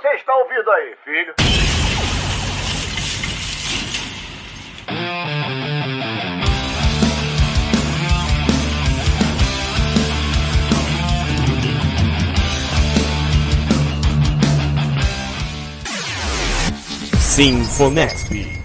você 0.00 0.08
está 0.14 0.34
ouvindo 0.34 0.70
aí, 0.70 0.96
filho? 1.04 1.34
Sinfonexp. 17.18 18.60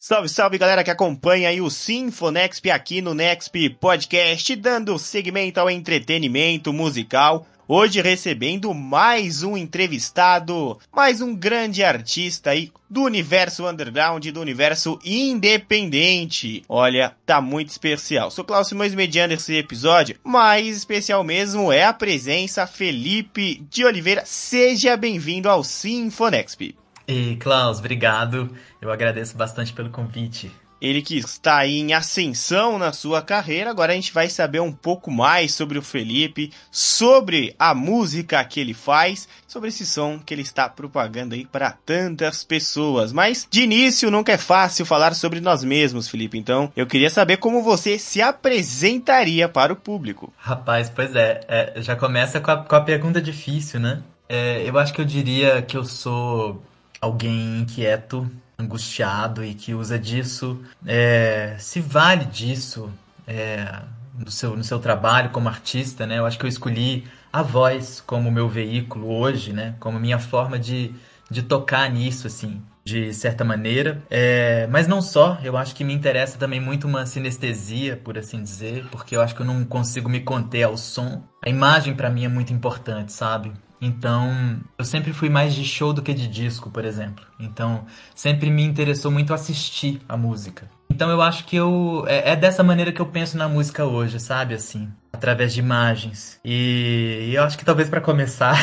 Salve, 0.00 0.28
salve 0.28 0.58
galera 0.58 0.82
que 0.82 0.90
acompanha 0.90 1.48
aí 1.48 1.60
o 1.60 1.70
Sinfonexp 1.70 2.68
aqui 2.70 3.00
no 3.00 3.14
Nexp 3.14 3.70
Podcast, 3.80 4.56
dando 4.56 4.98
segmento 4.98 5.60
ao 5.60 5.70
entretenimento 5.70 6.72
musical. 6.72 7.46
Hoje 7.74 8.02
recebendo 8.02 8.74
mais 8.74 9.42
um 9.42 9.56
entrevistado, 9.56 10.78
mais 10.94 11.22
um 11.22 11.34
grande 11.34 11.82
artista 11.82 12.50
aí 12.50 12.70
do 12.90 13.00
universo 13.00 13.66
underground, 13.66 14.26
do 14.26 14.42
universo 14.42 14.98
independente. 15.02 16.62
Olha, 16.68 17.16
tá 17.24 17.40
muito 17.40 17.70
especial. 17.70 18.30
Sou 18.30 18.44
Cláudio 18.44 18.68
Simões 18.68 18.94
mediando 18.94 19.32
esse 19.32 19.56
episódio, 19.56 20.18
mas 20.22 20.76
especial 20.76 21.24
mesmo 21.24 21.72
é 21.72 21.84
a 21.84 21.94
presença 21.94 22.66
Felipe 22.66 23.64
de 23.70 23.86
Oliveira. 23.86 24.22
Seja 24.26 24.94
bem-vindo 24.94 25.48
ao 25.48 25.64
Sinfonexp. 25.64 26.76
E 27.08 27.36
Klaus, 27.36 27.78
obrigado. 27.78 28.54
Eu 28.82 28.92
agradeço 28.92 29.34
bastante 29.34 29.72
pelo 29.72 29.88
convite. 29.88 30.52
Ele 30.82 31.00
que 31.00 31.16
está 31.16 31.64
em 31.64 31.92
ascensão 31.92 32.76
na 32.76 32.92
sua 32.92 33.22
carreira. 33.22 33.70
Agora 33.70 33.92
a 33.92 33.94
gente 33.94 34.12
vai 34.12 34.28
saber 34.28 34.58
um 34.58 34.72
pouco 34.72 35.12
mais 35.12 35.54
sobre 35.54 35.78
o 35.78 35.82
Felipe, 35.82 36.50
sobre 36.72 37.54
a 37.56 37.72
música 37.72 38.44
que 38.44 38.58
ele 38.58 38.74
faz, 38.74 39.28
sobre 39.46 39.68
esse 39.68 39.86
som 39.86 40.18
que 40.18 40.34
ele 40.34 40.42
está 40.42 40.68
propagando 40.68 41.36
aí 41.36 41.46
para 41.46 41.70
tantas 41.70 42.42
pessoas. 42.42 43.12
Mas 43.12 43.46
de 43.48 43.62
início 43.62 44.10
nunca 44.10 44.32
é 44.32 44.38
fácil 44.38 44.84
falar 44.84 45.14
sobre 45.14 45.40
nós 45.40 45.62
mesmos, 45.62 46.08
Felipe. 46.08 46.36
Então 46.36 46.72
eu 46.74 46.84
queria 46.84 47.10
saber 47.10 47.36
como 47.36 47.62
você 47.62 47.96
se 47.96 48.20
apresentaria 48.20 49.48
para 49.48 49.72
o 49.72 49.76
público. 49.76 50.32
Rapaz, 50.36 50.90
pois 50.90 51.14
é, 51.14 51.42
é 51.46 51.80
já 51.80 51.94
começa 51.94 52.40
com 52.40 52.50
a, 52.50 52.56
com 52.56 52.74
a 52.74 52.80
pergunta 52.80 53.22
difícil, 53.22 53.78
né? 53.78 54.02
É, 54.28 54.68
eu 54.68 54.76
acho 54.78 54.92
que 54.92 55.00
eu 55.00 55.04
diria 55.04 55.62
que 55.62 55.76
eu 55.76 55.84
sou 55.84 56.60
alguém 57.00 57.60
inquieto, 57.60 58.28
angustiado 58.62 59.44
e 59.44 59.54
que 59.54 59.74
usa 59.74 59.98
disso, 59.98 60.60
é, 60.86 61.56
se 61.58 61.80
vale 61.80 62.24
disso 62.24 62.90
é, 63.26 63.82
no, 64.18 64.30
seu, 64.30 64.56
no 64.56 64.64
seu 64.64 64.78
trabalho 64.78 65.30
como 65.30 65.48
artista, 65.48 66.06
né? 66.06 66.18
Eu 66.18 66.26
acho 66.26 66.38
que 66.38 66.44
eu 66.44 66.48
escolhi 66.48 67.04
a 67.32 67.42
voz 67.42 68.02
como 68.06 68.30
meu 68.30 68.48
veículo 68.48 69.10
hoje, 69.10 69.52
né? 69.52 69.74
Como 69.80 69.98
minha 69.98 70.18
forma 70.18 70.58
de, 70.58 70.94
de 71.30 71.42
tocar 71.42 71.90
nisso, 71.90 72.26
assim, 72.26 72.62
de 72.84 73.12
certa 73.14 73.44
maneira. 73.44 74.02
É, 74.10 74.66
mas 74.70 74.86
não 74.86 75.00
só, 75.00 75.38
eu 75.42 75.56
acho 75.56 75.74
que 75.74 75.84
me 75.84 75.94
interessa 75.94 76.36
também 76.38 76.60
muito 76.60 76.86
uma 76.86 77.06
sinestesia, 77.06 77.96
por 77.96 78.18
assim 78.18 78.42
dizer, 78.42 78.86
porque 78.90 79.16
eu 79.16 79.22
acho 79.22 79.34
que 79.34 79.40
eu 79.40 79.46
não 79.46 79.64
consigo 79.64 80.08
me 80.08 80.20
conter 80.20 80.64
ao 80.64 80.76
som. 80.76 81.22
A 81.42 81.48
imagem 81.48 81.94
para 81.94 82.10
mim 82.10 82.24
é 82.24 82.28
muito 82.28 82.52
importante, 82.52 83.12
sabe? 83.12 83.52
Então, 83.84 84.60
eu 84.78 84.84
sempre 84.84 85.12
fui 85.12 85.28
mais 85.28 85.52
de 85.52 85.64
show 85.64 85.92
do 85.92 86.00
que 86.00 86.14
de 86.14 86.28
disco, 86.28 86.70
por 86.70 86.84
exemplo. 86.84 87.26
Então, 87.40 87.84
sempre 88.14 88.48
me 88.48 88.62
interessou 88.62 89.10
muito 89.10 89.34
assistir 89.34 90.00
a 90.08 90.16
música. 90.16 90.70
Então, 90.88 91.10
eu 91.10 91.20
acho 91.20 91.44
que 91.46 91.56
eu 91.56 92.04
é, 92.06 92.30
é 92.30 92.36
dessa 92.36 92.62
maneira 92.62 92.92
que 92.92 93.00
eu 93.00 93.06
penso 93.06 93.36
na 93.36 93.48
música 93.48 93.84
hoje, 93.84 94.20
sabe? 94.20 94.54
Assim, 94.54 94.88
através 95.12 95.52
de 95.52 95.58
imagens. 95.58 96.38
E, 96.44 97.30
e 97.30 97.34
eu 97.34 97.42
acho 97.42 97.58
que 97.58 97.64
talvez 97.64 97.88
para 97.88 98.00
começar 98.00 98.54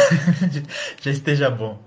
já 1.02 1.12
esteja 1.12 1.50
bom. 1.50 1.84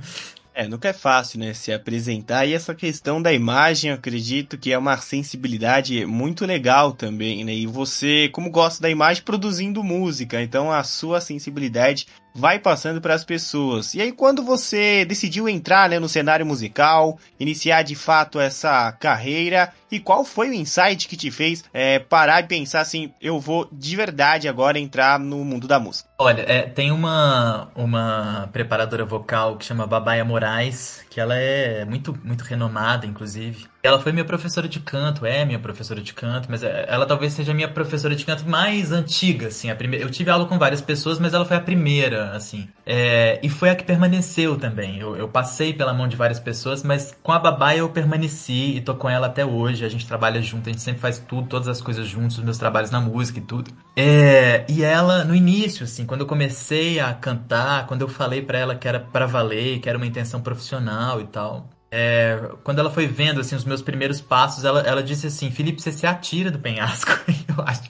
É, 0.54 0.68
nunca 0.68 0.88
é 0.88 0.92
fácil, 0.92 1.40
né, 1.40 1.54
se 1.54 1.72
apresentar. 1.72 2.44
E 2.44 2.52
essa 2.52 2.74
questão 2.74 3.22
da 3.22 3.32
imagem, 3.32 3.90
eu 3.90 3.96
acredito 3.96 4.58
que 4.58 4.70
é 4.70 4.76
uma 4.76 4.98
sensibilidade 4.98 6.04
muito 6.04 6.44
legal 6.44 6.92
também, 6.92 7.42
né? 7.42 7.54
E 7.54 7.66
você, 7.66 8.28
como 8.28 8.50
gosta 8.50 8.82
da 8.82 8.90
imagem, 8.90 9.22
produzindo 9.22 9.82
música, 9.82 10.42
então 10.42 10.70
a 10.70 10.84
sua 10.84 11.22
sensibilidade 11.22 12.06
vai 12.34 12.58
passando 12.58 13.00
para 13.00 13.14
as 13.14 13.24
pessoas. 13.24 13.94
E 13.94 14.00
aí, 14.00 14.12
quando 14.12 14.42
você 14.42 15.04
decidiu 15.04 15.48
entrar 15.48 15.88
né, 15.88 15.98
no 15.98 16.08
cenário 16.08 16.46
musical, 16.46 17.18
iniciar 17.38 17.82
de 17.82 17.94
fato 17.94 18.40
essa 18.40 18.92
carreira, 18.92 19.72
e 19.90 20.00
qual 20.00 20.24
foi 20.24 20.48
o 20.48 20.54
insight 20.54 21.06
que 21.06 21.16
te 21.16 21.30
fez 21.30 21.64
é, 21.72 21.98
parar 21.98 22.42
e 22.42 22.46
pensar 22.46 22.80
assim: 22.80 23.12
eu 23.20 23.38
vou 23.38 23.68
de 23.70 23.94
verdade 23.94 24.48
agora 24.48 24.78
entrar 24.78 25.18
no 25.18 25.44
mundo 25.44 25.68
da 25.68 25.78
música? 25.78 26.08
Olha, 26.18 26.42
é, 26.42 26.62
tem 26.62 26.90
uma, 26.90 27.68
uma 27.74 28.48
preparadora 28.52 29.04
vocal 29.04 29.56
que 29.56 29.64
chama 29.64 29.86
Babaia 29.86 30.24
Moraes, 30.24 31.04
que 31.10 31.20
ela 31.20 31.34
é 31.36 31.84
muito, 31.84 32.18
muito 32.24 32.42
renomada, 32.42 33.06
inclusive. 33.06 33.71
Ela 33.84 33.98
foi 33.98 34.12
minha 34.12 34.24
professora 34.24 34.68
de 34.68 34.78
canto, 34.78 35.26
é 35.26 35.44
minha 35.44 35.58
professora 35.58 36.00
de 36.00 36.14
canto, 36.14 36.46
mas 36.48 36.62
é, 36.62 36.86
ela 36.88 37.04
talvez 37.04 37.32
seja 37.32 37.50
a 37.50 37.54
minha 37.54 37.66
professora 37.66 38.14
de 38.14 38.24
canto 38.24 38.48
mais 38.48 38.92
antiga, 38.92 39.48
assim. 39.48 39.70
A 39.70 39.74
primeira, 39.74 40.04
eu 40.04 40.10
tive 40.10 40.30
aula 40.30 40.46
com 40.46 40.56
várias 40.56 40.80
pessoas, 40.80 41.18
mas 41.18 41.34
ela 41.34 41.44
foi 41.44 41.56
a 41.56 41.60
primeira, 41.60 42.30
assim. 42.30 42.68
É, 42.86 43.40
e 43.42 43.48
foi 43.48 43.70
a 43.70 43.74
que 43.74 43.82
permaneceu 43.82 44.56
também. 44.56 45.00
Eu, 45.00 45.16
eu, 45.16 45.28
passei 45.28 45.74
pela 45.74 45.92
mão 45.92 46.06
de 46.06 46.14
várias 46.14 46.38
pessoas, 46.38 46.84
mas 46.84 47.12
com 47.24 47.32
a 47.32 47.40
Babai 47.40 47.80
eu 47.80 47.88
permaneci 47.88 48.76
e 48.76 48.80
tô 48.80 48.94
com 48.94 49.10
ela 49.10 49.26
até 49.26 49.44
hoje. 49.44 49.84
A 49.84 49.88
gente 49.88 50.06
trabalha 50.06 50.40
junto, 50.40 50.68
a 50.68 50.72
gente 50.72 50.82
sempre 50.82 51.00
faz 51.00 51.18
tudo, 51.18 51.48
todas 51.48 51.66
as 51.66 51.80
coisas 51.80 52.06
juntos, 52.06 52.38
os 52.38 52.44
meus 52.44 52.58
trabalhos 52.58 52.92
na 52.92 53.00
música 53.00 53.40
e 53.40 53.42
tudo. 53.42 53.72
É, 53.96 54.64
e 54.68 54.84
ela, 54.84 55.24
no 55.24 55.34
início, 55.34 55.82
assim, 55.82 56.06
quando 56.06 56.20
eu 56.20 56.26
comecei 56.28 57.00
a 57.00 57.12
cantar, 57.12 57.88
quando 57.88 58.02
eu 58.02 58.08
falei 58.08 58.42
para 58.42 58.58
ela 58.58 58.76
que 58.76 58.86
era 58.86 59.00
para 59.00 59.26
valer, 59.26 59.80
que 59.80 59.88
era 59.88 59.98
uma 59.98 60.06
intenção 60.06 60.40
profissional 60.40 61.20
e 61.20 61.24
tal, 61.24 61.68
é, 61.94 62.40
quando 62.64 62.78
ela 62.78 62.90
foi 62.90 63.06
vendo 63.06 63.38
assim 63.38 63.54
os 63.54 63.66
meus 63.66 63.82
primeiros 63.82 64.18
passos, 64.18 64.64
ela, 64.64 64.80
ela 64.80 65.02
disse 65.02 65.26
assim: 65.26 65.50
Felipe, 65.50 65.82
você 65.82 65.92
se 65.92 66.06
atira 66.06 66.50
do 66.50 66.58
penhasco. 66.58 67.10
eu 67.46 67.62
acho. 67.66 67.82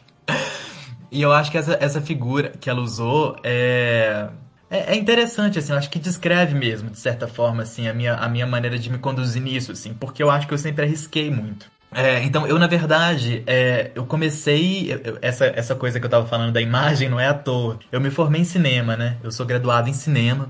E 1.09 1.23
eu 1.23 1.33
acho 1.33 1.53
que 1.53 1.59
essa, 1.59 1.79
essa 1.81 2.01
figura 2.01 2.53
que 2.61 2.69
ela 2.69 2.81
usou 2.81 3.37
é, 3.45 4.29
é, 4.69 4.95
é, 4.95 4.97
interessante, 4.97 5.59
assim, 5.59 5.71
eu 5.71 5.79
acho 5.79 5.91
que 5.91 5.99
descreve 6.01 6.55
mesmo, 6.55 6.91
de 6.91 6.99
certa 6.99 7.29
forma, 7.29 7.63
assim, 7.63 7.87
a 7.87 7.95
minha, 7.95 8.15
a 8.15 8.29
minha 8.29 8.47
maneira 8.47 8.79
de 8.79 8.91
me 8.91 8.99
conduzir 8.99 9.41
nisso, 9.41 9.71
assim, 9.71 9.95
porque 9.95 10.23
eu 10.23 10.31
acho 10.31 10.49
que 10.49 10.55
eu 10.55 10.59
sempre 10.59 10.85
arrisquei 10.85 11.31
muito. 11.31 11.71
É, 11.95 12.25
então, 12.25 12.47
eu, 12.47 12.59
na 12.59 12.67
verdade, 12.67 13.43
é, 13.47 13.91
eu 13.95 14.07
comecei. 14.07 14.91
Eu, 14.91 15.19
essa, 15.21 15.45
essa 15.47 15.75
coisa 15.75 16.01
que 16.01 16.07
eu 16.07 16.11
tava 16.11 16.27
falando 16.27 16.53
da 16.53 16.61
imagem 16.61 17.09
não 17.09 17.21
é 17.21 17.29
à 17.29 17.35
toa. 17.35 17.79
Eu 17.93 18.01
me 18.01 18.11
formei 18.11 18.41
em 18.41 18.45
cinema, 18.45 18.97
né? 18.97 19.19
Eu 19.23 19.31
sou 19.31 19.45
graduado 19.45 19.91
em 19.91 19.93
cinema. 19.93 20.49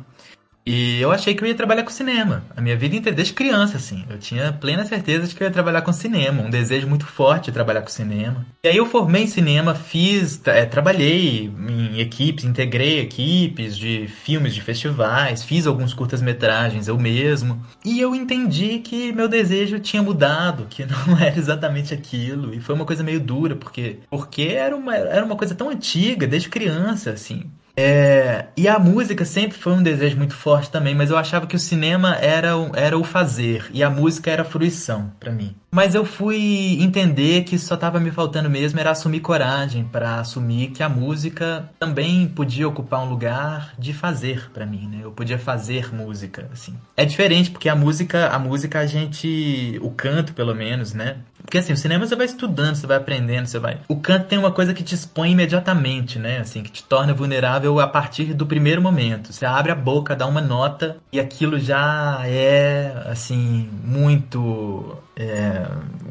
E 0.65 1.01
eu 1.01 1.11
achei 1.11 1.35
que 1.35 1.43
eu 1.43 1.49
ia 1.49 1.55
trabalhar 1.55 1.83
com 1.83 1.91
cinema. 1.91 2.45
A 2.57 2.61
minha 2.61 2.77
vida 2.77 2.95
inteira, 2.95 3.17
desde 3.17 3.35
criança, 3.35 3.77
assim. 3.77 4.05
Eu 4.09 4.19
tinha 4.19 4.53
plena 4.53 4.85
certeza 4.85 5.27
de 5.27 5.35
que 5.35 5.43
eu 5.43 5.47
ia 5.47 5.53
trabalhar 5.53 5.83
com 5.83 5.93
cinema. 5.93 6.43
Um 6.43 6.51
desejo 6.51 6.87
muito 6.87 7.05
forte 7.05 7.47
de 7.47 7.53
trabalhar 7.53 7.83
com 7.83 7.89
cinema. 7.89 8.47
E 8.63 8.69
aí 8.69 8.77
eu 8.77 8.87
formei 8.87 9.25
em 9.25 9.27
cinema, 9.27 9.75
fiz, 9.75 10.41
é, 10.47 10.65
trabalhei 10.65 11.53
em 11.69 12.01
equipes, 12.01 12.45
integrei 12.45 13.01
equipes 13.01 13.77
de 13.77 14.07
filmes 14.07 14.55
de 14.55 14.61
festivais, 14.61 15.43
fiz 15.43 15.67
alguns 15.67 15.93
curtas-metragens 15.93 16.87
eu 16.87 16.97
mesmo. 16.97 17.61
E 17.85 18.01
eu 18.01 18.15
entendi 18.15 18.79
que 18.79 19.13
meu 19.13 19.29
desejo 19.29 19.81
tinha 19.81 20.03
mudado, 20.03 20.67
que 20.71 20.87
não 20.87 21.19
era 21.19 21.37
exatamente 21.37 21.93
aquilo. 21.93 22.55
E 22.55 22.61
foi 22.61 22.75
uma 22.75 22.87
coisa 22.87 23.03
meio 23.03 23.19
dura, 23.19 23.57
porque, 23.57 23.99
porque 24.09 24.43
era, 24.43 24.77
uma, 24.77 24.95
era 24.95 25.25
uma 25.25 25.37
coisa 25.37 25.57
tão 25.57 25.69
antiga, 25.69 26.25
desde 26.25 26.49
criança, 26.49 27.11
assim. 27.11 27.51
É, 27.77 28.47
e 28.57 28.69
a 28.69 28.79
música 28.79 29.25
sempre 29.25 29.57
foi 29.57 29.73
um 29.73 29.83
desejo 29.83 30.17
muito 30.17 30.35
forte 30.35 30.71
também, 30.71 30.95
mas 30.95 31.11
eu 31.11 31.17
achava 31.17 31.47
que 31.47 31.57
o 31.57 31.59
cinema 31.59 32.17
era, 32.17 32.51
era 32.75 32.99
o 32.99 33.05
fazer 33.05 33.71
e 33.73 33.83
a 33.83 33.91
música 33.91 34.31
era 34.31 34.43
a 34.43 34.45
fruição 34.45 35.13
para 35.19 35.33
mim. 35.33 35.57
Mas 35.75 35.95
eu 35.95 36.05
fui 36.05 36.77
entender 36.83 37.45
que 37.45 37.59
só 37.59 37.77
estava 37.77 37.99
me 37.99 38.11
faltando 38.11 38.51
mesmo 38.51 38.79
era 38.79 38.91
assumir 38.91 39.21
coragem 39.21 39.85
para 39.85 40.21
assumir 40.21 40.69
que 40.69 40.83
a 40.83 40.89
música 40.89 41.71
também 41.79 42.29
podia 42.29 42.69
ocupar 42.69 43.03
um 43.03 43.09
lugar 43.09 43.73
de 43.79 43.95
fazer 43.95 44.51
para 44.53 44.67
mim, 44.67 44.87
né? 44.87 44.99
Eu 45.03 45.13
podia 45.13 45.39
fazer 45.39 45.95
música, 45.95 46.47
assim. 46.53 46.75
É 46.95 47.07
diferente 47.07 47.51
porque 47.51 47.71
a 47.71 47.75
música, 47.75 48.29
a 48.29 48.39
música 48.39 48.81
a 48.81 48.87
gente, 48.87 49.79
o 49.81 49.91
canto 49.91 50.35
pelo 50.35 50.55
menos, 50.55 50.93
né? 50.93 51.17
Porque 51.45 51.59
assim, 51.59 51.73
o 51.73 51.77
cinema 51.77 52.07
você 52.07 52.17
vai 52.17 52.27
estudando, 52.27 52.77
você 52.77 52.87
vai 52.87 52.97
aprendendo, 52.97 53.47
você 53.47 53.59
vai. 53.59 53.81
O 53.89 53.97
canto 53.97 54.27
tem 54.27 54.39
uma 54.39 54.53
coisa 54.53 54.73
que 54.73 54.83
te 54.83 54.95
expõe 54.95 55.33
imediatamente, 55.33 56.19
né? 56.19 56.39
Assim, 56.39 56.63
que 56.63 56.71
te 56.71 56.83
torna 56.83 57.13
vulnerável 57.13 57.79
a 57.81 57.87
partir 57.87 58.33
do 58.33 58.47
primeiro 58.47 58.81
momento. 58.81 59.33
Você 59.33 59.45
abre 59.45 59.73
a 59.73 59.75
boca, 59.75 60.17
dá 60.17 60.27
uma 60.27 60.41
nota 60.41 60.97
e 61.13 61.21
aquilo 61.21 61.59
já 61.59 62.23
é 62.25 63.05
assim 63.07 63.69
muito 63.85 64.97
é, 65.17 65.67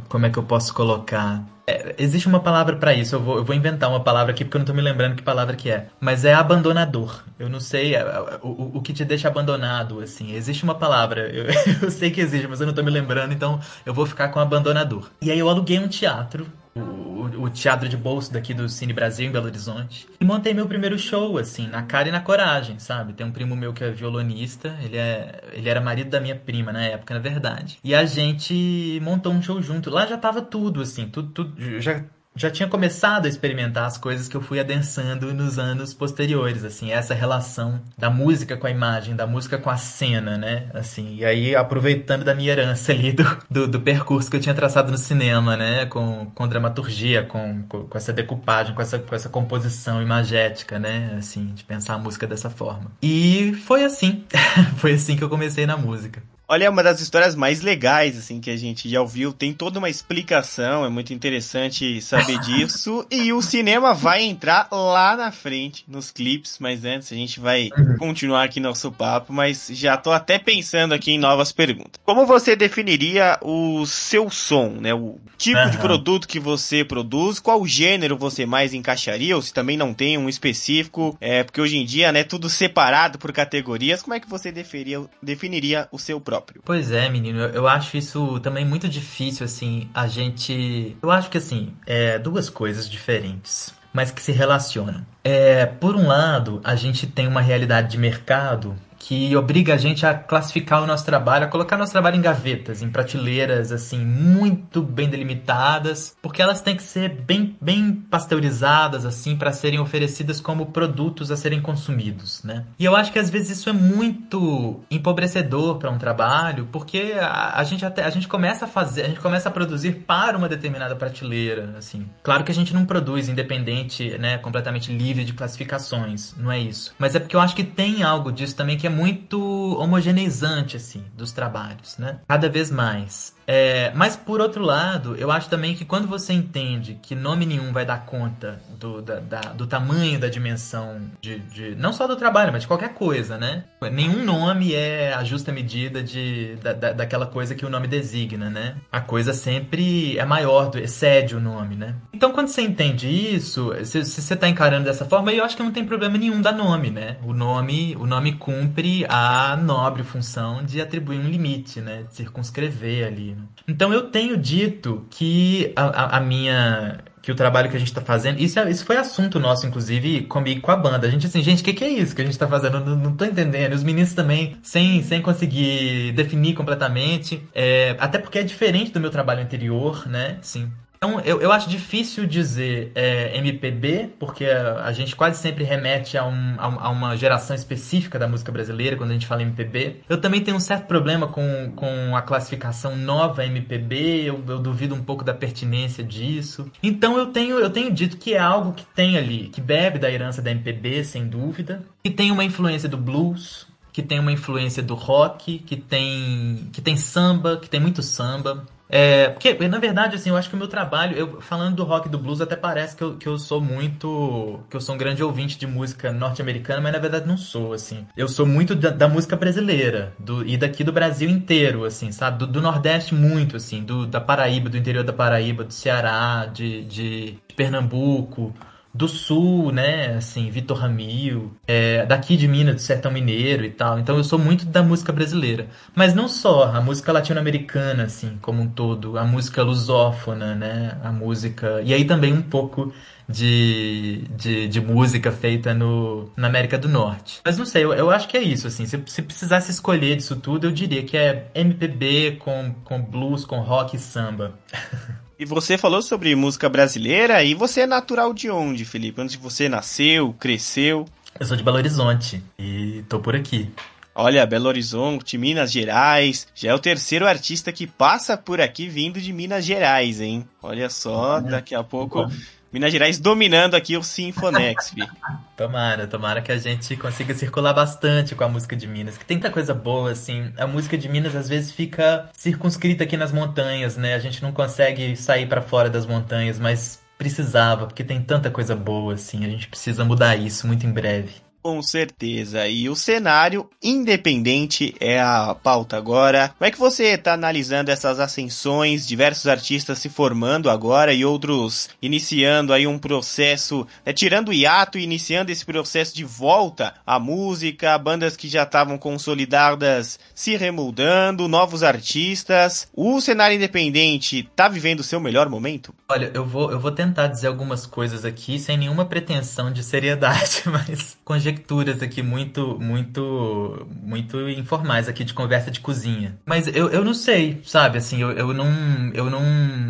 como 0.08 0.26
é 0.26 0.30
que 0.30 0.38
eu 0.38 0.44
posso 0.44 0.74
colocar? 0.74 1.44
É, 1.72 1.96
existe 1.98 2.28
uma 2.28 2.42
palavra 2.42 2.76
para 2.76 2.94
isso, 2.94 3.16
eu 3.16 3.22
vou, 3.22 3.38
eu 3.38 3.46
vou, 3.46 3.56
inventar 3.56 3.90
uma 3.90 4.02
palavra 4.02 4.34
aqui 4.34 4.44
porque 4.44 4.58
eu 4.58 4.60
não 4.60 4.66
tô 4.66 4.74
me 4.74 4.82
lembrando 4.82 5.16
que 5.16 5.24
palavra 5.24 5.56
que 5.56 5.72
é. 5.72 5.88
Mas 6.00 6.26
é 6.26 6.34
abandonador. 6.34 7.24
Eu 7.40 7.50
não 7.50 7.60
sei 7.60 7.96
é, 7.96 8.00
é, 8.00 8.40
o, 8.44 8.78
o 8.78 8.82
que 8.82 8.94
te 8.94 9.06
deixa 9.06 9.28
abandonado, 9.28 10.02
assim. 10.02 10.34
Existe 10.34 10.64
uma 10.64 10.76
palavra, 10.76 11.30
eu, 11.30 11.46
eu 11.82 11.92
sei 11.92 12.12
que 12.12 12.20
existe, 12.20 12.48
mas 12.48 12.60
eu 12.60 12.68
não 12.68 12.74
tô 12.74 12.84
me 12.84 12.92
lembrando, 12.92 13.34
então 13.34 13.60
eu 13.86 13.94
vou 13.94 14.06
ficar 14.06 14.30
com 14.30 14.40
abandonador. 14.40 15.10
E 15.22 15.32
aí 15.32 15.40
eu 15.40 15.50
aluguei 15.50 15.80
um 15.80 15.88
teatro 15.88 16.46
o, 16.76 17.44
o, 17.44 17.50
teatro 17.50 17.90
de 17.90 17.98
bolso 17.98 18.32
daqui 18.32 18.54
do 18.54 18.70
Cine 18.70 18.94
Brasil, 18.94 19.28
em 19.28 19.32
Belo 19.32 19.46
Horizonte. 19.46 20.08
E 20.20 20.26
montei 20.26 20.54
meu 20.54 20.68
primeiro 20.68 20.98
show, 20.98 21.38
assim, 21.38 21.68
na 21.68 21.84
cara 21.84 22.10
e 22.10 22.12
na 22.12 22.22
coragem, 22.22 22.80
sabe? 22.80 23.14
Tem 23.14 23.26
um 23.26 23.32
primo 23.32 23.56
meu 23.56 23.74
que 23.74 23.84
é 23.84 23.92
violonista, 23.92 24.78
ele, 24.82 24.98
é, 24.98 25.42
ele 25.54 25.70
era 25.70 25.82
marido 25.82 26.10
da 26.10 26.20
minha 26.20 26.36
prima 26.36 26.72
na 26.72 26.84
época, 26.84 27.14
na 27.14 27.20
verdade. 27.20 27.78
E 27.84 27.94
a 27.94 28.06
gente 28.06 29.00
montou 29.04 29.34
um 29.34 29.42
show 29.42 29.62
junto. 29.62 29.90
Lá 29.90 30.06
já 30.06 30.18
tava 30.18 30.42
tudo, 30.42 30.82
assim, 30.82 31.08
tudo, 31.08 31.30
tudo 31.32 31.82
já 31.82 32.04
já 32.36 32.50
tinha 32.50 32.68
começado 32.68 33.26
a 33.26 33.30
experimentar 33.30 33.86
as 33.86 33.98
coisas 33.98 34.28
que 34.28 34.36
eu 34.36 34.42
fui 34.42 34.60
adensando 34.60 35.34
nos 35.34 35.60
anos 35.60 35.94
posteriores, 35.94 36.64
assim, 36.64 36.92
essa 36.92 37.14
relação 37.14 37.82
da 37.98 38.10
música 38.10 38.56
com 38.56 38.68
a 38.68 38.72
imagem, 38.72 39.16
da 39.16 39.28
música 39.28 39.58
com 39.58 39.70
a 39.70 39.78
cena, 39.78 40.38
né, 40.38 40.70
assim, 40.74 41.16
e 41.16 41.26
aí 41.26 41.56
aproveitando 41.56 42.24
da 42.24 42.34
minha 42.34 42.52
herança 42.52 42.92
ali 42.92 43.12
do, 43.12 43.26
do, 43.50 43.68
do 43.68 43.82
percurso 43.82 44.30
que 44.30 44.38
eu 44.38 44.42
tinha 44.42 44.56
traçado 44.56 44.92
no 44.92 44.98
cinema, 44.98 45.58
né, 45.58 45.86
com, 45.86 46.32
com 46.34 46.48
dramaturgia, 46.48 47.24
com, 47.24 47.64
com, 47.68 47.84
com, 47.84 47.98
essa 47.98 48.14
decupagem, 48.14 48.74
com 48.74 48.82
essa, 48.82 48.98
com 48.98 49.14
essa 49.14 49.30
composição 49.30 50.02
imagética, 50.02 50.80
né, 50.80 51.16
assim, 51.18 51.48
de 51.54 51.64
pensar 51.64 51.96
a 51.96 52.00
música 52.00 52.26
dessa 52.26 52.50
forma. 52.50 52.92
E 53.02 53.54
foi 53.66 53.84
assim, 53.84 54.24
foi 54.78 54.94
assim 54.94 55.18
que 55.18 55.24
eu 55.24 55.30
comecei 55.30 55.66
na 55.66 55.76
música. 55.76 56.24
Olha, 56.52 56.66
é 56.66 56.70
uma 56.70 56.84
das 56.84 57.00
histórias 57.00 57.34
mais 57.34 57.62
legais, 57.62 58.18
assim, 58.18 58.42
que 58.42 58.50
a 58.50 58.58
gente 58.58 58.90
já 58.90 59.00
ouviu. 59.00 59.32
Tem 59.32 59.54
toda 59.54 59.80
uma 59.80 59.90
explicação, 59.90 60.84
é 60.84 60.90
muito 60.90 61.14
interessante 61.14 62.02
saber 62.02 62.38
disso. 62.44 63.08
E 63.10 63.32
o 63.32 63.42
cinema 63.42 63.94
vai 63.94 64.24
entrar 64.24 64.68
lá 64.70 65.16
na 65.16 65.32
frente, 65.32 65.86
nos 65.88 66.12
clipes, 66.12 66.58
mas 66.60 66.84
antes 66.84 67.10
a 67.10 67.16
gente 67.16 67.40
vai 67.40 67.70
uhum. 67.78 67.96
continuar 67.98 68.44
aqui 68.44 68.60
nosso 68.60 68.92
papo, 68.92 69.32
mas 69.32 69.70
já 69.72 69.96
tô 69.96 70.12
até 70.12 70.38
pensando 70.38 70.94
aqui 70.94 71.12
em 71.12 71.18
novas 71.18 71.54
perguntas. 71.54 72.02
Como 72.04 72.26
você 72.26 72.54
definiria 72.54 73.40
o 73.42 73.86
seu 73.86 74.30
som, 74.30 74.72
né? 74.72 74.94
O 74.94 75.22
tipo 75.38 75.58
uhum. 75.58 75.70
de 75.70 75.78
produto 75.78 76.28
que 76.28 76.38
você 76.38 76.84
produz, 76.84 77.40
qual 77.40 77.66
gênero 77.66 78.18
você 78.18 78.46
mais 78.46 78.74
encaixaria, 78.74 79.38
ou 79.38 79.42
se 79.42 79.54
também 79.54 79.78
não 79.78 79.94
tem 79.94 80.18
um 80.18 80.28
específico, 80.28 81.18
é, 81.22 81.46
porque 81.46 81.62
hoje 81.62 81.78
em 81.78 81.86
dia, 81.86 82.12
né, 82.12 82.26
tudo 82.26 82.50
separado 82.50 83.18
por 83.18 83.32
categorias, 83.32 84.04
como 84.04 84.16
é 84.16 84.20
que 84.20 84.30
você 84.30 84.52
definiria, 84.52 85.02
definiria 85.24 85.88
o 85.94 85.98
seu 85.98 86.20
próprio? 86.20 86.41
Próprio. 86.42 86.62
Pois 86.66 86.92
é, 86.92 87.10
menino, 87.10 87.40
eu, 87.40 87.68
acho 87.68 87.98
isso 87.98 88.40
também 88.40 88.66
muito 88.66 88.88
difícil, 88.90 89.46
assim, 89.46 89.90
a 89.94 90.08
gente. 90.08 90.98
Eu 91.02 91.12
acho 91.12 91.30
que, 91.30 91.38
assim, 91.38 91.74
é 91.86 92.18
duas 92.18 92.50
coisas 92.50 92.90
diferentes 92.90 93.74
mas 93.94 94.10
que 94.10 94.22
se 94.22 94.32
relacionam. 94.32 95.06
É, 95.22 95.66
por 95.66 95.96
um 95.98 96.08
lado, 96.08 96.62
a 96.64 96.76
gente 96.76 97.06
tem 97.06 97.28
uma 97.28 97.42
realidade 97.42 97.90
de 97.90 97.98
mercado 97.98 98.74
que 99.02 99.36
obriga 99.36 99.74
a 99.74 99.78
gente 99.78 100.06
a 100.06 100.14
classificar 100.14 100.84
o 100.84 100.86
nosso 100.86 101.04
trabalho, 101.04 101.46
a 101.46 101.48
colocar 101.48 101.76
nosso 101.76 101.92
trabalho 101.92 102.18
em 102.18 102.22
gavetas, 102.22 102.84
em 102.84 102.90
prateleiras 102.90 103.72
assim 103.72 103.98
muito 103.98 104.84
bem 104.84 105.10
delimitadas, 105.10 106.16
porque 106.22 106.40
elas 106.40 106.62
têm 106.62 106.76
que 106.76 106.84
ser 106.84 107.10
bem, 107.10 107.58
bem 107.60 107.94
pasteurizadas 107.94 109.04
assim 109.04 109.36
para 109.36 109.52
serem 109.52 109.80
oferecidas 109.80 110.40
como 110.40 110.68
produtos 110.68 111.32
a 111.32 111.36
serem 111.36 111.60
consumidos, 111.60 112.44
né? 112.44 112.66
E 112.78 112.86
eu 112.86 112.96
acho 112.96 113.12
que 113.12 113.18
às 113.18 113.30
vezes 113.30 113.58
isso 113.58 113.70
é 113.70 113.74
muito 113.74 114.82
empobrecedor 114.90 115.78
para 115.78 115.90
um 115.90 115.98
trabalho, 115.98 116.70
porque 116.72 117.16
a, 117.20 117.60
a, 117.60 117.64
gente 117.64 117.84
até 117.84 118.04
a 118.04 118.10
gente 118.12 118.28
começa 118.28 118.66
a 118.66 118.68
fazer, 118.68 119.06
a 119.06 119.08
gente 119.08 119.20
começa 119.20 119.50
a 119.50 119.52
produzir 119.52 120.04
para 120.06 120.38
uma 120.38 120.48
determinada 120.48 120.96
prateleira, 120.96 121.74
assim. 121.76 122.08
Claro 122.22 122.44
que 122.44 122.52
a 122.52 122.56
gente 122.56 122.72
não 122.74 122.86
produz 122.86 123.28
independente, 123.28 124.16
né, 124.20 124.38
completamente 124.38 124.92
livre 124.92 125.26
de 125.26 125.34
classificações, 125.34 126.36
não 126.38 126.52
é 126.52 126.60
isso. 126.60 126.94
Mas 127.00 127.16
é 127.16 127.20
porque 127.20 127.36
eu 127.36 127.42
acho 127.42 127.56
que 127.56 127.64
tem 127.64 128.04
algo 128.04 128.32
disso 128.32 128.56
também 128.56 128.78
que 128.78 128.86
é 128.86 128.91
muito 128.92 129.40
homogeneizante, 129.80 130.78
assim, 130.78 131.04
dos 131.16 131.32
trabalhos, 131.32 131.98
né? 131.98 132.20
Cada 132.28 132.50
vez 132.50 132.70
mais. 132.70 133.34
É, 133.54 133.92
mas 133.94 134.16
por 134.16 134.40
outro 134.40 134.64
lado, 134.64 135.14
eu 135.18 135.30
acho 135.30 135.50
também 135.50 135.76
que 135.76 135.84
quando 135.84 136.08
você 136.08 136.32
entende 136.32 136.98
que 137.02 137.14
nome 137.14 137.46
nenhum 137.46 137.74
vai 137.74 137.86
dar 137.86 138.06
conta 138.06 138.62
do, 138.80 139.02
da, 139.02 139.20
da, 139.20 139.42
do 139.42 139.68
tamanho 139.68 140.18
da 140.18 140.30
dimensão 140.30 141.02
de, 141.20 141.40
de, 141.40 141.76
não 141.76 141.92
só 141.92 142.08
do 142.08 142.16
trabalho, 142.16 142.54
mas 142.54 142.62
de 142.62 142.68
qualquer 142.70 142.94
coisa, 142.94 143.38
né? 143.38 143.66
Nenhum 143.92 144.24
nome 144.24 144.74
é 144.74 145.14
a 145.14 145.22
justa 145.26 145.52
medida 145.52 146.02
de, 146.02 146.56
da, 146.64 146.72
da, 146.72 146.94
daquela 146.94 147.26
coisa 147.26 147.54
que 147.54 147.66
o 147.66 147.70
nome 147.70 147.90
designa, 147.90 148.50
né? 148.50 148.78
A 148.90 149.02
coisa 149.02 149.34
sempre 149.34 150.18
é 150.18 150.24
maior, 150.24 150.72
excede 150.78 151.36
o 151.36 151.42
nome, 151.42 151.76
né? 151.76 151.96
Então 152.14 152.32
quando 152.32 152.48
você 152.48 152.62
entende 152.62 153.10
isso, 153.10 153.74
se, 153.84 154.06
se 154.06 154.22
você 154.22 154.34
está 154.34 154.48
encarando 154.48 154.86
dessa 154.86 155.04
forma, 155.04 155.34
eu 155.34 155.44
acho 155.44 155.58
que 155.58 155.64
não 155.64 155.74
tem 155.74 155.84
problema 155.84 156.18
nenhum 156.18 156.42
dar 156.42 156.54
nome, 156.54 156.90
né? 156.90 157.18
O 157.22 157.34
nome, 157.34 157.98
o 158.00 158.06
nome 158.06 158.32
cumpre 158.38 159.06
a 159.10 159.58
nobre 159.58 160.04
função 160.04 160.64
de 160.64 160.80
atribuir 160.80 161.20
um 161.20 161.28
limite, 161.28 161.82
né? 161.82 162.04
De 162.04 162.16
circunscrever 162.16 163.06
ali. 163.06 163.41
Então 163.68 163.94
eu 163.94 164.10
tenho 164.10 164.38
dito 164.38 165.06
que 165.10 165.72
a, 165.76 165.84
a, 165.84 166.18
a 166.18 166.20
minha 166.20 167.00
que 167.22 167.32
o 167.32 167.36
trabalho 167.36 167.70
que 167.70 167.76
a 167.76 167.80
gente 167.80 167.90
está 167.90 168.02
fazendo. 168.02 168.40
Isso, 168.40 168.60
é, 168.60 168.70
isso 168.70 168.84
foi 168.84 168.98
assunto 168.98 169.40
nosso, 169.40 169.68
inclusive, 169.68 170.22
comigo 170.24 170.62
com 170.62 170.72
a 170.72 170.76
banda. 170.76 171.06
A 171.06 171.10
gente 171.10 171.28
assim, 171.28 171.44
gente, 171.44 171.62
o 171.62 171.64
que, 171.64 171.74
que, 171.74 171.84
é 171.84 171.90
isso 171.90 172.16
que 172.16 172.22
a 172.22 172.26
gente 172.26 172.34
está 172.34 172.48
fazendo? 172.48 172.80
Não, 172.80 172.96
não 172.96 173.16
tô 173.16 173.26
entendendo. 173.26 173.74
Os 173.74 173.84
meninos 173.84 174.14
também, 174.14 174.58
sem, 174.64 175.04
sem 175.04 175.22
conseguir 175.22 176.14
definir 176.14 176.56
completamente. 176.56 177.48
É, 177.54 177.96
até 178.00 178.18
porque 178.18 178.40
é 178.40 178.44
diferente 178.44 178.92
do 178.92 179.00
meu 179.00 179.12
trabalho 179.12 179.42
anterior, 179.44 180.08
né? 180.08 180.40
Sim. 180.42 180.72
Então, 181.04 181.20
eu, 181.22 181.42
eu 181.42 181.52
acho 181.52 181.68
difícil 181.68 182.28
dizer 182.28 182.92
é, 182.94 183.36
MPB, 183.40 184.12
porque 184.20 184.46
a, 184.46 184.92
gente 184.92 185.16
quase 185.16 185.42
sempre 185.42 185.64
remete 185.64 186.16
a, 186.16 186.24
um, 186.24 186.56
a, 186.60 186.66
a, 186.66 186.90
uma 186.90 187.18
geração 187.18 187.56
específica 187.56 188.20
da 188.20 188.28
música 188.28 188.52
brasileira 188.52 188.96
quando 188.96 189.10
a 189.10 189.14
gente 189.14 189.26
fala 189.26 189.42
MPB. 189.42 190.02
Eu 190.08 190.22
também 190.22 190.42
tenho 190.42 190.58
um 190.58 190.60
certo 190.60 190.86
problema 190.86 191.26
com, 191.26 191.72
com 191.76 192.16
a 192.16 192.22
classificação 192.22 192.96
nova 192.96 193.44
MPB, 193.44 194.26
eu, 194.26 194.44
eu 194.48 194.60
duvido 194.60 194.94
um 194.94 195.04
pouco 195.04 195.24
da 195.24 195.34
pertinência 195.34 196.04
disso. 196.04 196.70
Então, 196.84 197.18
eu 197.18 197.26
tenho, 197.32 197.58
eu 197.58 197.72
tenho 197.72 197.92
dito 197.92 198.18
que 198.18 198.36
é 198.36 198.40
algo 198.40 198.72
que 198.72 198.86
tem 198.86 199.18
ali, 199.18 199.48
que 199.48 199.60
bebe 199.60 199.98
da 199.98 200.12
herança 200.12 200.40
da 200.40 200.52
MPB, 200.52 201.04
sem 201.04 201.26
dúvida, 201.26 201.84
que 202.04 202.12
tem 202.12 202.30
uma 202.30 202.44
influência 202.44 202.88
do 202.88 202.98
blues, 202.98 203.66
que 203.92 204.04
tem 204.04 204.20
uma 204.20 204.32
influência 204.32 204.84
do 204.84 204.94
rock, 204.94 205.58
que 205.60 205.76
tem, 205.76 206.70
que 206.72 206.80
tem 206.80 206.96
samba, 206.96 207.58
que 207.58 207.70
tem 207.70 207.80
muito 207.80 208.04
samba. 208.04 208.68
É, 208.94 209.30
porque, 209.30 209.54
na 209.70 209.80
verdade, 209.80 210.18
assim, 210.18 210.30
eu 210.30 210.36
acho 210.36 210.50
que 210.50 210.56
o 210.56 210.58
meu 210.58 210.68
trabalho, 210.68 211.18
eu, 211.18 211.42
falando 211.42 211.78
do 211.78 211.84
rock 211.86 212.10
e 212.10 212.12
do 212.12 212.20
blues, 212.20 212.42
até 212.42 212.58
parece 212.58 212.94
que 212.94 213.02
eu, 213.02 213.16
que 213.16 213.26
eu 213.26 213.40
sou 213.40 213.62
muito. 213.62 214.60
que 214.70 214.76
eu 214.76 214.82
sou 214.82 214.96
um 214.96 214.98
grande 214.98 215.24
ouvinte 215.24 215.58
de 215.58 215.66
música 215.66 216.12
norte-americana, 216.12 216.82
mas 216.82 216.92
na 216.92 217.00
verdade 217.00 217.26
não 217.26 217.38
sou, 217.38 217.72
assim. 217.72 218.06
Eu 218.18 218.28
sou 218.28 218.46
muito 218.46 218.76
da, 218.76 218.90
da 218.90 219.08
música 219.08 219.38
brasileira, 219.38 220.14
do, 220.20 220.46
e 220.46 220.58
daqui 220.58 220.84
do 220.84 220.92
Brasil 220.92 221.30
inteiro, 221.30 221.86
assim, 221.86 222.12
sabe? 222.12 222.40
Do, 222.40 222.48
do 222.48 222.62
Nordeste 222.62 223.16
muito, 223.16 223.56
assim, 223.56 223.82
do, 223.82 224.06
da 224.06 224.20
Paraíba, 224.20 224.70
do 224.70 224.78
interior 224.78 225.06
da 225.06 225.14
Paraíba, 225.14 225.64
do 225.64 225.74
Ceará, 225.74 226.46
de, 226.48 226.84
de 226.84 227.38
Pernambuco 227.56 228.54
do 228.94 229.08
sul, 229.08 229.72
né? 229.72 230.16
Assim, 230.18 230.50
Vitor 230.50 230.78
Ramil, 230.78 231.54
é, 231.68 232.06
daqui 232.06 232.36
de 232.36 232.48
Minas, 232.48 232.76
do 232.76 232.82
Sertão 232.82 233.12
Mineiro 233.12 233.64
e 233.64 233.70
tal. 233.70 234.00
Então 234.00 234.18
eu 234.18 234.24
sou 234.24 234.38
muito 234.38 234.66
da 234.66 234.84
música 234.84 235.14
brasileira. 235.14 235.68
Mas 235.96 236.14
não 236.14 236.28
só, 236.28 236.66
a 236.66 236.82
música 236.82 237.12
latino-americana, 237.12 238.04
assim, 238.04 238.38
como 238.42 238.62
um 238.62 238.68
todo, 238.68 239.18
a 239.18 239.24
música 239.24 239.64
lusófona, 239.64 240.56
né? 240.56 240.98
A 241.04 241.12
música. 241.12 241.82
E 241.84 241.94
aí 241.94 242.04
também 242.06 242.34
um 242.34 242.42
pouco 242.42 242.94
de, 243.28 244.26
de, 244.36 244.68
de, 244.68 244.82
música 244.82 245.32
feita 245.32 245.74
no, 245.74 246.30
na 246.36 246.48
América 246.48 246.78
do 246.78 246.90
Norte. 246.90 247.40
Mas 247.46 247.58
não 247.58 247.66
sei, 247.66 247.86
eu, 247.86 247.94
eu 247.94 248.12
acho 248.12 248.28
que 248.28 248.36
é 248.36 248.42
isso, 248.42 248.68
assim. 248.68 248.86
Se, 248.86 249.02
se 249.08 249.22
precisasse 249.22 249.72
escolher 249.72 250.18
disso 250.18 250.36
tudo, 250.36 250.68
eu 250.68 250.72
diria 250.72 251.04
que 251.04 251.16
é 251.16 251.50
MPB 251.56 252.38
com, 252.40 252.76
com 252.84 253.02
blues, 253.02 253.46
com 253.46 253.60
rock 253.62 253.96
e 253.96 254.00
samba. 254.00 254.54
E 255.42 255.46
você 255.46 255.76
falou 255.76 256.04
sobre 256.04 256.36
música 256.36 256.70
brasileira 256.70 257.44
e 257.44 257.56
você 257.56 257.82
é 257.82 257.88
natural 257.88 258.32
de 258.32 258.48
onde, 258.52 258.86
Felipe? 258.86 259.22
Onde 259.22 259.40
você 259.40 259.68
nasceu, 259.68 260.36
cresceu? 260.40 261.08
Eu 261.40 261.46
sou 261.48 261.58
de 261.58 261.64
Belo 261.64 261.78
Horizonte 261.78 262.44
e 262.60 263.04
tô 263.10 263.18
por 263.18 263.36
aqui. 263.36 263.68
Olha, 264.14 264.46
Belo 264.46 264.68
Horizonte, 264.68 265.40
Minas 265.40 265.72
Gerais, 265.72 266.48
já 266.54 266.70
é 266.70 266.74
o 266.76 266.78
terceiro 266.78 267.26
artista 267.26 267.72
que 267.72 267.88
passa 267.88 268.38
por 268.38 268.62
aqui 268.62 268.88
vindo 268.88 269.20
de 269.20 269.34
Minas 269.34 269.66
Gerais, 269.66 270.22
hein? 270.22 270.48
Olha 270.62 270.92
só, 270.92 271.40
daqui 271.40 271.74
a 271.74 271.84
pouco 271.84 272.32
Minas 272.72 272.92
Gerais 272.92 273.20
dominando 273.20 273.76
aqui 273.76 273.98
o 273.98 274.04
Sinfonex, 274.04 274.94
Tomara, 275.58 276.08
tomara 276.08 276.42
que 276.42 276.52
a 276.52 276.58
gente 276.58 276.96
consiga 276.96 277.34
circular 277.34 277.74
bastante 277.74 278.34
com 278.34 278.44
a 278.46 278.48
música 278.48 278.76
de 278.76 278.88
Minas, 278.88 279.18
que 279.18 279.26
tem 279.26 279.38
tanta 279.38 279.52
coisa 279.52 279.74
boa, 279.74 280.12
assim. 280.12 280.52
A 280.58 280.66
música 280.66 280.98
de 280.98 281.10
Minas 281.10 281.36
às 281.36 281.50
vezes 281.50 281.72
fica 281.72 282.30
circunscrita 282.34 283.04
aqui 283.04 283.18
nas 283.18 283.32
montanhas, 283.32 283.98
né? 283.98 284.16
A 284.16 284.20
gente 284.20 284.42
não 284.42 284.54
consegue 284.54 285.16
sair 285.18 285.48
para 285.48 285.62
fora 285.62 285.90
das 285.90 286.06
montanhas, 286.06 286.58
mas 286.58 287.02
precisava, 287.18 287.86
porque 287.86 288.04
tem 288.04 288.22
tanta 288.22 288.50
coisa 288.50 288.76
boa, 288.76 289.14
assim. 289.14 289.46
A 289.46 289.50
gente 289.50 289.68
precisa 289.68 290.06
mudar 290.06 290.36
isso 290.38 290.66
muito 290.66 290.86
em 290.88 290.92
breve. 290.92 291.51
Com 291.62 291.82
certeza. 291.84 292.68
E 292.68 292.90
o 292.90 292.96
cenário 292.96 293.70
independente 293.84 294.96
é 295.00 295.22
a 295.22 295.54
pauta 295.54 295.96
agora. 295.96 296.50
Como 296.58 296.68
é 296.68 296.72
que 296.72 296.80
você 296.80 297.10
está 297.10 297.34
analisando 297.34 297.92
essas 297.92 298.20
ascensões, 298.20 299.06
diversos 299.06 299.48
artistas 299.48 300.00
se 300.00 300.10
formando 300.10 300.72
agora 300.72 301.14
e 301.14 301.24
outros 301.24 301.90
iniciando 302.02 302.74
aí 302.74 302.88
um 302.88 302.98
processo, 302.98 303.86
né, 304.04 304.12
tirando 304.12 304.50
o 304.50 304.54
hiato 304.54 304.98
e 304.98 305.04
iniciando 305.04 305.52
esse 305.52 305.64
processo 305.64 306.16
de 306.16 306.24
volta 306.24 306.96
à 307.06 307.20
música, 307.20 307.98
bandas 307.98 308.36
que 308.36 308.50
já 308.50 308.64
estavam 308.64 308.98
consolidadas 308.98 310.20
se 310.34 310.58
remoldando, 310.58 311.48
novos 311.48 311.84
artistas. 311.84 312.90
O 312.92 313.22
cenário 313.22 313.56
independente 313.56 314.40
está 314.40 314.68
vivendo 314.68 315.02
o 315.02 315.04
seu 315.04 315.20
melhor 315.20 315.48
momento? 315.48 315.94
Olha, 316.10 316.32
eu 316.34 316.46
vou, 316.46 316.72
eu 316.72 316.80
vou 316.80 316.92
tentar 316.92 317.28
dizer 317.28 317.48
algumas 317.48 317.86
coisas 317.86 318.26
aqui 318.26 318.58
sem 318.58 318.78
nenhuma 318.78 319.06
pretensão 319.06 319.72
de 319.72 319.84
seriedade, 319.84 320.64
mas 320.72 321.18
com 321.24 321.40
conjecturas 321.52 322.02
aqui 322.02 322.22
muito, 322.22 322.80
muito, 322.80 323.88
muito 324.02 324.50
informais 324.50 325.08
aqui 325.08 325.24
de 325.24 325.34
conversa 325.34 325.70
de 325.70 325.80
cozinha. 325.80 326.38
Mas 326.46 326.68
eu, 326.68 326.90
eu 326.90 327.04
não 327.04 327.14
sei, 327.14 327.62
sabe? 327.64 327.98
Assim, 327.98 328.22
eu, 328.22 328.32
eu 328.32 328.54
não, 328.54 328.68
eu 329.14 329.30
não, 329.30 329.42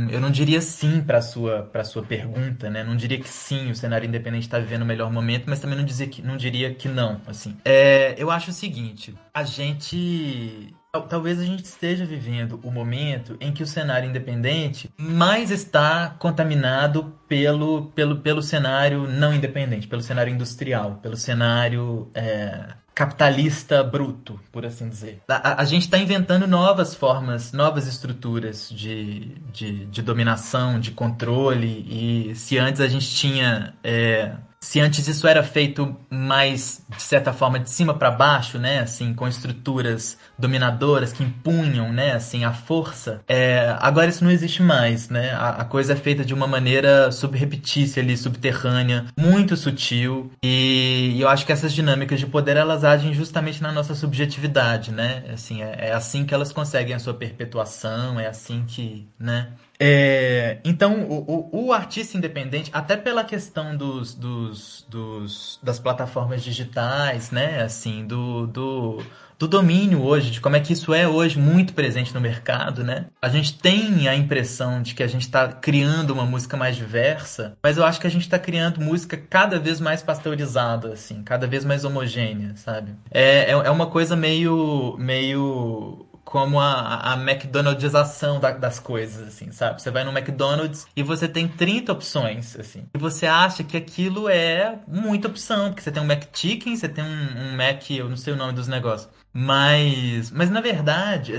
eu 0.10 0.20
não 0.20 0.32
diria 0.32 0.62
sim 0.62 1.02
para 1.02 1.22
sua, 1.22 1.64
para 1.64 1.84
sua 1.84 2.04
pergunta, 2.04 2.70
né? 2.70 2.84
Não 2.84 2.96
diria 2.96 3.20
que 3.20 3.30
sim, 3.30 3.72
o 3.72 3.76
cenário 3.76 4.08
independente 4.08 4.44
está 4.44 4.60
vivendo 4.60 4.82
o 4.82 4.86
melhor 4.86 5.12
momento, 5.12 5.46
mas 5.48 5.60
também 5.60 5.78
não 5.78 5.86
dizer 5.86 6.08
que, 6.08 6.22
não 6.22 6.38
diria 6.38 6.74
que 6.74 6.88
não, 6.88 7.22
assim. 7.28 7.56
É, 7.64 8.16
eu 8.18 8.32
acho 8.32 8.50
o 8.50 8.54
seguinte, 8.54 9.14
a 9.34 9.44
gente 9.44 10.74
Talvez 11.08 11.40
a 11.40 11.46
gente 11.46 11.64
esteja 11.64 12.06
vivendo 12.06 12.60
o 12.64 12.70
momento 12.70 13.38
em 13.40 13.54
que 13.54 13.64
o 13.64 13.68
cenário 13.68 14.10
independente 14.10 14.92
mais 14.98 15.50
está 15.50 16.14
contaminado 16.20 17.16
pelo, 17.30 17.86
pelo, 17.96 18.18
pelo 18.18 18.42
cenário 18.42 19.08
não 19.08 19.34
independente, 19.34 19.88
pelo 19.88 20.02
cenário 20.02 20.34
industrial, 20.34 21.00
pelo 21.02 21.16
cenário 21.16 22.12
é, 22.14 22.74
capitalista 22.94 23.82
bruto, 23.82 24.38
por 24.52 24.66
assim 24.66 24.90
dizer. 24.90 25.22
A, 25.30 25.62
a 25.62 25.64
gente 25.64 25.84
está 25.84 25.98
inventando 25.98 26.46
novas 26.46 26.94
formas, 26.94 27.54
novas 27.54 27.88
estruturas 27.88 28.70
de, 28.70 29.30
de, 29.54 29.86
de, 29.86 30.02
dominação, 30.02 30.78
de 30.78 30.92
controle, 30.92 31.86
e 31.88 32.36
se 32.36 32.58
antes 32.58 32.82
a 32.82 32.88
gente 32.90 33.10
tinha. 33.10 33.74
É, 33.82 34.34
se 34.64 34.80
antes 34.80 35.08
isso 35.08 35.28
era 35.28 35.42
feito 35.42 35.98
mais, 36.08 36.86
de 36.96 37.02
certa 37.02 37.34
forma, 37.34 37.60
de 37.60 37.70
cima 37.70 37.96
para 37.96 38.12
baixo, 38.12 38.60
né, 38.60 38.80
assim, 38.80 39.12
com 39.12 39.28
estruturas 39.28 40.20
dominadoras 40.38 41.12
que 41.12 41.24
impunham, 41.24 41.92
né, 41.92 42.14
assim, 42.14 42.46
a 42.46 42.54
força, 42.54 43.22
é, 43.28 43.76
agora 43.80 44.10
isso 44.10 44.24
não 44.24 44.30
existe 44.30 44.62
mais, 44.62 45.10
né, 45.10 45.32
a, 45.32 45.50
a, 45.62 45.66
coisa 45.66 45.94
é 45.94 45.96
feita 45.96 46.24
de 46.24 46.32
uma 46.32 46.46
maneira 46.46 47.12
subrepetícia 47.12 48.04
ali, 48.04 48.16
subterrânea, 48.16 49.06
muito 49.20 49.58
sutil, 49.58 50.32
e, 50.44 51.14
e, 51.16 51.22
eu 51.22 51.28
acho 51.28 51.44
que 51.44 51.52
essas 51.52 51.74
dinâmicas 51.74 52.20
de 52.20 52.28
poder, 52.28 52.56
elas 52.56 52.84
agem 52.84 53.16
justamente 53.16 53.64
na 53.64 53.72
nossa 53.72 53.96
subjetividade, 53.96 54.92
né, 54.92 55.24
assim, 55.34 55.64
é, 55.64 55.88
é 55.90 55.94
assim 55.94 56.24
que 56.24 56.36
elas 56.36 56.54
conseguem 56.54 56.94
a 56.94 57.00
sua 57.00 57.16
perpetuação, 57.16 58.20
é 58.20 58.28
assim 58.28 58.64
que, 58.68 59.08
né, 59.20 59.48
é, 59.84 60.60
então, 60.64 61.02
o, 61.10 61.50
o, 61.52 61.66
o, 61.66 61.74
artista 61.74 62.16
independente, 62.16 62.70
até 62.72 62.96
pela 62.96 63.24
questão 63.24 63.76
dos, 63.76 64.14
dos, 64.14 64.51
dos, 64.88 65.60
das 65.62 65.80
plataformas 65.80 66.44
digitais, 66.44 67.32
né? 67.32 67.62
Assim, 67.62 68.06
do, 68.06 68.48
do, 68.48 69.04
do 69.42 69.48
domínio 69.48 70.04
hoje, 70.04 70.30
de 70.30 70.40
como 70.40 70.56
é 70.56 70.60
que 70.60 70.74
isso 70.74 70.94
é 70.94 71.08
hoje 71.08 71.40
muito 71.40 71.74
presente 71.74 72.14
no 72.14 72.22
mercado, 72.22 72.84
né? 72.84 73.08
A 73.22 73.28
gente 73.28 73.58
tem 73.58 74.08
a 74.08 74.16
impressão 74.16 74.82
de 74.82 74.94
que 74.94 75.02
a 75.02 75.08
gente 75.08 75.24
está 75.24 75.48
criando 75.48 76.12
uma 76.12 76.26
música 76.26 76.56
mais 76.56 76.76
diversa, 76.76 77.58
mas 77.64 77.78
eu 77.78 77.84
acho 77.84 78.00
que 78.00 78.06
a 78.06 78.12
gente 78.12 78.22
está 78.22 78.38
criando 78.38 78.80
música 78.80 79.18
cada 79.18 79.60
vez 79.60 79.80
mais 79.80 80.04
pasteurizada, 80.04 80.94
assim, 80.94 81.24
cada 81.24 81.48
vez 81.48 81.66
mais 81.66 81.84
homogênea, 81.84 82.56
sabe? 82.56 82.94
É, 83.10 83.46
é, 83.46 83.52
é 83.52 83.72
uma 83.72 83.88
coisa 83.88 84.16
meio, 84.16 84.96
meio 85.00 86.06
como 86.32 86.62
a, 86.62 87.12
a 87.12 87.18
McDonaldização 87.18 88.40
da, 88.40 88.52
das 88.52 88.80
coisas, 88.80 89.28
assim, 89.28 89.52
sabe? 89.52 89.82
Você 89.82 89.92
vai 89.92 90.06
no 90.06 90.18
McDonald's 90.18 90.88
e 90.96 91.04
você 91.04 91.28
tem 91.28 91.46
30 91.46 91.92
opções, 91.92 92.58
assim. 92.58 92.86
E 92.96 92.98
você 92.98 93.26
acha 93.26 93.66
que 93.66 93.76
aquilo 93.76 94.30
é 94.30 94.80
muita 94.88 95.28
opção, 95.28 95.68
porque 95.68 95.82
você 95.82 95.92
tem 95.92 96.02
um 96.02 96.10
McChicken, 96.10 96.74
você 96.74 96.88
tem 96.88 97.04
um, 97.04 97.08
um 97.08 97.58
Mac, 97.58 97.92
eu 97.92 98.08
não 98.08 98.16
sei 98.16 98.32
o 98.32 98.38
nome 98.38 98.54
dos 98.54 98.70
negócios. 98.70 99.10
Mas, 99.34 100.30
mas 100.32 100.50
na 100.50 100.60
verdade, 100.60 101.34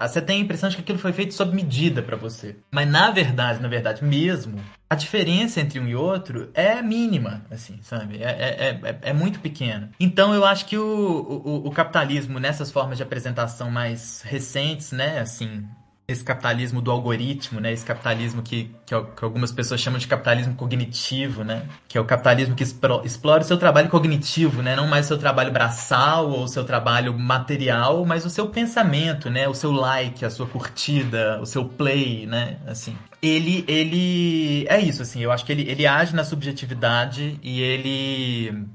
você 0.00 0.20
tem 0.20 0.40
a 0.40 0.44
impressão 0.44 0.68
de 0.68 0.76
que 0.76 0.82
aquilo 0.82 0.98
foi 0.98 1.12
feito 1.12 1.34
sob 1.34 1.54
medida 1.54 2.02
para 2.02 2.16
você. 2.16 2.56
Mas 2.70 2.88
na 2.88 3.10
verdade, 3.10 3.60
na 3.60 3.68
verdade 3.68 4.02
mesmo, 4.02 4.58
a 4.88 4.94
diferença 4.94 5.60
entre 5.60 5.78
um 5.78 5.86
e 5.86 5.94
outro 5.94 6.50
é 6.54 6.80
mínima, 6.80 7.44
assim, 7.50 7.78
sabe? 7.82 8.22
É, 8.22 8.30
é, 8.30 8.80
é, 8.82 8.98
é 9.10 9.12
muito 9.12 9.40
pequena. 9.40 9.90
Então 10.00 10.34
eu 10.34 10.44
acho 10.44 10.66
que 10.66 10.78
o, 10.78 11.42
o, 11.44 11.68
o 11.68 11.70
capitalismo, 11.70 12.38
nessas 12.38 12.70
formas 12.70 12.96
de 12.96 13.02
apresentação 13.02 13.70
mais 13.70 14.22
recentes, 14.22 14.92
né, 14.92 15.20
assim, 15.20 15.64
esse 16.06 16.22
capitalismo 16.22 16.82
do 16.82 16.90
algoritmo, 16.90 17.60
né? 17.60 17.72
Esse 17.72 17.84
capitalismo 17.84 18.42
que, 18.42 18.70
que, 18.84 18.94
que, 18.94 19.24
algumas 19.24 19.50
pessoas 19.50 19.80
chamam 19.80 19.98
de 19.98 20.06
capitalismo 20.06 20.54
cognitivo, 20.54 21.42
né? 21.42 21.66
Que 21.88 21.96
é 21.96 22.00
o 22.00 22.04
capitalismo 22.04 22.54
que 22.54 22.62
explora 22.62 23.42
o 23.42 23.44
seu 23.44 23.56
trabalho 23.56 23.88
cognitivo, 23.88 24.60
né? 24.60 24.76
Não 24.76 24.86
mais 24.86 25.06
o 25.06 25.08
seu 25.08 25.18
trabalho 25.18 25.50
braçal 25.50 26.30
ou 26.30 26.44
o 26.44 26.48
seu 26.48 26.62
trabalho 26.62 27.18
material, 27.18 28.04
mas 28.04 28.26
o 28.26 28.30
seu 28.30 28.48
pensamento, 28.48 29.30
né? 29.30 29.48
O 29.48 29.54
seu 29.54 29.72
like, 29.72 30.24
a 30.24 30.30
sua 30.30 30.46
curtida, 30.46 31.40
o 31.40 31.46
seu 31.46 31.64
play, 31.64 32.26
né? 32.26 32.58
Assim. 32.66 32.94
Ele, 33.22 33.64
ele... 33.66 34.66
É 34.68 34.78
isso, 34.78 35.00
assim. 35.00 35.22
Eu 35.22 35.32
acho 35.32 35.46
que 35.46 35.52
ele, 35.52 35.62
ele 35.70 35.86
age 35.86 36.14
na 36.14 36.24
subjetividade 36.24 37.40
e 37.42 37.62
ele 37.62 38.66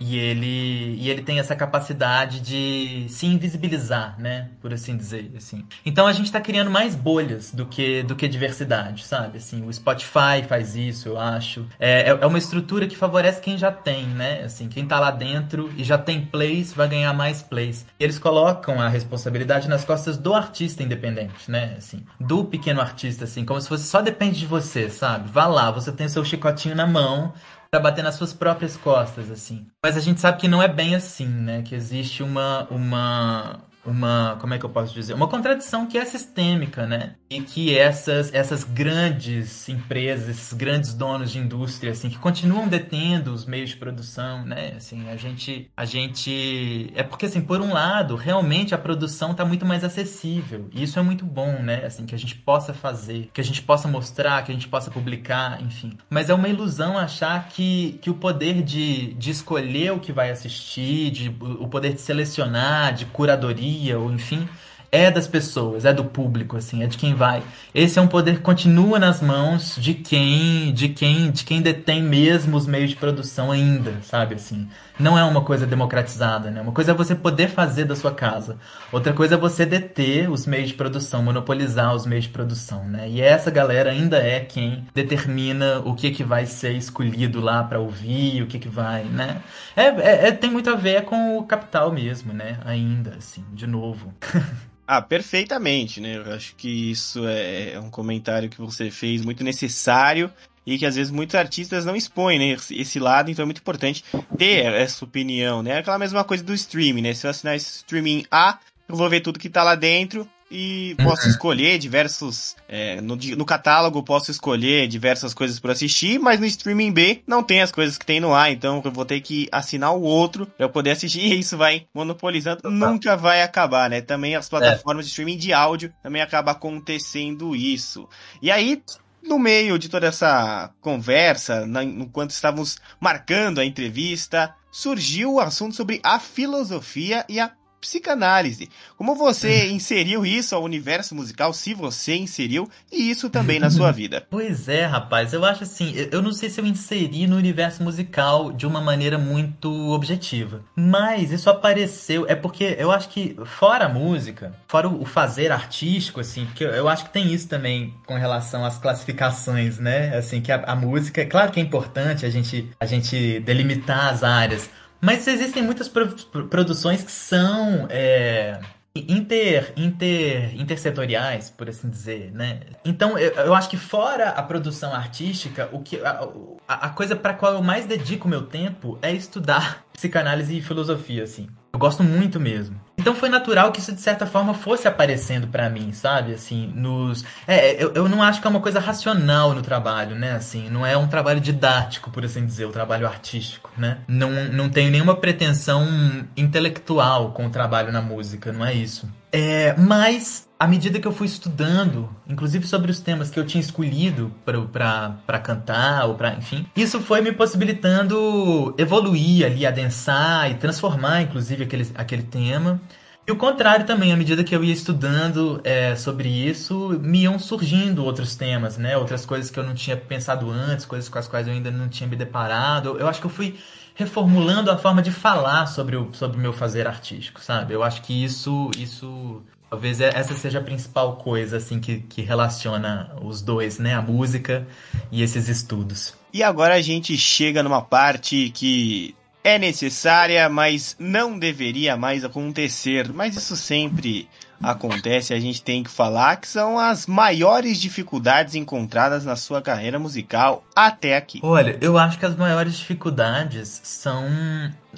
e 0.00 0.16
ele, 0.16 0.96
e 0.98 1.10
ele 1.10 1.20
tem 1.20 1.38
essa 1.38 1.54
capacidade 1.54 2.40
de 2.40 3.04
se 3.10 3.26
invisibilizar, 3.26 4.18
né? 4.18 4.48
Por 4.58 4.72
assim 4.72 4.96
dizer, 4.96 5.30
assim. 5.36 5.66
Então 5.84 6.06
a 6.06 6.12
gente 6.12 6.24
está 6.24 6.40
criando 6.40 6.70
mais 6.70 6.96
bolhas 6.96 7.52
do 7.52 7.66
que, 7.66 8.02
do 8.02 8.16
que 8.16 8.26
diversidade, 8.26 9.04
sabe? 9.04 9.36
Assim, 9.36 9.62
o 9.66 9.70
Spotify 9.70 10.42
faz 10.48 10.74
isso, 10.74 11.10
eu 11.10 11.20
acho. 11.20 11.66
É, 11.78 12.08
é, 12.08 12.18
é 12.18 12.26
uma 12.26 12.38
estrutura 12.38 12.86
que 12.86 12.96
favorece 12.96 13.42
quem 13.42 13.58
já 13.58 13.70
tem, 13.70 14.06
né? 14.06 14.44
Assim, 14.44 14.68
quem 14.68 14.86
tá 14.86 14.98
lá 14.98 15.10
dentro 15.10 15.70
e 15.76 15.84
já 15.84 15.98
tem 15.98 16.24
plays 16.24 16.72
vai 16.72 16.88
ganhar 16.88 17.12
mais 17.12 17.42
plays. 17.42 17.84
Eles 17.98 18.18
colocam 18.18 18.80
a 18.80 18.88
responsabilidade 18.88 19.68
nas 19.68 19.84
costas 19.84 20.16
do 20.16 20.32
artista 20.32 20.82
independente, 20.82 21.50
né? 21.50 21.74
Assim, 21.76 22.02
do 22.18 22.46
pequeno 22.46 22.80
artista, 22.80 23.24
assim, 23.24 23.44
como 23.44 23.60
se 23.60 23.68
fosse 23.68 23.84
só 23.84 24.00
depende 24.00 24.38
de 24.38 24.46
você, 24.46 24.88
sabe? 24.88 25.28
Vá 25.30 25.46
lá, 25.46 25.70
você 25.70 25.92
tem 25.92 26.08
seu 26.08 26.24
chicotinho 26.24 26.74
na 26.74 26.86
mão, 26.86 27.34
para 27.70 27.80
bater 27.80 28.02
nas 28.02 28.16
suas 28.16 28.32
próprias 28.32 28.76
costas, 28.76 29.30
assim. 29.30 29.66
Mas 29.82 29.96
a 29.96 30.00
gente 30.00 30.20
sabe 30.20 30.38
que 30.38 30.48
não 30.48 30.62
é 30.62 30.66
bem 30.66 30.94
assim, 30.94 31.28
né? 31.28 31.62
Que 31.62 31.74
existe 31.74 32.22
uma, 32.22 32.66
uma, 32.68 33.60
uma, 33.90 34.36
como 34.40 34.54
é 34.54 34.58
que 34.58 34.64
eu 34.64 34.70
posso 34.70 34.94
dizer, 34.94 35.14
uma 35.14 35.28
contradição 35.28 35.86
que 35.86 35.98
é 35.98 36.04
sistêmica, 36.04 36.86
né? 36.86 37.14
E 37.28 37.40
que 37.40 37.76
essas, 37.76 38.32
essas 38.32 38.64
grandes 38.64 39.68
empresas, 39.68 40.28
esses 40.28 40.52
grandes 40.52 40.94
donos 40.94 41.30
de 41.30 41.38
indústria, 41.38 41.92
assim, 41.92 42.08
que 42.08 42.18
continuam 42.18 42.68
detendo 42.68 43.32
os 43.32 43.44
meios 43.44 43.70
de 43.70 43.76
produção, 43.76 44.44
né? 44.44 44.74
Assim, 44.76 45.08
a 45.08 45.16
gente, 45.16 45.70
a 45.76 45.84
gente, 45.84 46.92
é 46.94 47.02
porque 47.02 47.26
assim, 47.26 47.40
por 47.40 47.60
um 47.60 47.72
lado, 47.72 48.16
realmente 48.16 48.74
a 48.74 48.78
produção 48.78 49.32
está 49.32 49.44
muito 49.44 49.66
mais 49.66 49.84
acessível. 49.84 50.68
E 50.72 50.82
isso 50.82 50.98
é 50.98 51.02
muito 51.02 51.24
bom, 51.24 51.62
né? 51.62 51.84
Assim, 51.84 52.06
que 52.06 52.14
a 52.14 52.18
gente 52.18 52.36
possa 52.36 52.72
fazer, 52.72 53.30
que 53.32 53.40
a 53.40 53.44
gente 53.44 53.62
possa 53.62 53.88
mostrar, 53.88 54.42
que 54.44 54.50
a 54.50 54.54
gente 54.54 54.68
possa 54.68 54.90
publicar, 54.90 55.60
enfim. 55.62 55.96
Mas 56.08 56.30
é 56.30 56.34
uma 56.34 56.48
ilusão 56.48 56.96
achar 56.98 57.48
que, 57.48 57.98
que 58.02 58.10
o 58.10 58.14
poder 58.14 58.62
de, 58.62 59.14
de 59.14 59.30
escolher 59.30 59.92
o 59.92 60.00
que 60.00 60.12
vai 60.12 60.30
assistir, 60.30 61.10
de, 61.10 61.36
o 61.40 61.68
poder 61.68 61.92
de 61.92 62.00
selecionar, 62.00 62.94
de 62.94 63.06
curadoria 63.06 63.79
ou 63.94 64.12
enfim, 64.12 64.48
é 64.92 65.10
das 65.10 65.26
pessoas, 65.26 65.84
é 65.84 65.92
do 65.92 66.04
público, 66.04 66.56
assim, 66.56 66.82
é 66.82 66.86
de 66.86 66.98
quem 66.98 67.14
vai. 67.14 67.42
Esse 67.74 67.98
é 67.98 68.02
um 68.02 68.08
poder 68.08 68.36
que 68.36 68.42
continua 68.42 68.98
nas 68.98 69.22
mãos 69.22 69.76
de 69.78 69.94
quem, 69.94 70.72
de 70.72 70.88
quem, 70.88 71.30
de 71.30 71.44
quem 71.44 71.62
detém 71.62 72.02
mesmo 72.02 72.56
os 72.56 72.66
meios 72.66 72.90
de 72.90 72.96
produção 72.96 73.52
ainda, 73.52 73.94
sabe, 74.02 74.34
assim. 74.34 74.68
Não 75.00 75.18
é 75.18 75.24
uma 75.24 75.40
coisa 75.42 75.66
democratizada, 75.66 76.50
né? 76.50 76.60
Uma 76.60 76.72
coisa 76.72 76.92
é 76.92 76.94
você 76.94 77.14
poder 77.14 77.48
fazer 77.48 77.86
da 77.86 77.96
sua 77.96 78.12
casa. 78.12 78.58
Outra 78.92 79.12
coisa 79.12 79.34
é 79.34 79.38
você 79.38 79.64
deter 79.64 80.30
os 80.30 80.46
meios 80.46 80.68
de 80.68 80.74
produção, 80.74 81.22
monopolizar 81.22 81.94
os 81.94 82.04
meios 82.04 82.24
de 82.24 82.30
produção, 82.30 82.84
né? 82.84 83.08
E 83.08 83.20
essa 83.20 83.50
galera 83.50 83.90
ainda 83.90 84.18
é 84.18 84.40
quem 84.40 84.86
determina 84.94 85.80
o 85.80 85.94
que 85.94 86.10
que 86.10 86.22
vai 86.22 86.44
ser 86.44 86.72
escolhido 86.72 87.40
lá 87.40 87.64
para 87.64 87.80
ouvir, 87.80 88.42
o 88.42 88.46
que 88.46 88.58
que 88.58 88.68
vai, 88.68 89.04
né? 89.04 89.40
É, 89.74 89.84
é, 89.84 90.28
é, 90.28 90.32
tem 90.32 90.50
muito 90.50 90.68
a 90.68 90.76
ver 90.76 91.04
com 91.04 91.38
o 91.38 91.44
capital 91.44 91.90
mesmo, 91.90 92.32
né? 92.34 92.58
Ainda, 92.64 93.14
assim, 93.16 93.44
de 93.52 93.66
novo. 93.66 94.12
Ah, 94.92 95.00
perfeitamente, 95.00 96.00
né? 96.00 96.16
Eu 96.16 96.32
acho 96.34 96.56
que 96.56 96.90
isso 96.90 97.24
é, 97.24 97.74
é 97.74 97.80
um 97.80 97.88
comentário 97.88 98.50
que 98.50 98.58
você 98.58 98.90
fez 98.90 99.24
muito 99.24 99.44
necessário 99.44 100.32
e 100.66 100.78
que 100.78 100.86
às 100.86 100.96
vezes 100.96 101.10
muitos 101.10 101.34
artistas 101.34 101.84
não 101.84 101.96
expõem, 101.96 102.38
né? 102.38 102.56
Esse 102.70 102.98
lado, 102.98 103.30
então 103.30 103.42
é 103.42 103.46
muito 103.46 103.60
importante 103.60 104.04
ter 104.36 104.66
essa 104.66 105.04
opinião, 105.04 105.62
né? 105.62 105.78
Aquela 105.78 105.98
mesma 105.98 106.24
coisa 106.24 106.44
do 106.44 106.54
streaming, 106.54 107.02
né? 107.02 107.14
Se 107.14 107.26
eu 107.26 107.30
assinar 107.30 107.56
esse 107.56 107.78
streaming 107.78 108.24
A, 108.30 108.58
eu 108.88 108.96
vou 108.96 109.08
ver 109.08 109.20
tudo 109.20 109.38
que 109.38 109.48
tá 109.48 109.62
lá 109.62 109.74
dentro 109.74 110.28
e 110.50 110.96
posso 110.96 111.24
uhum. 111.24 111.30
escolher 111.30 111.78
diversos. 111.78 112.56
É, 112.68 113.00
no, 113.00 113.16
no 113.16 113.44
catálogo 113.44 114.02
posso 114.02 114.30
escolher 114.30 114.88
diversas 114.88 115.32
coisas 115.32 115.60
para 115.60 115.72
assistir, 115.72 116.18
mas 116.18 116.40
no 116.40 116.46
streaming 116.46 116.92
B 116.92 117.22
não 117.26 117.42
tem 117.42 117.62
as 117.62 117.70
coisas 117.70 117.96
que 117.96 118.04
tem 118.04 118.18
no 118.18 118.34
A, 118.34 118.50
então 118.50 118.82
eu 118.84 118.90
vou 118.90 119.04
ter 119.04 119.20
que 119.20 119.48
assinar 119.52 119.94
o 119.94 120.02
outro 120.02 120.46
para 120.46 120.66
eu 120.66 120.70
poder 120.70 120.90
assistir 120.90 121.20
e 121.32 121.38
isso 121.38 121.56
vai 121.56 121.86
monopolizando. 121.94 122.68
Nunca 122.68 123.16
vai 123.16 123.42
acabar, 123.42 123.88
né? 123.88 124.00
Também 124.00 124.34
as 124.34 124.48
plataformas 124.48 125.04
é. 125.04 125.06
de 125.06 125.10
streaming 125.10 125.38
de 125.38 125.52
áudio 125.52 125.92
também 126.02 126.20
acaba 126.20 126.50
acontecendo 126.50 127.54
isso. 127.54 128.08
E 128.42 128.50
aí, 128.50 128.82
no 129.22 129.38
meio 129.38 129.78
de 129.78 129.88
toda 129.88 130.06
essa 130.06 130.72
conversa, 130.80 131.66
na, 131.66 131.84
enquanto 131.84 132.30
estávamos 132.30 132.78
marcando 132.98 133.60
a 133.60 133.64
entrevista, 133.64 134.54
surgiu 134.70 135.34
o 135.34 135.40
assunto 135.40 135.74
sobre 135.74 136.00
a 136.02 136.18
filosofia 136.18 137.24
e 137.28 137.40
a 137.40 137.52
psicanálise. 137.80 138.68
Como 138.96 139.14
você 139.14 139.68
inseriu 139.72 140.24
isso 140.24 140.54
ao 140.54 140.62
universo 140.62 141.14
musical, 141.14 141.52
se 141.52 141.74
você 141.74 142.14
inseriu, 142.16 142.68
e 142.92 143.10
isso 143.10 143.30
também 143.30 143.58
na 143.58 143.70
sua 143.70 143.90
vida? 143.90 144.26
Pois 144.30 144.68
é, 144.68 144.86
rapaz, 144.86 145.32
eu 145.32 145.44
acho 145.44 145.64
assim, 145.64 145.94
eu 146.10 146.22
não 146.22 146.32
sei 146.32 146.48
se 146.48 146.60
eu 146.60 146.66
inseri 146.66 147.26
no 147.26 147.36
universo 147.36 147.82
musical 147.82 148.52
de 148.52 148.66
uma 148.66 148.80
maneira 148.80 149.18
muito 149.18 149.70
objetiva, 149.90 150.62
mas 150.74 151.30
isso 151.30 151.50
apareceu, 151.50 152.26
é 152.28 152.34
porque 152.34 152.76
eu 152.78 152.90
acho 152.90 153.08
que 153.08 153.36
fora 153.44 153.86
a 153.86 153.88
música, 153.88 154.54
fora 154.66 154.88
o 154.88 155.04
fazer 155.04 155.52
artístico, 155.52 156.20
assim, 156.20 156.46
porque 156.46 156.64
eu 156.64 156.88
acho 156.88 157.04
que 157.04 157.12
tem 157.12 157.32
isso 157.32 157.48
também 157.48 157.94
com 158.06 158.14
relação 158.14 158.64
às 158.64 158.78
classificações, 158.78 159.78
né, 159.78 160.16
assim, 160.16 160.40
que 160.40 160.52
a, 160.52 160.62
a 160.64 160.74
música, 160.74 161.20
é 161.20 161.26
claro 161.26 161.52
que 161.52 161.60
é 161.60 161.62
importante 161.62 162.24
a 162.24 162.30
gente, 162.30 162.70
a 162.78 162.86
gente 162.86 163.40
delimitar 163.40 164.08
as 164.08 164.22
áreas, 164.22 164.70
mas 165.00 165.26
existem 165.26 165.62
muitas 165.62 165.88
produções 165.88 167.02
que 167.02 167.12
são 167.12 167.86
é, 167.88 168.60
inter, 168.94 169.72
inter, 169.76 170.60
intersetoriais, 170.60 171.50
por 171.50 171.68
assim 171.68 171.88
dizer, 171.88 172.32
né? 172.32 172.60
Então, 172.84 173.18
eu, 173.18 173.30
eu, 173.32 173.54
acho 173.54 173.68
que 173.68 173.76
fora 173.76 174.30
a 174.30 174.42
produção 174.42 174.92
artística, 174.92 175.68
o 175.72 175.80
que 175.80 176.00
a, 176.00 176.28
a 176.66 176.88
coisa 176.90 177.14
para 177.14 177.34
qual 177.34 177.54
eu 177.54 177.62
mais 177.62 177.86
dedico 177.86 178.28
meu 178.28 178.42
tempo 178.42 178.98
é 179.00 179.12
estudar 179.12 179.84
psicanálise 179.94 180.58
e 180.58 180.62
filosofia, 180.62 181.22
assim. 181.22 181.48
Eu 181.72 181.78
gosto 181.78 182.02
muito 182.02 182.40
mesmo. 182.40 182.80
Então 183.00 183.14
foi 183.14 183.30
natural 183.30 183.72
que 183.72 183.80
isso 183.80 183.92
de 183.92 184.00
certa 184.00 184.26
forma 184.26 184.52
fosse 184.52 184.86
aparecendo 184.86 185.46
para 185.48 185.70
mim, 185.70 185.90
sabe? 185.90 186.34
Assim, 186.34 186.70
nos. 186.76 187.24
É, 187.46 187.82
eu, 187.82 187.94
eu 187.94 188.08
não 188.10 188.22
acho 188.22 188.42
que 188.42 188.46
é 188.46 188.50
uma 188.50 188.60
coisa 188.60 188.78
racional 188.78 189.54
no 189.54 189.62
trabalho, 189.62 190.14
né? 190.14 190.32
Assim, 190.32 190.68
não 190.68 190.84
é 190.84 190.98
um 190.98 191.08
trabalho 191.08 191.40
didático, 191.40 192.10
por 192.10 192.26
assim 192.26 192.44
dizer, 192.44 192.66
o 192.66 192.70
trabalho 192.70 193.06
artístico, 193.06 193.70
né? 193.76 193.98
Não, 194.06 194.30
não 194.52 194.68
tenho 194.68 194.90
nenhuma 194.90 195.16
pretensão 195.16 195.88
intelectual 196.36 197.32
com 197.32 197.46
o 197.46 197.50
trabalho 197.50 197.90
na 197.90 198.02
música, 198.02 198.52
não 198.52 198.66
é 198.66 198.74
isso. 198.74 199.08
É, 199.32 199.74
mas 199.76 200.48
à 200.58 200.66
medida 200.66 201.00
que 201.00 201.08
eu 201.08 201.12
fui 201.12 201.26
estudando, 201.26 202.14
inclusive 202.28 202.66
sobre 202.66 202.90
os 202.90 203.00
temas 203.00 203.30
que 203.30 203.40
eu 203.40 203.46
tinha 203.46 203.60
escolhido 203.60 204.30
para 204.44 205.38
cantar 205.42 206.06
ou 206.06 206.14
para, 206.14 206.34
enfim, 206.34 206.66
isso 206.76 207.00
foi 207.00 207.20
me 207.22 207.32
possibilitando 207.32 208.74
evoluir 208.76 209.46
ali, 209.46 209.64
adensar 209.64 210.50
e 210.50 210.54
transformar, 210.54 211.22
inclusive, 211.22 211.64
aquele, 211.64 211.90
aquele 211.94 212.22
tema. 212.24 212.80
E 213.26 213.32
o 213.32 213.36
contrário 213.36 213.86
também, 213.86 214.12
à 214.12 214.16
medida 214.16 214.42
que 214.42 214.54
eu 214.54 214.64
ia 214.64 214.72
estudando 214.72 215.60
é, 215.62 215.94
sobre 215.94 216.28
isso, 216.28 216.98
me 217.00 217.22
iam 217.22 217.38
surgindo 217.38 218.04
outros 218.04 218.34
temas, 218.34 218.76
né? 218.76 218.96
Outras 218.96 219.24
coisas 219.24 219.50
que 219.50 219.58
eu 219.58 219.62
não 219.62 219.74
tinha 219.74 219.96
pensado 219.96 220.50
antes, 220.50 220.84
coisas 220.84 221.08
com 221.08 221.18
as 221.18 221.28
quais 221.28 221.46
eu 221.46 221.52
ainda 221.52 221.70
não 221.70 221.88
tinha 221.88 222.08
me 222.08 222.16
deparado. 222.16 222.98
Eu 222.98 223.06
acho 223.06 223.20
que 223.20 223.26
eu 223.26 223.30
fui 223.30 223.56
reformulando 224.00 224.70
a 224.70 224.78
forma 224.78 225.02
de 225.02 225.10
falar 225.10 225.66
sobre 225.66 225.96
o 225.96 226.08
sobre 226.12 226.38
meu 226.38 226.52
fazer 226.52 226.86
artístico, 226.86 227.40
sabe? 227.40 227.74
Eu 227.74 227.82
acho 227.82 228.02
que 228.02 228.24
isso 228.24 228.70
isso 228.76 229.42
Talvez 229.68 230.00
essa 230.00 230.34
seja 230.34 230.58
a 230.58 230.62
principal 230.62 231.14
coisa 231.14 231.58
assim 231.58 231.78
que, 231.78 232.00
que 232.00 232.22
relaciona 232.22 233.14
os 233.22 233.40
dois, 233.40 233.78
né? 233.78 233.94
A 233.94 234.02
música 234.02 234.66
e 235.12 235.22
esses 235.22 235.48
estudos. 235.48 236.12
E 236.32 236.42
agora 236.42 236.74
a 236.74 236.80
gente 236.80 237.16
chega 237.16 237.62
numa 237.62 237.80
parte 237.80 238.50
que 238.50 239.14
é 239.44 239.60
necessária, 239.60 240.48
mas 240.48 240.96
não 240.98 241.38
deveria 241.38 241.96
mais 241.96 242.24
acontecer. 242.24 243.12
Mas 243.12 243.36
isso 243.36 243.54
sempre 243.54 244.28
acontece, 244.62 245.32
a 245.32 245.40
gente 245.40 245.62
tem 245.62 245.82
que 245.82 245.90
falar 245.90 246.36
que 246.36 246.48
são 246.48 246.78
as 246.78 247.06
maiores 247.06 247.80
dificuldades 247.80 248.54
encontradas 248.54 249.24
na 249.24 249.36
sua 249.36 249.62
carreira 249.62 249.98
musical 249.98 250.64
até 250.74 251.16
aqui. 251.16 251.40
Olha, 251.42 251.78
eu 251.80 251.98
acho 251.98 252.18
que 252.18 252.26
as 252.26 252.36
maiores 252.36 252.76
dificuldades 252.76 253.80
são 253.82 254.24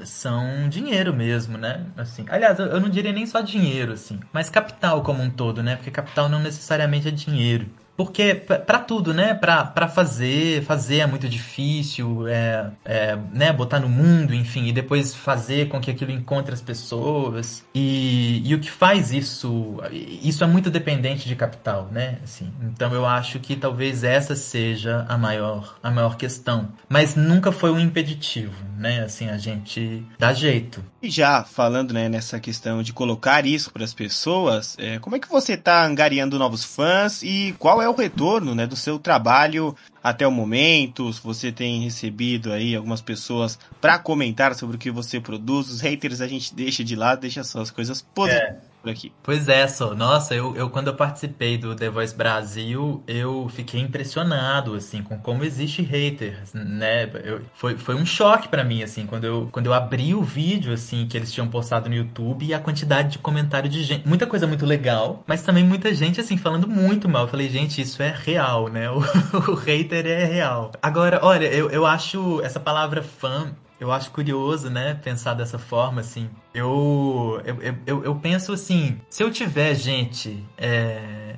são 0.04 0.68
dinheiro 0.68 1.12
mesmo, 1.12 1.58
né? 1.58 1.84
Assim, 1.96 2.24
aliás, 2.28 2.58
eu 2.58 2.80
não 2.80 2.88
diria 2.88 3.12
nem 3.12 3.26
só 3.26 3.40
dinheiro 3.40 3.92
assim, 3.92 4.18
mas 4.32 4.48
capital 4.48 5.02
como 5.02 5.22
um 5.22 5.30
todo, 5.30 5.62
né? 5.62 5.76
Porque 5.76 5.90
capital 5.90 6.28
não 6.28 6.40
necessariamente 6.40 7.08
é 7.08 7.10
dinheiro. 7.10 7.68
Porque 7.96 8.34
para 8.34 8.78
tudo, 8.78 9.12
né? 9.12 9.34
Para 9.34 9.88
fazer, 9.88 10.62
fazer 10.64 10.98
é 10.98 11.06
muito 11.06 11.28
difícil, 11.28 12.26
é, 12.26 12.70
é, 12.84 13.18
né? 13.32 13.52
Botar 13.52 13.80
no 13.80 13.88
mundo, 13.88 14.34
enfim, 14.34 14.66
e 14.66 14.72
depois 14.72 15.14
fazer 15.14 15.68
com 15.68 15.80
que 15.80 15.90
aquilo 15.90 16.10
encontre 16.10 16.54
as 16.54 16.60
pessoas. 16.60 17.64
E, 17.74 18.42
e 18.44 18.54
o 18.54 18.60
que 18.60 18.70
faz 18.70 19.12
isso, 19.12 19.78
isso 19.92 20.42
é 20.42 20.46
muito 20.46 20.70
dependente 20.70 21.28
de 21.28 21.36
capital, 21.36 21.88
né? 21.92 22.18
Assim, 22.24 22.50
então 22.62 22.92
eu 22.94 23.04
acho 23.04 23.38
que 23.38 23.56
talvez 23.56 24.04
essa 24.04 24.34
seja 24.34 25.04
a 25.08 25.18
maior, 25.18 25.76
a 25.82 25.90
maior 25.90 26.16
questão. 26.16 26.68
Mas 26.88 27.14
nunca 27.14 27.52
foi 27.52 27.70
um 27.70 27.78
impeditivo, 27.78 28.54
né? 28.78 29.02
Assim, 29.02 29.28
a 29.28 29.36
gente 29.36 30.04
dá 30.18 30.32
jeito. 30.32 30.82
E 31.02 31.10
já 31.10 31.44
falando, 31.44 31.92
né, 31.92 32.08
nessa 32.08 32.40
questão 32.40 32.82
de 32.82 32.92
colocar 32.92 33.44
isso 33.44 33.70
para 33.70 33.84
as 33.84 33.92
pessoas, 33.92 34.76
é, 34.78 34.98
como 34.98 35.16
é 35.16 35.18
que 35.18 35.28
você 35.28 35.54
está 35.54 35.84
angariando 35.84 36.38
novos 36.38 36.64
fãs 36.64 37.22
e 37.22 37.54
qual 37.58 37.81
é 37.82 37.88
o 37.88 37.94
retorno 37.94 38.54
né, 38.54 38.66
do 38.66 38.76
seu 38.76 38.98
trabalho 38.98 39.76
até 40.02 40.26
o 40.26 40.30
momento? 40.30 41.12
Se 41.12 41.22
você 41.22 41.52
tem 41.52 41.82
recebido 41.82 42.52
aí 42.52 42.74
algumas 42.74 43.00
pessoas 43.00 43.58
para 43.80 43.98
comentar 43.98 44.54
sobre 44.54 44.76
o 44.76 44.78
que 44.78 44.90
você 44.90 45.20
produz, 45.20 45.70
os 45.70 45.80
haters 45.80 46.20
a 46.20 46.28
gente 46.28 46.54
deixa 46.54 46.82
de 46.82 46.96
lado, 46.96 47.20
deixa 47.20 47.44
só 47.44 47.60
as 47.60 47.70
coisas 47.70 48.00
positivas. 48.00 48.42
É 48.42 48.71
por 48.82 48.90
aqui. 48.90 49.12
Pois 49.22 49.48
é, 49.48 49.66
só. 49.66 49.94
Nossa, 49.94 50.34
eu, 50.34 50.54
eu 50.56 50.68
quando 50.68 50.88
eu 50.88 50.94
participei 50.94 51.56
do 51.56 51.74
The 51.74 51.88
Voice 51.88 52.14
Brasil, 52.14 53.02
eu 53.06 53.48
fiquei 53.48 53.80
impressionado, 53.80 54.74
assim, 54.74 55.02
com 55.02 55.16
como 55.18 55.44
existe 55.44 55.82
haters, 55.82 56.52
né? 56.52 57.04
Eu, 57.24 57.42
foi, 57.54 57.78
foi 57.78 57.94
um 57.94 58.04
choque 58.04 58.48
para 58.48 58.64
mim, 58.64 58.82
assim, 58.82 59.06
quando 59.06 59.24
eu, 59.24 59.48
quando 59.52 59.66
eu 59.66 59.72
abri 59.72 60.14
o 60.14 60.22
vídeo, 60.22 60.72
assim, 60.72 61.06
que 61.06 61.16
eles 61.16 61.32
tinham 61.32 61.48
postado 61.48 61.88
no 61.88 61.94
YouTube 61.94 62.44
e 62.44 62.52
a 62.52 62.58
quantidade 62.58 63.12
de 63.12 63.18
comentário 63.18 63.70
de 63.70 63.82
gente. 63.82 64.06
Muita 64.06 64.26
coisa 64.26 64.46
muito 64.46 64.66
legal, 64.66 65.22
mas 65.26 65.42
também 65.42 65.64
muita 65.64 65.94
gente, 65.94 66.20
assim, 66.20 66.36
falando 66.36 66.68
muito 66.68 67.08
mal. 67.08 67.22
Eu 67.22 67.28
falei, 67.28 67.48
gente, 67.48 67.80
isso 67.80 68.02
é 68.02 68.14
real, 68.14 68.68
né? 68.68 68.90
O, 69.32 69.52
o 69.52 69.54
hater 69.54 70.06
é 70.06 70.24
real. 70.24 70.72
Agora, 70.82 71.20
olha, 71.22 71.46
eu, 71.46 71.70
eu 71.70 71.86
acho 71.86 72.40
essa 72.42 72.58
palavra 72.58 73.02
fã 73.02 73.54
eu 73.82 73.90
acho 73.90 74.12
curioso, 74.12 74.70
né, 74.70 74.94
pensar 74.94 75.34
dessa 75.34 75.58
forma, 75.58 76.02
assim. 76.02 76.30
Eu, 76.54 77.42
eu, 77.44 77.76
eu, 77.84 78.04
eu 78.04 78.14
penso 78.14 78.52
assim, 78.52 79.00
se 79.10 79.24
eu 79.24 79.30
tiver 79.30 79.74
gente, 79.74 80.46
é, 80.56 81.34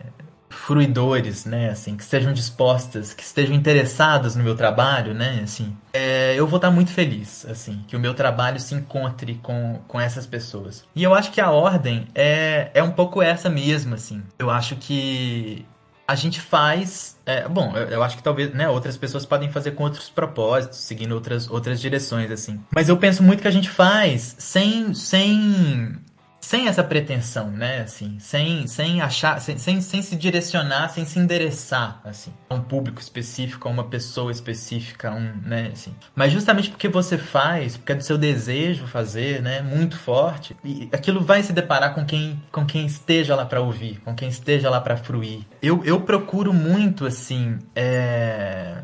fruidores, 0.50 1.46
né, 1.46 1.70
assim, 1.70 1.96
que 1.96 2.02
estejam 2.02 2.34
dispostas, 2.34 3.14
que 3.14 3.22
estejam 3.22 3.56
interessadas 3.56 4.36
no 4.36 4.44
meu 4.44 4.54
trabalho, 4.54 5.14
né, 5.14 5.40
assim, 5.42 5.74
é, 5.94 6.34
eu 6.36 6.46
vou 6.46 6.56
estar 6.56 6.70
muito 6.70 6.90
feliz, 6.90 7.46
assim, 7.46 7.82
que 7.88 7.96
o 7.96 8.00
meu 8.00 8.12
trabalho 8.12 8.60
se 8.60 8.74
encontre 8.74 9.36
com, 9.36 9.80
com 9.88 9.98
essas 9.98 10.26
pessoas. 10.26 10.84
E 10.94 11.02
eu 11.02 11.14
acho 11.14 11.32
que 11.32 11.40
a 11.40 11.50
ordem 11.50 12.06
é, 12.14 12.70
é 12.74 12.82
um 12.82 12.90
pouco 12.90 13.22
essa 13.22 13.48
mesmo, 13.48 13.94
assim. 13.94 14.22
Eu 14.38 14.50
acho 14.50 14.76
que 14.76 15.64
a 16.06 16.14
gente 16.14 16.40
faz. 16.40 17.16
É, 17.24 17.48
bom, 17.48 17.72
eu, 17.74 17.88
eu, 17.88 18.02
acho 18.02 18.16
que 18.16 18.22
talvez 18.22 18.52
né, 18.52 18.68
outras 18.68 18.96
pessoas 18.96 19.24
podem 19.24 19.50
fazer 19.50 19.72
com 19.72 19.84
outros 19.84 20.08
propósitos, 20.10 20.78
seguindo 20.78 21.12
outras, 21.12 21.50
outras 21.50 21.80
direções, 21.80 22.30
assim. 22.30 22.60
Mas 22.74 22.88
eu 22.88 22.96
penso 22.96 23.22
muito 23.22 23.40
que 23.40 23.48
a 23.48 23.52
gente 23.52 23.70
faz 23.70 24.36
sem, 24.38 24.92
sem 24.94 25.96
sem 26.44 26.68
essa 26.68 26.84
pretensão, 26.84 27.50
né, 27.50 27.80
assim, 27.80 28.18
sem, 28.20 28.66
sem 28.66 29.00
achar, 29.00 29.40
sem, 29.40 29.56
sem, 29.56 29.80
sem 29.80 30.02
se 30.02 30.14
direcionar, 30.14 30.90
sem 30.90 31.06
se 31.06 31.18
endereçar, 31.18 32.02
assim, 32.04 32.30
a 32.50 32.54
um 32.54 32.60
público 32.60 33.00
específico, 33.00 33.66
a 33.66 33.70
uma 33.70 33.84
pessoa 33.84 34.30
específica, 34.30 35.10
um, 35.10 35.32
né, 35.42 35.70
assim. 35.72 35.94
Mas 36.14 36.32
justamente 36.32 36.68
porque 36.68 36.86
você 36.86 37.16
faz, 37.16 37.78
porque 37.78 37.92
é 37.92 37.94
do 37.94 38.04
seu 38.04 38.18
desejo 38.18 38.86
fazer, 38.86 39.40
né, 39.40 39.62
muito 39.62 39.96
forte, 39.96 40.54
e 40.62 40.86
aquilo 40.92 41.22
vai 41.22 41.42
se 41.42 41.52
deparar 41.52 41.94
com 41.94 42.04
quem, 42.04 42.42
com 42.52 42.66
quem 42.66 42.84
esteja 42.84 43.34
lá 43.34 43.46
para 43.46 43.62
ouvir, 43.62 44.00
com 44.00 44.14
quem 44.14 44.28
esteja 44.28 44.68
lá 44.68 44.82
para 44.82 44.98
fruir. 44.98 45.46
Eu, 45.62 45.82
eu 45.82 46.02
procuro 46.02 46.52
muito, 46.52 47.06
assim, 47.06 47.58
é 47.74 48.82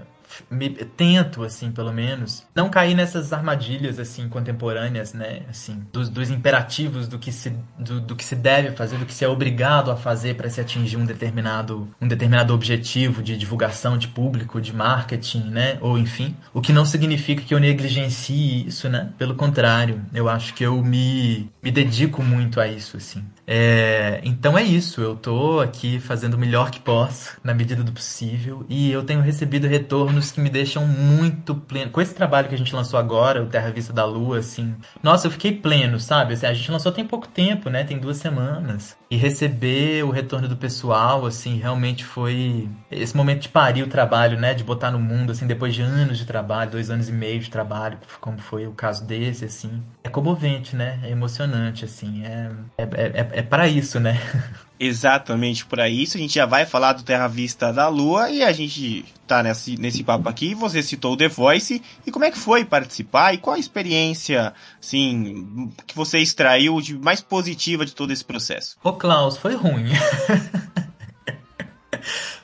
me 0.50 0.70
tento, 0.70 1.42
assim, 1.42 1.70
pelo 1.70 1.92
menos, 1.92 2.44
não 2.55 2.68
cair 2.68 2.94
nessas 2.94 3.33
armadilhas, 3.33 3.98
assim, 3.98 4.29
contemporâneas, 4.29 5.12
né? 5.12 5.42
Assim, 5.48 5.83
dos, 5.92 6.09
dos 6.09 6.31
imperativos 6.31 7.09
do 7.09 7.18
que, 7.18 7.33
se, 7.33 7.53
do, 7.79 8.00
do, 8.00 8.16
que 8.16 8.24
se 8.24 8.37
deve 8.37 8.72
fazer, 8.72 8.98
do 8.98 9.07
que 9.07 9.14
se 9.14 9.24
é 9.24 9.29
obrigado 9.29 9.90
a 9.90 9.96
fazer 9.96 10.37
para 10.37 10.48
se 10.48 10.61
atingir 10.61 10.96
um 10.96 11.05
determinado, 11.05 11.88
um 12.00 12.09
determinado 12.09 12.55
objetivo 12.55 13.22
de 13.22 13.37
divulgação 13.37 13.98
de 13.98 14.09
público, 14.09 14.61
de 14.61 14.74
marketing, 14.74 15.44
né? 15.50 15.79
Ou 15.81 15.98
enfim. 15.98 16.37
O 16.53 16.61
que 16.61 16.72
não 16.72 16.85
significa 16.85 17.42
que 17.42 17.55
eu 17.55 17.59
negligencie 17.59 18.66
isso, 18.66 18.88
né? 18.88 19.11
Pelo 19.18 19.35
contrário, 19.35 20.03
eu 20.14 20.29
acho 20.29 20.55
que 20.55 20.64
eu 20.64 20.83
me, 20.83 21.50
me 21.62 21.70
dedico 21.70 22.22
muito 22.22 22.61
a 22.61 22.66
isso, 22.66 22.96
assim. 22.96 23.24
É, 23.52 24.20
então 24.22 24.56
é 24.56 24.62
isso, 24.62 25.00
eu 25.00 25.16
tô 25.16 25.58
aqui 25.58 25.98
fazendo 25.98 26.34
o 26.34 26.38
melhor 26.38 26.70
que 26.70 26.78
posso, 26.78 27.36
na 27.42 27.52
medida 27.52 27.82
do 27.82 27.90
possível, 27.90 28.64
e 28.68 28.92
eu 28.92 29.02
tenho 29.02 29.20
recebido 29.20 29.66
retornos 29.66 30.30
que 30.30 30.40
me 30.40 30.48
deixam 30.48 30.86
muito 30.86 31.56
pleno. 31.56 31.90
Com 31.90 32.00
esse 32.00 32.14
trabalho 32.14 32.48
que 32.48 32.54
a 32.54 32.58
gente 32.58 32.72
lançou 32.72 32.96
agora, 32.96 33.42
o 33.42 33.48
Terra 33.48 33.70
Vista 33.72 33.92
da 33.92 34.04
Lua, 34.04 34.38
assim, 34.38 34.76
nossa, 35.02 35.26
eu 35.26 35.32
fiquei 35.32 35.50
pleno, 35.52 35.98
sabe? 35.98 36.34
Assim, 36.34 36.46
a 36.46 36.54
gente 36.54 36.70
lançou 36.70 36.92
tem 36.92 37.04
pouco 37.04 37.26
tempo, 37.26 37.68
né? 37.68 37.82
Tem 37.82 37.98
duas 37.98 38.18
semanas. 38.18 38.99
E 39.11 39.16
receber 39.16 40.05
o 40.05 40.11
retorno 40.11 40.46
do 40.46 40.57
pessoal, 40.57 41.27
assim, 41.27 41.59
realmente 41.59 42.05
foi 42.05 42.68
esse 42.88 43.16
momento 43.16 43.42
de 43.42 43.49
parir 43.49 43.83
o 43.83 43.88
trabalho, 43.88 44.38
né? 44.38 44.55
De 44.55 44.62
botar 44.62 44.92
no 44.92 45.01
mundo, 45.01 45.33
assim, 45.33 45.49
depois 45.49 45.75
de 45.75 45.83
anos 45.83 46.16
de 46.16 46.25
trabalho, 46.25 46.70
dois 46.70 46.90
anos 46.90 47.09
e 47.09 47.12
meio 47.12 47.40
de 47.40 47.51
trabalho, 47.51 47.99
como 48.20 48.38
foi 48.38 48.68
o 48.68 48.73
caso 48.73 49.05
desse, 49.05 49.44
assim. 49.44 49.83
É 50.05 50.09
comovente, 50.09 50.77
né? 50.77 51.01
É 51.03 51.11
emocionante, 51.11 51.85
assim. 51.85 52.25
É, 52.25 52.53
é, 52.79 52.85
é, 52.85 53.29
é 53.33 53.42
para 53.42 53.66
isso, 53.66 53.99
né? 53.99 54.16
Exatamente 54.83 55.66
para 55.66 55.90
isso. 55.90 56.16
A 56.16 56.21
gente 56.21 56.35
já 56.35 56.47
vai 56.47 56.64
falar 56.64 56.95
do 56.95 57.03
Terra 57.03 57.29
Vista 57.29 57.71
da 57.71 57.87
Lua 57.88 58.31
e 58.31 58.43
a 58.43 58.51
gente 58.51 59.05
tá 59.27 59.43
nesse, 59.43 59.77
nesse 59.77 60.03
papo 60.03 60.27
aqui. 60.27 60.55
Você 60.55 60.83
citou 60.83 61.12
o 61.12 61.16
The 61.19 61.29
Voice. 61.29 61.83
E 62.07 62.11
como 62.11 62.25
é 62.25 62.31
que 62.31 62.38
foi 62.38 62.64
participar? 62.64 63.35
E 63.35 63.38
qual 63.38 63.57
a 63.57 63.59
experiência, 63.59 64.55
assim, 64.81 65.71
que 65.87 65.95
você 65.95 66.19
extraiu 66.19 66.81
de 66.81 66.97
mais 66.97 67.21
positiva 67.21 67.85
de 67.85 67.95
todo 67.95 68.11
esse 68.11 68.25
processo? 68.25 68.79
Ô, 68.83 68.95
Klaus, 68.95 69.37
foi 69.37 69.55
ruim. 69.55 69.85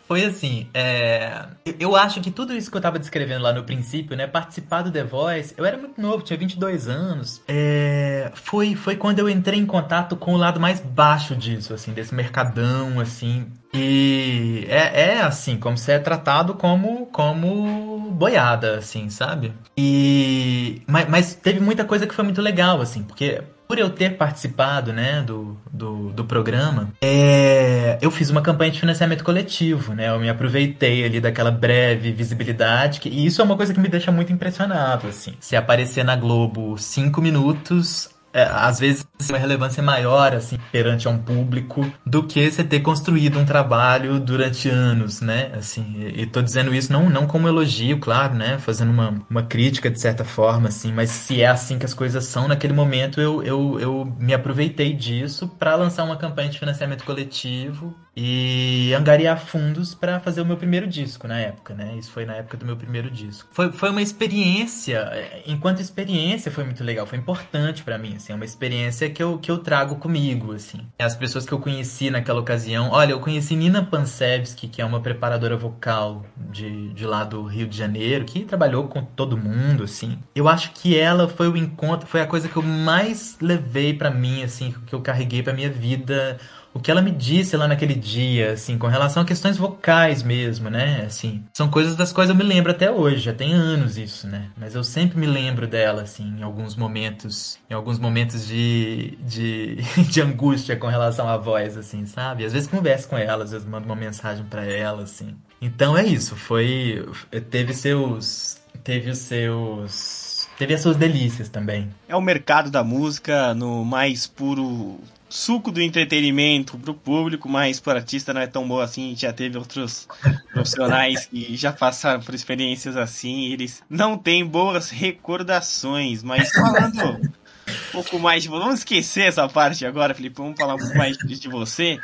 Foi 0.06 0.24
assim, 0.24 0.68
é... 0.72 1.46
eu 1.80 1.96
acho 1.96 2.20
que 2.20 2.30
tudo 2.30 2.52
isso 2.52 2.70
que 2.70 2.76
eu 2.76 2.80
tava 2.80 2.98
descrevendo 2.98 3.42
lá 3.42 3.52
no 3.52 3.64
princípio, 3.64 4.16
né, 4.16 4.26
participar 4.26 4.82
do 4.82 4.90
The 4.90 5.02
Voice, 5.02 5.54
eu 5.56 5.64
era 5.64 5.76
muito 5.76 6.00
novo, 6.00 6.22
tinha 6.22 6.38
22 6.38 6.88
anos, 6.88 7.42
é... 7.48 8.30
foi, 8.34 8.76
foi 8.76 8.96
quando 8.96 9.18
eu 9.18 9.28
entrei 9.28 9.58
em 9.58 9.66
contato 9.66 10.16
com 10.16 10.34
o 10.34 10.36
lado 10.36 10.60
mais 10.60 10.78
baixo 10.80 11.34
disso, 11.34 11.74
assim, 11.74 11.92
desse 11.92 12.14
mercadão, 12.14 13.00
assim, 13.00 13.46
e 13.74 14.64
é, 14.68 15.16
é 15.16 15.22
assim, 15.22 15.58
como 15.58 15.76
você 15.76 15.92
é 15.92 15.98
tratado 15.98 16.54
como, 16.54 17.06
como 17.06 18.10
boiada, 18.12 18.78
assim, 18.78 19.10
sabe? 19.10 19.52
E... 19.76 20.82
Mas, 20.86 21.08
mas 21.08 21.34
teve 21.34 21.60
muita 21.60 21.84
coisa 21.84 22.06
que 22.06 22.14
foi 22.14 22.24
muito 22.24 22.40
legal, 22.40 22.80
assim, 22.80 23.02
porque 23.02 23.42
por 23.66 23.78
eu 23.78 23.90
ter 23.90 24.16
participado 24.16 24.92
né, 24.92 25.22
do, 25.22 25.56
do, 25.70 26.10
do 26.10 26.24
programa, 26.24 26.88
é, 27.02 27.98
eu 28.00 28.10
fiz 28.10 28.30
uma 28.30 28.42
campanha 28.42 28.70
de 28.70 28.80
financiamento 28.80 29.24
coletivo, 29.24 29.94
né? 29.94 30.08
Eu 30.08 30.18
me 30.18 30.28
aproveitei 30.28 31.04
ali 31.04 31.20
daquela 31.20 31.50
breve 31.50 32.12
visibilidade, 32.12 33.00
que, 33.00 33.08
e 33.08 33.26
isso 33.26 33.40
é 33.40 33.44
uma 33.44 33.56
coisa 33.56 33.74
que 33.74 33.80
me 33.80 33.88
deixa 33.88 34.12
muito 34.12 34.32
impressionado, 34.32 35.08
assim. 35.08 35.34
Se 35.40 35.56
aparecer 35.56 36.04
na 36.04 36.16
Globo 36.16 36.78
cinco 36.78 37.20
minutos, 37.20 38.10
é, 38.36 38.42
às 38.52 38.78
vezes 38.78 39.06
uma 39.30 39.38
relevância 39.38 39.82
maior 39.82 40.34
assim 40.34 40.58
perante 40.70 41.08
a 41.08 41.10
um 41.10 41.16
público 41.16 41.90
do 42.04 42.22
que 42.22 42.50
você 42.50 42.62
ter 42.62 42.80
construído 42.80 43.38
um 43.38 43.46
trabalho 43.46 44.20
durante 44.20 44.68
anos, 44.68 45.22
né? 45.22 45.52
Assim, 45.56 46.12
e 46.14 46.26
tô 46.26 46.42
dizendo 46.42 46.74
isso 46.74 46.92
não 46.92 47.08
não 47.08 47.26
como 47.26 47.48
elogio, 47.48 47.98
claro, 47.98 48.34
né? 48.34 48.58
Fazendo 48.58 48.90
uma, 48.90 49.14
uma 49.30 49.42
crítica 49.42 49.90
de 49.90 49.98
certa 49.98 50.22
forma, 50.22 50.68
assim, 50.68 50.92
mas 50.92 51.08
se 51.08 51.40
é 51.40 51.46
assim 51.46 51.78
que 51.78 51.86
as 51.86 51.94
coisas 51.94 52.26
são 52.26 52.46
naquele 52.46 52.74
momento, 52.74 53.20
eu, 53.22 53.42
eu, 53.42 53.80
eu 53.80 54.16
me 54.18 54.34
aproveitei 54.34 54.92
disso 54.92 55.48
para 55.58 55.74
lançar 55.74 56.04
uma 56.04 56.16
campanha 56.16 56.50
de 56.50 56.58
financiamento 56.58 57.04
coletivo 57.04 57.96
e 58.16 58.94
angariar 58.94 59.38
fundos 59.38 59.94
para 59.94 60.18
fazer 60.18 60.40
o 60.40 60.46
meu 60.46 60.56
primeiro 60.56 60.86
disco 60.86 61.28
na 61.28 61.38
época, 61.38 61.74
né? 61.74 61.94
Isso 61.98 62.10
foi 62.10 62.24
na 62.24 62.34
época 62.36 62.56
do 62.56 62.64
meu 62.64 62.76
primeiro 62.76 63.10
disco. 63.10 63.46
Foi, 63.52 63.70
foi 63.70 63.90
uma 63.90 64.00
experiência, 64.00 65.00
é, 65.12 65.42
enquanto 65.46 65.80
experiência 65.80 66.50
foi 66.50 66.64
muito 66.64 66.82
legal, 66.82 67.06
foi 67.06 67.18
importante 67.18 67.82
para 67.82 67.98
mim, 67.98 68.16
assim, 68.16 68.32
é 68.32 68.36
uma 68.36 68.44
experiência 68.44 69.10
que 69.10 69.22
eu, 69.22 69.38
que 69.38 69.50
eu 69.50 69.58
trago 69.58 69.96
comigo, 69.96 70.52
assim. 70.52 70.80
As 70.98 71.14
pessoas 71.14 71.44
que 71.44 71.52
eu 71.52 71.58
conheci 71.58 72.10
naquela 72.10 72.40
ocasião, 72.40 72.88
olha, 72.90 73.12
eu 73.12 73.20
conheci 73.20 73.54
Nina 73.54 73.84
Pansevski, 73.84 74.66
que 74.66 74.80
é 74.80 74.84
uma 74.84 75.00
preparadora 75.00 75.56
vocal 75.56 76.24
de, 76.36 76.88
de 76.94 77.04
lá 77.04 77.22
do 77.22 77.42
Rio 77.44 77.66
de 77.66 77.76
Janeiro, 77.76 78.24
que 78.24 78.46
trabalhou 78.46 78.88
com 78.88 79.04
todo 79.04 79.36
mundo, 79.36 79.84
assim. 79.84 80.18
Eu 80.34 80.48
acho 80.48 80.72
que 80.72 80.98
ela 80.98 81.28
foi 81.28 81.48
o 81.48 81.56
encontro, 81.56 82.06
foi 82.06 82.22
a 82.22 82.26
coisa 82.26 82.48
que 82.48 82.56
eu 82.56 82.62
mais 82.62 83.36
levei 83.42 83.92
para 83.92 84.10
mim, 84.10 84.42
assim, 84.42 84.74
que 84.86 84.94
eu 84.94 85.02
carreguei 85.02 85.42
para 85.42 85.52
minha 85.52 85.70
vida 85.70 86.38
o 86.76 86.78
que 86.78 86.90
ela 86.90 87.00
me 87.00 87.10
disse 87.10 87.56
lá 87.56 87.66
naquele 87.66 87.94
dia, 87.94 88.52
assim, 88.52 88.76
com 88.76 88.86
relação 88.86 89.22
a 89.22 89.26
questões 89.26 89.56
vocais 89.56 90.22
mesmo, 90.22 90.68
né? 90.68 91.04
Assim, 91.06 91.42
são 91.54 91.70
coisas 91.70 91.96
das 91.96 92.12
quais 92.12 92.28
eu 92.28 92.36
me 92.36 92.42
lembro 92.42 92.70
até 92.70 92.90
hoje, 92.90 93.20
já 93.20 93.32
tem 93.32 93.54
anos 93.54 93.96
isso, 93.96 94.26
né? 94.26 94.50
Mas 94.58 94.74
eu 94.74 94.84
sempre 94.84 95.18
me 95.18 95.26
lembro 95.26 95.66
dela, 95.66 96.02
assim, 96.02 96.36
em 96.38 96.42
alguns 96.42 96.76
momentos, 96.76 97.58
em 97.70 97.72
alguns 97.72 97.98
momentos 97.98 98.46
de, 98.46 99.16
de, 99.22 99.76
de 100.04 100.20
angústia 100.20 100.76
com 100.76 100.86
relação 100.86 101.26
à 101.26 101.38
voz, 101.38 101.78
assim, 101.78 102.04
sabe? 102.04 102.44
Às 102.44 102.52
vezes 102.52 102.68
converso 102.68 103.08
com 103.08 103.16
ela, 103.16 103.44
às 103.44 103.52
vezes 103.52 103.66
mando 103.66 103.86
uma 103.86 103.96
mensagem 103.96 104.44
para 104.44 104.66
ela, 104.66 105.04
assim. 105.04 105.34
Então 105.62 105.96
é 105.96 106.04
isso, 106.04 106.36
foi. 106.36 107.08
Teve 107.50 107.72
seus. 107.72 108.58
Teve 108.84 109.10
os 109.10 109.18
seus. 109.18 110.46
Teve 110.58 110.74
as 110.74 110.82
suas 110.82 110.96
delícias 110.96 111.48
também. 111.48 111.90
É 112.06 112.14
o 112.14 112.20
mercado 112.20 112.70
da 112.70 112.84
música 112.84 113.54
no 113.54 113.82
mais 113.84 114.26
puro 114.26 115.00
suco 115.36 115.70
do 115.70 115.82
entretenimento 115.82 116.78
pro 116.78 116.94
público, 116.94 117.46
mas 117.46 117.78
pro 117.78 117.92
artista 117.92 118.32
não 118.32 118.40
é 118.40 118.46
tão 118.46 118.66
bom 118.66 118.80
assim. 118.80 119.14
Já 119.14 119.32
teve 119.32 119.58
outros 119.58 120.08
profissionais 120.52 121.26
que 121.26 121.54
já 121.56 121.72
passaram 121.72 122.22
por 122.22 122.34
experiências 122.34 122.96
assim, 122.96 123.52
eles 123.52 123.82
não 123.88 124.16
têm 124.16 124.46
boas 124.46 124.88
recordações. 124.88 126.22
Mas 126.22 126.50
falando 126.50 127.20
um 127.20 127.92
pouco 127.92 128.18
mais 128.18 128.42
de. 128.42 128.48
Vamos 128.48 128.78
esquecer 128.78 129.28
essa 129.28 129.46
parte 129.46 129.84
agora, 129.84 130.14
Felipe. 130.14 130.36
Vamos 130.38 130.56
falar 130.58 130.74
um 130.74 130.78
pouco 130.78 130.96
mais 130.96 131.18
de 131.18 131.48
você. 131.48 131.98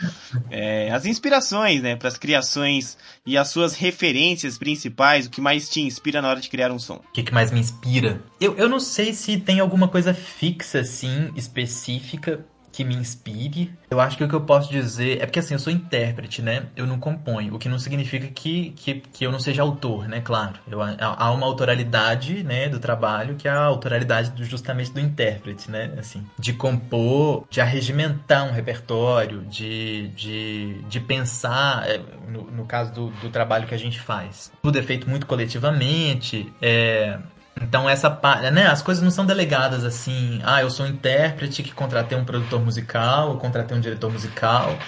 É, 0.50 0.92
as 0.92 1.06
inspirações, 1.06 1.80
né, 1.80 1.96
para 1.96 2.08
as 2.08 2.18
criações 2.18 2.98
e 3.24 3.38
as 3.38 3.48
suas 3.48 3.74
referências 3.74 4.58
principais, 4.58 5.26
o 5.26 5.30
que 5.30 5.40
mais 5.40 5.70
te 5.70 5.80
inspira 5.80 6.20
na 6.20 6.28
hora 6.28 6.40
de 6.40 6.50
criar 6.50 6.70
um 6.70 6.78
som? 6.78 6.96
O 6.96 7.12
que, 7.12 7.22
que 7.22 7.32
mais 7.32 7.50
me 7.50 7.60
inspira? 7.60 8.20
Eu, 8.38 8.56
eu 8.58 8.68
não 8.68 8.78
sei 8.80 9.14
se 9.14 9.38
tem 9.38 9.58
alguma 9.58 9.88
coisa 9.88 10.12
fixa, 10.12 10.80
assim, 10.80 11.30
específica 11.34 12.44
que 12.72 12.82
me 12.84 12.94
inspire. 12.94 13.72
Eu 13.90 14.00
acho 14.00 14.16
que 14.16 14.24
o 14.24 14.28
que 14.28 14.34
eu 14.34 14.40
posso 14.40 14.70
dizer 14.70 15.20
é 15.20 15.26
porque 15.26 15.38
assim, 15.38 15.54
eu 15.54 15.60
sou 15.60 15.72
intérprete, 15.72 16.40
né? 16.40 16.66
Eu 16.74 16.86
não 16.86 16.98
componho, 16.98 17.54
o 17.54 17.58
que 17.58 17.68
não 17.68 17.78
significa 17.78 18.26
que, 18.28 18.70
que, 18.70 18.94
que 18.94 19.24
eu 19.24 19.30
não 19.30 19.38
seja 19.38 19.62
autor, 19.62 20.08
né? 20.08 20.20
Claro, 20.20 20.54
eu, 20.66 20.80
há 20.80 21.30
uma 21.30 21.46
autoralidade, 21.46 22.42
né, 22.42 22.68
do 22.68 22.80
trabalho 22.80 23.36
que 23.36 23.46
é 23.46 23.50
a 23.50 23.64
autoralidade 23.64 24.30
do, 24.30 24.44
justamente 24.44 24.90
do 24.90 25.00
intérprete, 25.00 25.70
né? 25.70 25.92
Assim, 25.98 26.24
de 26.38 26.54
compor, 26.54 27.46
de 27.50 27.60
arregimentar 27.60 28.48
um 28.48 28.52
repertório, 28.52 29.42
de, 29.42 30.08
de, 30.08 30.82
de 30.88 31.00
pensar, 31.00 31.88
é, 31.88 32.00
no, 32.26 32.50
no 32.50 32.64
caso 32.64 32.92
do, 32.92 33.10
do 33.10 33.28
trabalho 33.28 33.66
que 33.66 33.74
a 33.74 33.78
gente 33.78 34.00
faz. 34.00 34.50
Tudo 34.62 34.78
é 34.78 34.82
feito 34.82 35.08
muito 35.08 35.26
coletivamente, 35.26 36.50
é, 36.60 37.18
então 37.60 37.88
essa 37.88 38.10
parte, 38.10 38.50
né, 38.50 38.66
as 38.66 38.82
coisas 38.82 39.02
não 39.02 39.10
são 39.10 39.26
delegadas 39.26 39.84
assim, 39.84 40.40
ah, 40.44 40.62
eu 40.62 40.70
sou 40.70 40.86
um 40.86 40.88
intérprete 40.88 41.62
que 41.62 41.72
contratei 41.72 42.16
um 42.16 42.24
produtor 42.24 42.60
musical, 42.60 43.30
eu 43.30 43.36
contratei 43.36 43.76
um 43.76 43.80
diretor 43.80 44.10
musical. 44.10 44.78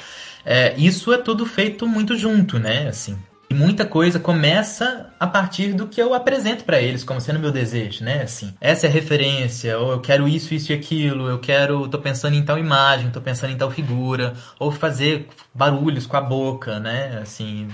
É, 0.45 0.75
isso 0.77 1.13
é 1.13 1.19
tudo 1.19 1.47
feito 1.47 1.87
muito 1.87 2.17
junto, 2.17 2.59
né, 2.59 2.89
assim. 2.89 3.19
E 3.49 3.55
muita 3.55 3.85
coisa 3.85 4.19
começa 4.19 5.13
a 5.21 5.27
partir 5.27 5.75
do 5.75 5.87
que 5.87 6.01
eu 6.01 6.15
apresento 6.15 6.65
para 6.65 6.81
eles 6.81 7.05
como 7.05 7.21
sendo 7.21 7.39
meu 7.39 7.53
desejo, 7.53 8.03
né? 8.03 8.23
Assim, 8.23 8.55
essa 8.61 8.87
é 8.87 8.89
a 8.89 8.93
referência, 8.93 9.79
ou 9.79 9.93
eu 9.93 10.01
quero 10.01 10.27
isso, 10.27 10.55
isso 10.55 10.73
e 10.73 10.75
aquilo, 10.75 11.29
eu 11.29 11.39
quero, 11.39 11.87
tô 11.89 11.99
pensando 11.99 12.35
em 12.35 12.43
tal 12.43 12.59
imagem, 12.59 13.11
tô 13.11 13.21
pensando 13.21 13.53
em 13.53 13.57
tal 13.57 13.71
figura, 13.71 14.33
ou 14.59 14.73
fazer 14.73 15.29
barulhos 15.55 16.07
com 16.07 16.17
a 16.17 16.21
boca, 16.23 16.81
né? 16.81 17.19
Assim, 17.23 17.69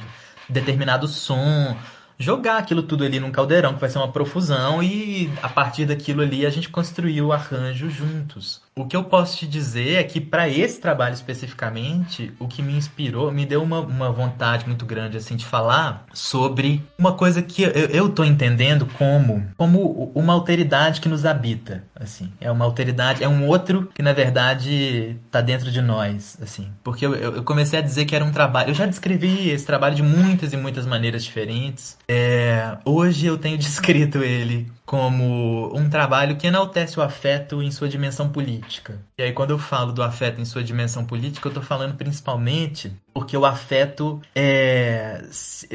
determinado 0.48 1.07
som 1.07 1.76
jogar 2.21 2.59
aquilo 2.59 2.83
tudo 2.83 3.03
ali 3.03 3.19
num 3.19 3.33
caldeirão, 3.33 3.73
que 3.73 3.81
vai 3.81 3.89
ser 3.89 3.97
uma 3.97 4.13
profusão, 4.13 4.83
e 4.83 5.33
a 5.43 5.49
partir 5.49 5.87
daquilo 5.87 6.21
ali 6.21 6.45
a 6.45 6.51
gente 6.51 6.69
construiu 6.69 7.29
o 7.29 7.33
arranjo 7.33 7.89
juntos. 7.89 8.61
O, 8.81 8.87
que 8.87 8.97
eu 8.97 9.05
posso 9.05 9.37
te 9.38 9.47
dizer 9.47 9.97
é 9.97 10.03
que 10.03 10.21
para 10.21 10.49
esse 10.49 10.81
trabalho 10.81 11.14
especificamente, 11.14 12.33
o 12.38 12.49
que 12.49 12.62
me 12.62 12.75
inspirou, 12.75 13.31
me 13.31 13.45
deu 13.45 13.62
uma, 13.62 13.81
uma 13.81 14.11
vontade 14.11 14.66
muito 14.66 14.87
grande 14.87 15.16
assim 15.16 15.37
de 15.37 15.45
falar 15.45 16.07
sobre 16.12 16.83
uma 16.99 17.12
coisa 17.12 17.43
que 17.43 17.62
eu, 17.62 17.71
eu 17.71 18.09
tô 18.09 18.25
entendendo 18.25 18.87
como 18.99 19.47
como 19.57 20.11
uma 20.14 20.33
alteridade 20.33 21.01
que 21.01 21.09
nos 21.09 21.27
habita, 21.27 21.85
assim. 21.95 22.33
É 22.40 22.51
uma 22.51 22.64
alteridade, 22.64 23.23
é 23.23 23.29
um 23.29 23.47
outro 23.47 23.90
que 23.95 24.03
na 24.03 24.12
verdade 24.12 25.16
tá 25.31 25.40
dentro 25.40 25.71
de 25.71 25.83
nós, 25.83 26.38
assim. 26.43 26.69
Porque 26.83 27.05
eu, 27.05 27.14
eu 27.14 27.43
comecei 27.45 27.79
a 27.79 27.83
dizer 27.83 28.07
que 28.07 28.16
era 28.16 28.25
um 28.25 28.33
trabalho, 28.33 28.71
eu 28.71 28.75
já 28.75 28.87
descrevi 28.87 29.51
esse 29.51 29.66
trabalho 29.66 29.95
de 29.95 30.03
muitas 30.03 30.53
e 30.53 30.57
muitas 30.57 30.87
maneiras 30.87 31.23
diferentes. 31.23 31.99
É, 32.09 32.79
hoje 32.85 33.27
eu 33.27 33.37
tenho 33.37 33.57
descrito 33.59 34.19
ele 34.19 34.71
como 34.90 35.70
um 35.72 35.88
trabalho 35.88 36.37
que 36.37 36.48
enaltece 36.48 36.98
o 36.98 37.03
afeto 37.05 37.62
em 37.62 37.70
sua 37.70 37.88
dimensão 37.88 38.29
política. 38.29 38.98
E 39.16 39.22
aí, 39.22 39.33
quando 39.33 39.50
eu 39.50 39.59
falo 39.59 39.92
do 39.92 40.03
afeto 40.03 40.40
em 40.40 40.44
sua 40.44 40.64
dimensão 40.64 41.05
política, 41.05 41.46
eu 41.46 41.50
estou 41.50 41.62
falando 41.62 41.94
principalmente 41.94 42.92
porque 43.14 43.37
o 43.37 43.46
afeto 43.46 44.20
é. 44.35 45.22
Se, 45.31 45.68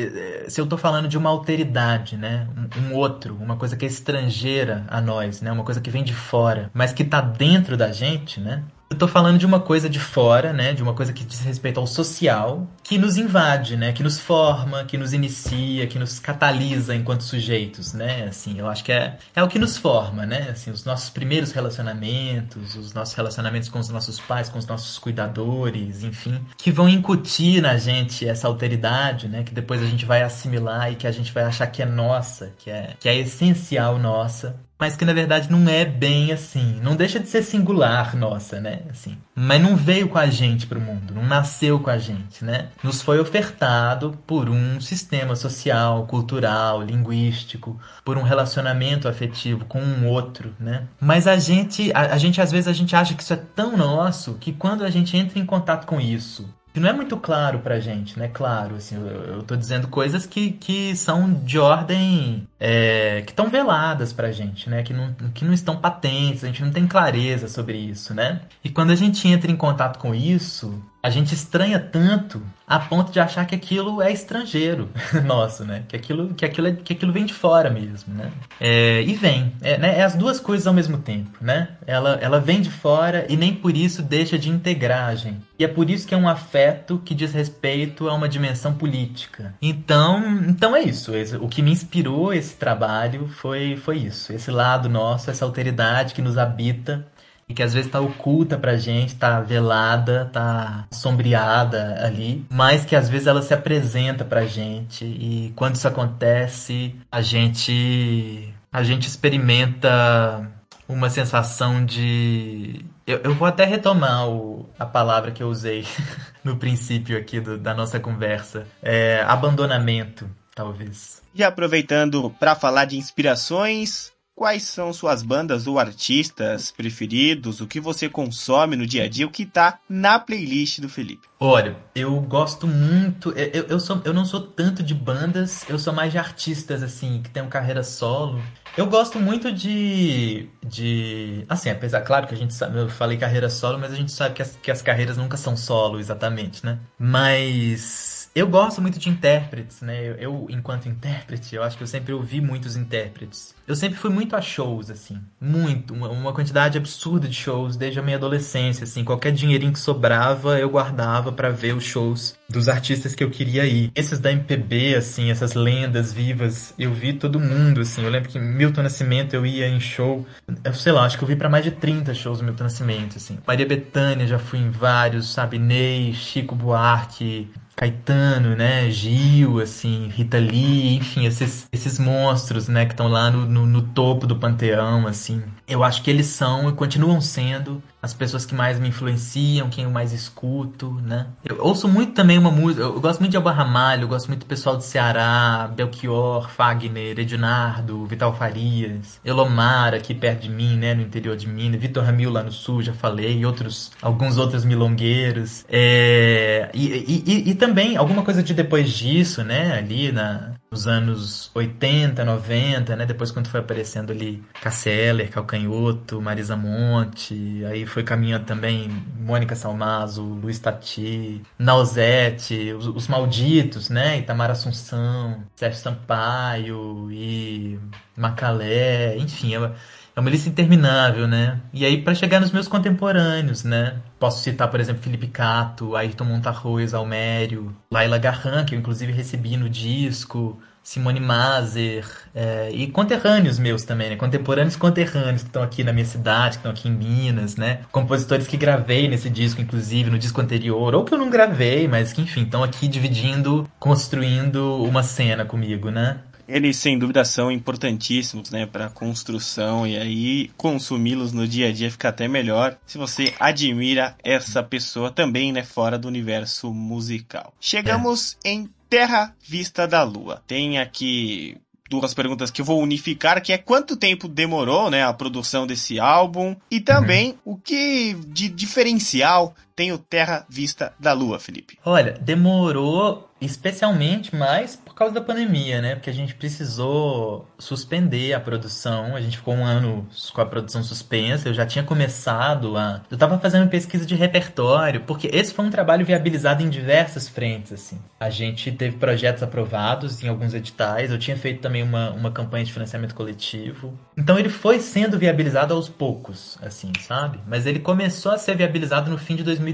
eu 0.57 0.65
estou 0.65 0.77
falando 0.77 1.07
de 1.07 1.17
uma 1.17 1.29
alteridade, 1.29 2.17
né? 2.17 2.45
Um, 2.77 2.89
um, 2.89 2.93
outro, 2.93 3.37
uma 3.37 3.55
coisa 3.55 3.77
que 3.77 3.85
é 3.85 3.87
estrangeira 3.87 4.83
a 4.89 4.99
nós, 4.99 5.39
né? 5.39 5.49
Uma 5.49 5.63
coisa 5.63 5.79
que 5.79 5.89
vem 5.89 6.03
de 6.03 6.13
fora, 6.13 6.69
mas 6.73 6.91
que 6.91 7.03
está 7.03 7.21
dentro 7.21 7.77
da 7.77 7.93
gente, 7.93 8.41
né? 8.41 8.63
Eu 8.87 8.99
tô 8.99 9.07
falando 9.07 9.39
de 9.39 9.47
uma 9.47 9.59
coisa 9.59 9.89
de 9.89 9.99
fora, 9.99 10.53
né? 10.53 10.71
De 10.71 10.83
uma 10.83 10.93
coisa 10.93 11.11
que 11.11 11.23
diz 11.23 11.39
respeito 11.39 11.79
ao 11.79 11.87
social, 11.87 12.67
que 12.83 12.99
nos 12.99 13.17
invade, 13.17 13.75
né? 13.75 13.91
Que 13.91 14.03
nos 14.03 14.19
forma, 14.19 14.85
que 14.85 14.95
nos 14.95 15.11
inicia, 15.11 15.87
que 15.87 15.97
nos 15.97 16.19
catalisa 16.19 16.95
enquanto 16.95 17.23
sujeitos, 17.23 17.93
né? 17.93 18.25
Assim, 18.25 18.59
eu 18.59 18.67
acho 18.67 18.83
que 18.83 18.91
é, 18.91 19.17
é 19.35 19.41
o 19.41 19.47
que 19.47 19.57
nos 19.57 19.75
forma, 19.75 20.23
né? 20.27 20.49
Assim, 20.51 20.69
os 20.69 20.85
nossos 20.85 21.09
primeiros 21.09 21.51
relacionamentos, 21.51 22.75
os 22.75 22.93
nossos 22.93 23.15
relacionamentos 23.15 23.69
com 23.69 23.79
os 23.79 23.89
nossos 23.89 24.19
pais, 24.19 24.49
com 24.49 24.59
os 24.59 24.67
nossos 24.67 24.99
cuidadores, 24.99 26.03
enfim, 26.03 26.39
que 26.55 26.71
vão 26.71 26.87
incutir 26.87 27.63
na 27.63 27.77
gente 27.77 28.27
essa 28.27 28.47
alteridade, 28.47 29.27
né? 29.27 29.43
Que 29.43 29.53
depois 29.53 29.81
a 29.81 29.87
gente 29.87 30.05
vai 30.05 30.21
assimilar 30.21 30.91
e 30.91 30.95
que 30.95 31.07
a 31.07 31.11
gente 31.11 31.33
vai 31.33 31.43
achar 31.43 31.65
que 31.65 31.81
é 31.81 31.87
nossa, 31.87 32.53
que 32.59 32.69
é, 32.69 32.93
que 32.99 33.09
é 33.09 33.17
essencial 33.17 33.97
nossa 33.97 34.63
mas 34.77 34.95
que 34.95 35.05
na 35.05 35.13
verdade 35.13 35.49
não 35.49 35.67
é 35.69 35.85
bem 35.85 36.31
assim. 36.31 36.79
Não 36.83 36.95
deixa 36.95 37.19
de 37.19 37.29
ser 37.29 37.43
singular, 37.43 38.15
nossa, 38.15 38.59
né? 38.59 38.81
Assim. 38.89 39.17
Mas 39.33 39.61
não 39.61 39.75
veio 39.75 40.09
com 40.09 40.17
a 40.17 40.27
gente 40.27 40.67
pro 40.67 40.79
mundo, 40.79 41.13
não 41.13 41.25
nasceu 41.25 41.79
com 41.79 41.89
a 41.89 41.97
gente, 41.97 42.43
né? 42.43 42.69
Nos 42.83 43.01
foi 43.01 43.19
ofertado 43.19 44.17
por 44.27 44.49
um 44.49 44.79
sistema 44.81 45.35
social, 45.35 46.05
cultural, 46.07 46.81
linguístico, 46.81 47.79
por 48.03 48.17
um 48.17 48.23
relacionamento 48.23 49.07
afetivo 49.07 49.65
com 49.65 49.79
um 49.79 50.07
outro, 50.07 50.53
né? 50.59 50.83
Mas 50.99 51.27
a 51.27 51.37
gente, 51.37 51.91
a, 51.93 52.13
a 52.13 52.17
gente 52.17 52.41
às 52.41 52.51
vezes 52.51 52.67
a 52.67 52.73
gente 52.73 52.95
acha 52.95 53.13
que 53.13 53.23
isso 53.23 53.33
é 53.33 53.41
tão 53.55 53.77
nosso 53.77 54.35
que 54.35 54.51
quando 54.53 54.83
a 54.83 54.89
gente 54.89 55.15
entra 55.17 55.39
em 55.39 55.45
contato 55.45 55.85
com 55.85 55.99
isso 55.99 56.53
que 56.75 56.79
não 56.81 56.89
é 56.89 56.93
muito 56.93 57.15
claro 57.15 57.59
pra 57.59 57.79
gente, 57.79 58.19
né? 58.19 58.27
Claro, 58.27 58.75
assim, 58.75 58.97
eu, 58.97 59.35
eu 59.35 59.43
tô 59.43 59.55
dizendo 59.55 59.87
coisas 59.87 60.25
que, 60.25 60.51
que 60.51 60.93
são 60.93 61.33
de 61.33 61.57
ordem. 61.57 62.45
É, 62.59 63.21
que 63.21 63.31
estão 63.31 63.47
veladas 63.47 64.11
pra 64.11 64.29
gente, 64.33 64.69
né? 64.69 64.83
Que 64.83 64.91
não, 64.91 65.13
que 65.33 65.45
não 65.45 65.53
estão 65.53 65.77
patentes, 65.77 66.43
a 66.43 66.47
gente 66.47 66.61
não 66.61 66.73
tem 66.73 66.85
clareza 66.85 67.47
sobre 67.47 67.77
isso, 67.77 68.13
né? 68.13 68.41
E 68.61 68.69
quando 68.69 68.91
a 68.91 68.95
gente 68.95 69.25
entra 69.25 69.49
em 69.49 69.55
contato 69.55 69.97
com 69.99 70.13
isso, 70.13 70.83
a 71.05 71.09
gente 71.11 71.35
estranha 71.35 71.79
tanto 71.79 72.41
a 72.67 72.79
ponto 72.79 73.11
de 73.11 73.19
achar 73.19 73.45
que 73.45 73.53
aquilo 73.53 74.01
é 74.01 74.11
estrangeiro 74.11 74.89
nosso, 75.23 75.63
né? 75.63 75.83
Que 75.87 75.95
aquilo, 75.95 76.33
que 76.33 76.43
aquilo, 76.43 76.67
é, 76.67 76.71
que 76.71 76.93
aquilo 76.93 77.13
vem 77.13 77.25
de 77.25 77.33
fora 77.33 77.69
mesmo, 77.69 78.11
né? 78.11 78.31
É, 78.59 79.03
e 79.03 79.13
vem, 79.13 79.53
é, 79.61 79.77
né? 79.77 79.99
é 79.99 80.03
as 80.03 80.15
duas 80.15 80.39
coisas 80.39 80.65
ao 80.65 80.73
mesmo 80.73 80.97
tempo, 80.97 81.37
né? 81.39 81.69
Ela, 81.85 82.17
ela 82.19 82.39
vem 82.39 82.59
de 82.59 82.71
fora 82.71 83.27
e 83.29 83.37
nem 83.37 83.53
por 83.53 83.77
isso 83.77 84.01
deixa 84.01 84.35
de 84.35 84.49
integrar 84.49 85.09
a 85.09 85.13
gente. 85.13 85.41
E 85.59 85.63
é 85.63 85.67
por 85.67 85.91
isso 85.91 86.07
que 86.07 86.15
é 86.15 86.17
um 86.17 86.27
afeto 86.27 86.99
que 87.05 87.13
diz 87.13 87.31
respeito 87.31 88.09
a 88.09 88.13
uma 88.15 88.27
dimensão 88.27 88.73
política. 88.73 89.53
Então, 89.61 90.41
então 90.49 90.75
é 90.75 90.81
isso. 90.81 91.11
O 91.39 91.47
que 91.47 91.61
me 91.61 91.69
inspirou 91.69 92.33
esse 92.33 92.55
trabalho 92.55 93.27
foi, 93.27 93.77
foi 93.77 93.97
isso. 93.97 94.33
Esse 94.33 94.49
lado 94.49 94.89
nosso, 94.89 95.29
essa 95.29 95.45
alteridade 95.45 96.15
que 96.15 96.21
nos 96.21 96.35
habita 96.35 97.05
que 97.53 97.63
às 97.63 97.73
vezes 97.73 97.91
tá 97.91 97.99
oculta 97.99 98.57
pra 98.57 98.77
gente, 98.77 99.15
tá 99.15 99.39
velada, 99.39 100.29
tá 100.31 100.87
sombreada 100.91 102.03
ali, 102.03 102.45
mas 102.49 102.85
que 102.85 102.95
às 102.95 103.09
vezes 103.09 103.27
ela 103.27 103.41
se 103.41 103.53
apresenta 103.53 104.25
pra 104.25 104.45
gente 104.45 105.05
e 105.05 105.53
quando 105.55 105.75
isso 105.75 105.87
acontece, 105.87 106.95
a 107.11 107.21
gente 107.21 108.53
a 108.71 108.83
gente 108.83 109.07
experimenta 109.07 110.51
uma 110.87 111.09
sensação 111.09 111.85
de 111.85 112.85
eu, 113.07 113.19
eu 113.23 113.35
vou 113.35 113.47
até 113.47 113.65
retomar 113.65 114.27
o, 114.27 114.67
a 114.79 114.85
palavra 114.85 115.31
que 115.31 115.43
eu 115.43 115.47
usei 115.47 115.85
no 116.43 116.57
princípio 116.57 117.17
aqui 117.17 117.39
do, 117.39 117.57
da 117.57 117.73
nossa 117.73 117.99
conversa. 117.99 118.67
É 118.81 119.23
abandonamento, 119.27 120.27
talvez. 120.55 121.21
E 121.33 121.43
aproveitando 121.43 122.29
para 122.39 122.55
falar 122.55 122.85
de 122.85 122.97
inspirações, 122.97 124.11
Quais 124.35 124.63
são 124.63 124.91
suas 124.91 125.23
bandas 125.23 125.65
ou 125.65 125.79
artistas 125.79 126.69
preferidos? 126.69 127.61
O 127.61 127.67
que 127.67 127.79
você 127.79 128.09
consome 128.09 128.75
no 128.75 128.85
dia 128.85 129.05
a 129.05 129.09
dia? 129.09 129.25
O 129.25 129.31
que 129.31 129.45
tá 129.45 129.79
na 129.87 130.19
playlist 130.19 130.81
do 130.81 130.89
Felipe? 130.89 131.29
Olha, 131.39 131.77
eu 131.95 132.19
gosto 132.19 132.67
muito. 132.67 133.31
Eu, 133.31 133.63
eu, 133.67 133.79
sou, 133.79 134.01
eu 134.03 134.13
não 134.13 134.25
sou 134.25 134.41
tanto 134.41 134.83
de 134.83 134.93
bandas, 134.93 135.63
eu 135.69 135.79
sou 135.79 135.93
mais 135.93 136.11
de 136.11 136.17
artistas, 136.17 136.83
assim, 136.83 137.21
que 137.23 137.29
tem 137.29 137.47
carreira 137.47 137.81
solo. 137.81 138.41
Eu 138.75 138.87
gosto 138.87 139.19
muito 139.19 139.53
de. 139.53 140.49
de. 140.61 141.45
Assim, 141.47 141.69
apesar, 141.69 142.01
claro 142.01 142.27
que 142.27 142.33
a 142.33 142.37
gente 142.37 142.53
sabe, 142.53 142.77
eu 142.77 142.89
falei 142.89 143.17
carreira 143.17 143.49
solo, 143.49 143.79
mas 143.79 143.93
a 143.93 143.95
gente 143.95 144.11
sabe 144.11 144.35
que 144.35 144.41
as, 144.41 144.59
que 144.61 144.69
as 144.69 144.81
carreiras 144.81 145.15
nunca 145.15 145.37
são 145.37 145.55
solo, 145.55 145.97
exatamente, 145.97 146.65
né? 146.65 146.77
Mas 146.99 148.14
eu 148.35 148.47
gosto 148.47 148.81
muito 148.81 148.99
de 148.99 149.07
intérpretes, 149.07 149.81
né? 149.81 149.97
Eu, 150.05 150.15
eu, 150.15 150.47
enquanto 150.49 150.89
intérprete, 150.89 151.55
eu 151.55 151.63
acho 151.63 151.77
que 151.77 151.83
eu 151.83 151.87
sempre 151.87 152.11
ouvi 152.11 152.41
muitos 152.41 152.75
intérpretes. 152.75 153.55
Eu 153.65 153.77
sempre 153.77 153.97
fui 153.97 154.09
muito 154.09 154.35
a 154.35 154.41
shows, 154.41 154.91
assim. 154.91 155.21
Muito. 155.39 155.93
Uma, 155.93 156.09
uma, 156.09 156.33
quantidade 156.33 156.77
absurda 156.77 157.29
de 157.29 157.33
shows 157.33 157.77
desde 157.77 157.97
a 157.97 158.03
minha 158.03 158.17
adolescência, 158.17 158.83
assim. 158.83 159.05
Qualquer 159.05 159.31
dinheirinho 159.31 159.71
que 159.71 159.79
sobrava, 159.79 160.59
eu 160.59 160.69
guardava 160.69 161.31
para 161.31 161.49
ver 161.49 161.73
os 161.77 161.85
shows 161.85 162.35
dos 162.49 162.67
artistas 162.67 163.15
que 163.15 163.23
eu 163.23 163.31
queria 163.31 163.65
ir. 163.65 163.89
Esses 163.95 164.19
da 164.19 164.33
MPB, 164.33 164.95
assim, 164.95 165.31
essas 165.31 165.53
lendas 165.53 166.11
vivas, 166.11 166.73
eu 166.77 166.93
vi 166.93 167.13
todo 167.13 167.39
mundo, 167.39 167.79
assim. 167.79 168.03
Eu 168.03 168.09
lembro 168.09 168.27
que 168.27 168.37
Milton 168.37 168.83
Nascimento 168.83 169.33
eu 169.33 169.45
ia 169.45 169.69
em 169.69 169.79
show. 169.79 170.25
Eu 170.61 170.73
sei 170.73 170.91
lá, 170.91 171.05
acho 171.05 171.17
que 171.17 171.23
eu 171.23 171.27
vi 171.27 171.37
para 171.37 171.47
mais 171.47 171.63
de 171.63 171.71
30 171.71 172.13
shows 172.13 172.41
Milton 172.41 172.65
Nascimento, 172.65 173.15
assim. 173.15 173.39
Maria 173.47 173.65
Bethânia 173.65 174.27
já 174.27 174.37
fui 174.37 174.59
em 174.59 174.69
vários, 174.69 175.31
sabe? 175.31 175.57
Ney, 175.57 176.13
Chico 176.13 176.53
Buarque, 176.53 177.49
Caetano, 177.75 178.55
né, 178.55 178.89
Gil, 178.89 179.59
assim, 179.59 180.07
Rita 180.07 180.37
Lee, 180.37 180.95
enfim, 180.95 181.25
esses, 181.25 181.67
esses 181.73 181.99
monstros, 181.99 182.69
né, 182.69 182.85
que 182.85 182.93
estão 182.93 183.09
lá 183.09 183.29
no, 183.29 183.45
no, 183.45 183.65
no, 183.65 183.81
topo 183.81 184.25
do 184.25 184.37
panteão, 184.37 185.05
assim. 185.05 185.43
Eu 185.67 185.83
acho 185.83 186.01
que 186.01 186.09
eles 186.09 186.27
são 186.27 186.69
e 186.69 186.73
continuam 186.73 187.19
sendo 187.19 187.83
as 188.05 188.13
pessoas 188.13 188.45
que 188.45 188.53
mais 188.53 188.79
me 188.79 188.89
influenciam, 188.89 189.69
quem 189.69 189.83
eu 189.83 189.91
mais 189.91 190.13
escuto, 190.13 190.99
né. 191.03 191.27
Eu 191.43 191.57
ouço 191.59 191.87
muito 191.87 192.13
também 192.13 192.37
uma 192.37 192.51
música, 192.51 192.83
eu 192.83 193.01
gosto 193.01 193.19
muito 193.19 193.31
de 193.31 193.37
Alba 193.37 193.51
Ramalho, 193.51 194.03
eu 194.03 194.07
gosto 194.07 194.27
muito 194.27 194.41
do 194.41 194.45
pessoal 194.45 194.77
do 194.77 194.83
Ceará, 194.83 195.69
Belchior, 195.75 196.49
Fagner, 196.49 197.19
Ednardo, 197.19 198.05
Vital 198.05 198.35
Farias, 198.35 199.19
Elomar 199.25 199.93
aqui 199.93 200.13
perto 200.13 200.43
de 200.43 200.49
mim, 200.49 200.77
né, 200.77 200.93
no 200.93 201.01
interior 201.01 201.35
de 201.35 201.47
Minas, 201.47 201.81
Vitor 201.81 202.03
Ramil 202.03 202.29
lá 202.29 202.43
no 202.43 202.51
sul, 202.51 202.81
já 202.81 202.93
falei, 202.93 203.39
e 203.39 203.45
outros, 203.45 203.91
alguns 204.01 204.37
outros 204.37 204.63
milongueiros, 204.63 205.65
é, 205.67 206.69
e, 206.73 206.87
e, 206.87 207.23
e, 207.25 207.49
e 207.49 207.55
também 207.55 207.97
alguma 207.97 208.21
coisa 208.21 208.43
de 208.43 208.53
depois 208.53 208.91
disso, 208.91 209.43
né? 209.43 209.77
Ali 209.77 210.11
na, 210.11 210.51
nos 210.75 210.87
anos 210.87 211.49
80, 211.55 212.25
90, 212.25 212.95
né? 212.97 213.05
Depois 213.05 213.31
quando 213.31 213.47
foi 213.47 213.61
aparecendo 213.61 214.11
ali 214.11 214.43
Casseller, 214.61 215.29
Calcanhoto, 215.31 216.21
Marisa 216.21 216.57
Monte, 216.57 217.63
aí 217.65 217.85
foi 217.85 218.03
caminhando 218.03 218.45
também 218.45 218.89
Mônica 219.17 219.55
Salmazo, 219.55 220.21
Luiz 220.21 220.59
Tati, 220.59 221.41
Nausete, 221.57 222.73
os, 222.73 222.87
os 222.87 223.07
Malditos, 223.07 223.89
né? 223.89 224.19
Itamar 224.19 224.51
Assunção, 224.51 225.43
Sérgio 225.55 225.79
Sampaio 225.79 227.09
e 227.09 227.79
Macalé, 228.17 229.17
enfim, 229.17 229.55
é 229.55 229.71
é 230.15 230.19
uma 230.19 230.29
lista 230.29 230.47
interminável, 230.47 231.27
né? 231.27 231.59
E 231.73 231.85
aí, 231.85 232.01
para 232.01 232.15
chegar 232.15 232.39
nos 232.39 232.51
meus 232.51 232.67
contemporâneos, 232.67 233.63
né? 233.63 233.97
Posso 234.17 234.41
citar, 234.41 234.69
por 234.69 234.79
exemplo, 234.79 235.01
Felipe 235.01 235.27
Cato, 235.27 235.95
Ayrton 235.95 236.23
Montarroz, 236.23 236.93
Almério, 236.93 237.75
Laila 237.91 238.17
Garran, 238.17 238.63
que 238.63 238.73
eu 238.73 238.79
inclusive 238.79 239.11
recebi 239.11 239.57
no 239.57 239.69
disco, 239.69 240.57
Simone 240.81 241.19
Mazer, 241.19 242.05
é, 242.33 242.69
e 242.71 242.87
conterrâneos 242.87 243.59
meus 243.59 243.83
também, 243.83 244.11
né? 244.11 244.15
Contemporâneos 244.15 244.77
conterrâneos 244.77 245.41
que 245.41 245.49
estão 245.49 245.63
aqui 245.63 245.83
na 245.83 245.91
minha 245.91 246.05
cidade, 246.05 246.51
que 246.51 246.57
estão 246.57 246.71
aqui 246.71 246.87
em 246.87 246.91
Minas, 246.91 247.57
né? 247.57 247.79
Compositores 247.91 248.47
que 248.47 248.55
gravei 248.55 249.09
nesse 249.09 249.29
disco, 249.29 249.59
inclusive, 249.59 250.09
no 250.09 250.17
disco 250.17 250.39
anterior, 250.39 250.95
ou 250.95 251.03
que 251.03 251.13
eu 251.13 251.17
não 251.17 251.29
gravei, 251.29 251.87
mas 251.87 252.13
que, 252.13 252.21
enfim, 252.21 252.43
estão 252.43 252.63
aqui 252.63 252.87
dividindo, 252.87 253.67
construindo 253.79 254.81
uma 254.83 255.03
cena 255.03 255.43
comigo, 255.43 255.89
né? 255.89 256.19
Eles 256.47 256.77
sem 256.77 256.97
dúvida 256.97 257.25
são 257.25 257.51
importantíssimos, 257.51 258.51
né, 258.51 258.65
para 258.65 258.89
construção 258.89 259.85
e 259.85 259.97
aí 259.97 260.51
consumi-los 260.57 261.31
no 261.31 261.47
dia 261.47 261.69
a 261.69 261.71
dia 261.71 261.91
fica 261.91 262.09
até 262.09 262.27
melhor 262.27 262.77
se 262.85 262.97
você 262.97 263.33
admira 263.39 264.15
essa 264.23 264.61
pessoa 264.61 265.11
também, 265.11 265.51
né, 265.51 265.63
fora 265.63 265.97
do 265.97 266.07
universo 266.07 266.73
musical. 266.73 267.53
Chegamos 267.59 268.37
é. 268.43 268.51
em 268.51 268.69
Terra 268.89 269.35
Vista 269.41 269.87
da 269.87 270.03
Lua. 270.03 270.43
Tem 270.47 270.79
aqui 270.79 271.57
duas 271.89 272.13
perguntas 272.13 272.49
que 272.49 272.61
eu 272.61 272.65
vou 272.65 272.81
unificar, 272.81 273.41
que 273.41 273.53
é 273.53 273.57
quanto 273.57 273.95
tempo 273.95 274.27
demorou, 274.27 274.89
né, 274.89 275.03
a 275.03 275.13
produção 275.13 275.67
desse 275.67 275.99
álbum 275.99 276.55
e 276.69 276.79
também 276.79 277.37
uhum. 277.45 277.53
o 277.53 277.57
que 277.57 278.15
de 278.27 278.49
diferencial 278.49 279.55
tem 279.75 279.91
o 279.91 279.97
Terra 279.97 280.45
Vista 280.49 280.93
da 280.99 281.13
Lua, 281.13 281.39
Felipe. 281.39 281.77
Olha, 281.83 282.13
demorou 282.13 283.29
especialmente 283.41 284.33
mais 284.33 284.75
por 284.75 284.95
causa 284.95 285.13
da 285.13 285.21
pandemia, 285.21 285.81
né? 285.81 285.95
Porque 285.95 286.09
a 286.09 286.13
gente 286.13 286.33
precisou 286.33 287.45
suspender 287.59 288.33
a 288.33 288.39
produção. 288.39 289.15
A 289.15 289.21
gente 289.21 289.37
ficou 289.37 289.53
um 289.53 289.65
ano 289.65 290.07
com 290.33 290.41
a 290.41 290.45
produção 290.45 290.81
suspensa. 290.81 291.49
Eu 291.49 291.53
já 291.53 291.65
tinha 291.65 291.83
começado 291.83 292.77
a. 292.77 293.01
Eu 293.11 293.17
tava 293.17 293.37
fazendo 293.37 293.69
pesquisa 293.69 294.05
de 294.05 294.15
repertório, 294.15 295.01
porque 295.01 295.29
esse 295.31 295.53
foi 295.53 295.65
um 295.65 295.69
trabalho 295.69 296.05
viabilizado 296.05 296.63
em 296.63 296.69
diversas 296.69 297.27
frentes, 297.27 297.73
assim. 297.73 297.99
A 298.19 298.29
gente 298.29 298.71
teve 298.71 298.97
projetos 298.97 299.43
aprovados 299.43 300.23
em 300.23 300.29
alguns 300.29 300.53
editais. 300.53 301.11
Eu 301.11 301.19
tinha 301.19 301.35
feito 301.35 301.61
também 301.61 301.83
uma, 301.83 302.11
uma 302.11 302.31
campanha 302.31 302.63
de 302.63 302.71
financiamento 302.71 303.13
coletivo. 303.13 303.99
Então 304.17 304.39
ele 304.39 304.49
foi 304.49 304.79
sendo 304.79 305.19
viabilizado 305.19 305.73
aos 305.73 305.89
poucos, 305.89 306.57
assim, 306.61 306.91
sabe? 307.01 307.39
Mas 307.45 307.65
ele 307.65 307.79
começou 307.79 308.31
a 308.31 308.37
ser 308.37 308.55
viabilizado 308.55 309.11
no 309.11 309.17
fim 309.17 309.35
de 309.35 309.43
2019 309.43 309.64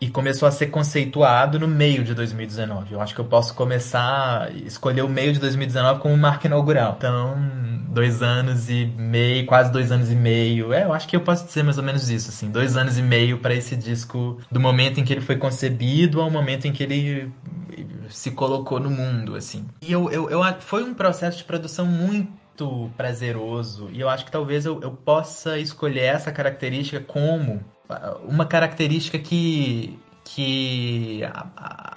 e 0.00 0.08
começou 0.08 0.46
a 0.48 0.50
ser 0.50 0.66
conceituado 0.66 1.58
no 1.58 1.68
meio 1.68 2.04
de 2.04 2.14
2019. 2.14 2.92
Eu 2.92 3.00
acho 3.00 3.14
que 3.14 3.20
eu 3.20 3.24
posso 3.24 3.54
começar 3.54 4.54
escolher 4.56 5.02
o 5.02 5.08
meio 5.08 5.32
de 5.32 5.40
2019 5.40 6.00
como 6.00 6.16
marca 6.16 6.46
inaugural. 6.46 6.94
Então, 6.98 7.36
dois 7.88 8.22
anos 8.22 8.68
e 8.68 8.84
meio, 8.84 9.46
quase 9.46 9.72
dois 9.72 9.90
anos 9.90 10.10
e 10.10 10.14
meio. 10.14 10.72
É, 10.72 10.84
eu 10.84 10.92
acho 10.92 11.08
que 11.08 11.16
eu 11.16 11.20
posso 11.20 11.46
dizer 11.46 11.62
mais 11.62 11.78
ou 11.78 11.84
menos 11.84 12.10
isso, 12.10 12.28
assim, 12.28 12.50
dois 12.50 12.76
anos 12.76 12.98
e 12.98 13.02
meio 13.02 13.38
para 13.38 13.54
esse 13.54 13.74
disco, 13.74 14.38
do 14.50 14.60
momento 14.60 15.00
em 15.00 15.04
que 15.04 15.12
ele 15.12 15.22
foi 15.22 15.36
concebido 15.36 16.20
ao 16.20 16.30
momento 16.30 16.66
em 16.66 16.72
que 16.72 16.82
ele 16.82 17.32
se 18.10 18.30
colocou 18.32 18.78
no 18.78 18.90
mundo, 18.90 19.34
assim. 19.34 19.64
E 19.80 19.90
eu, 19.92 20.10
eu, 20.10 20.30
eu 20.30 20.40
foi 20.60 20.82
um 20.84 20.94
processo 20.94 21.38
de 21.38 21.44
produção 21.44 21.86
muito 21.86 22.90
prazeroso 22.96 23.88
e 23.92 24.00
eu 24.00 24.08
acho 24.08 24.24
que 24.24 24.30
talvez 24.30 24.64
eu, 24.64 24.80
eu 24.82 24.90
possa 24.90 25.58
escolher 25.58 26.04
essa 26.04 26.32
característica 26.32 27.00
como 27.00 27.62
uma 28.24 28.46
característica 28.46 29.18
que 29.18 29.98
que 30.24 31.20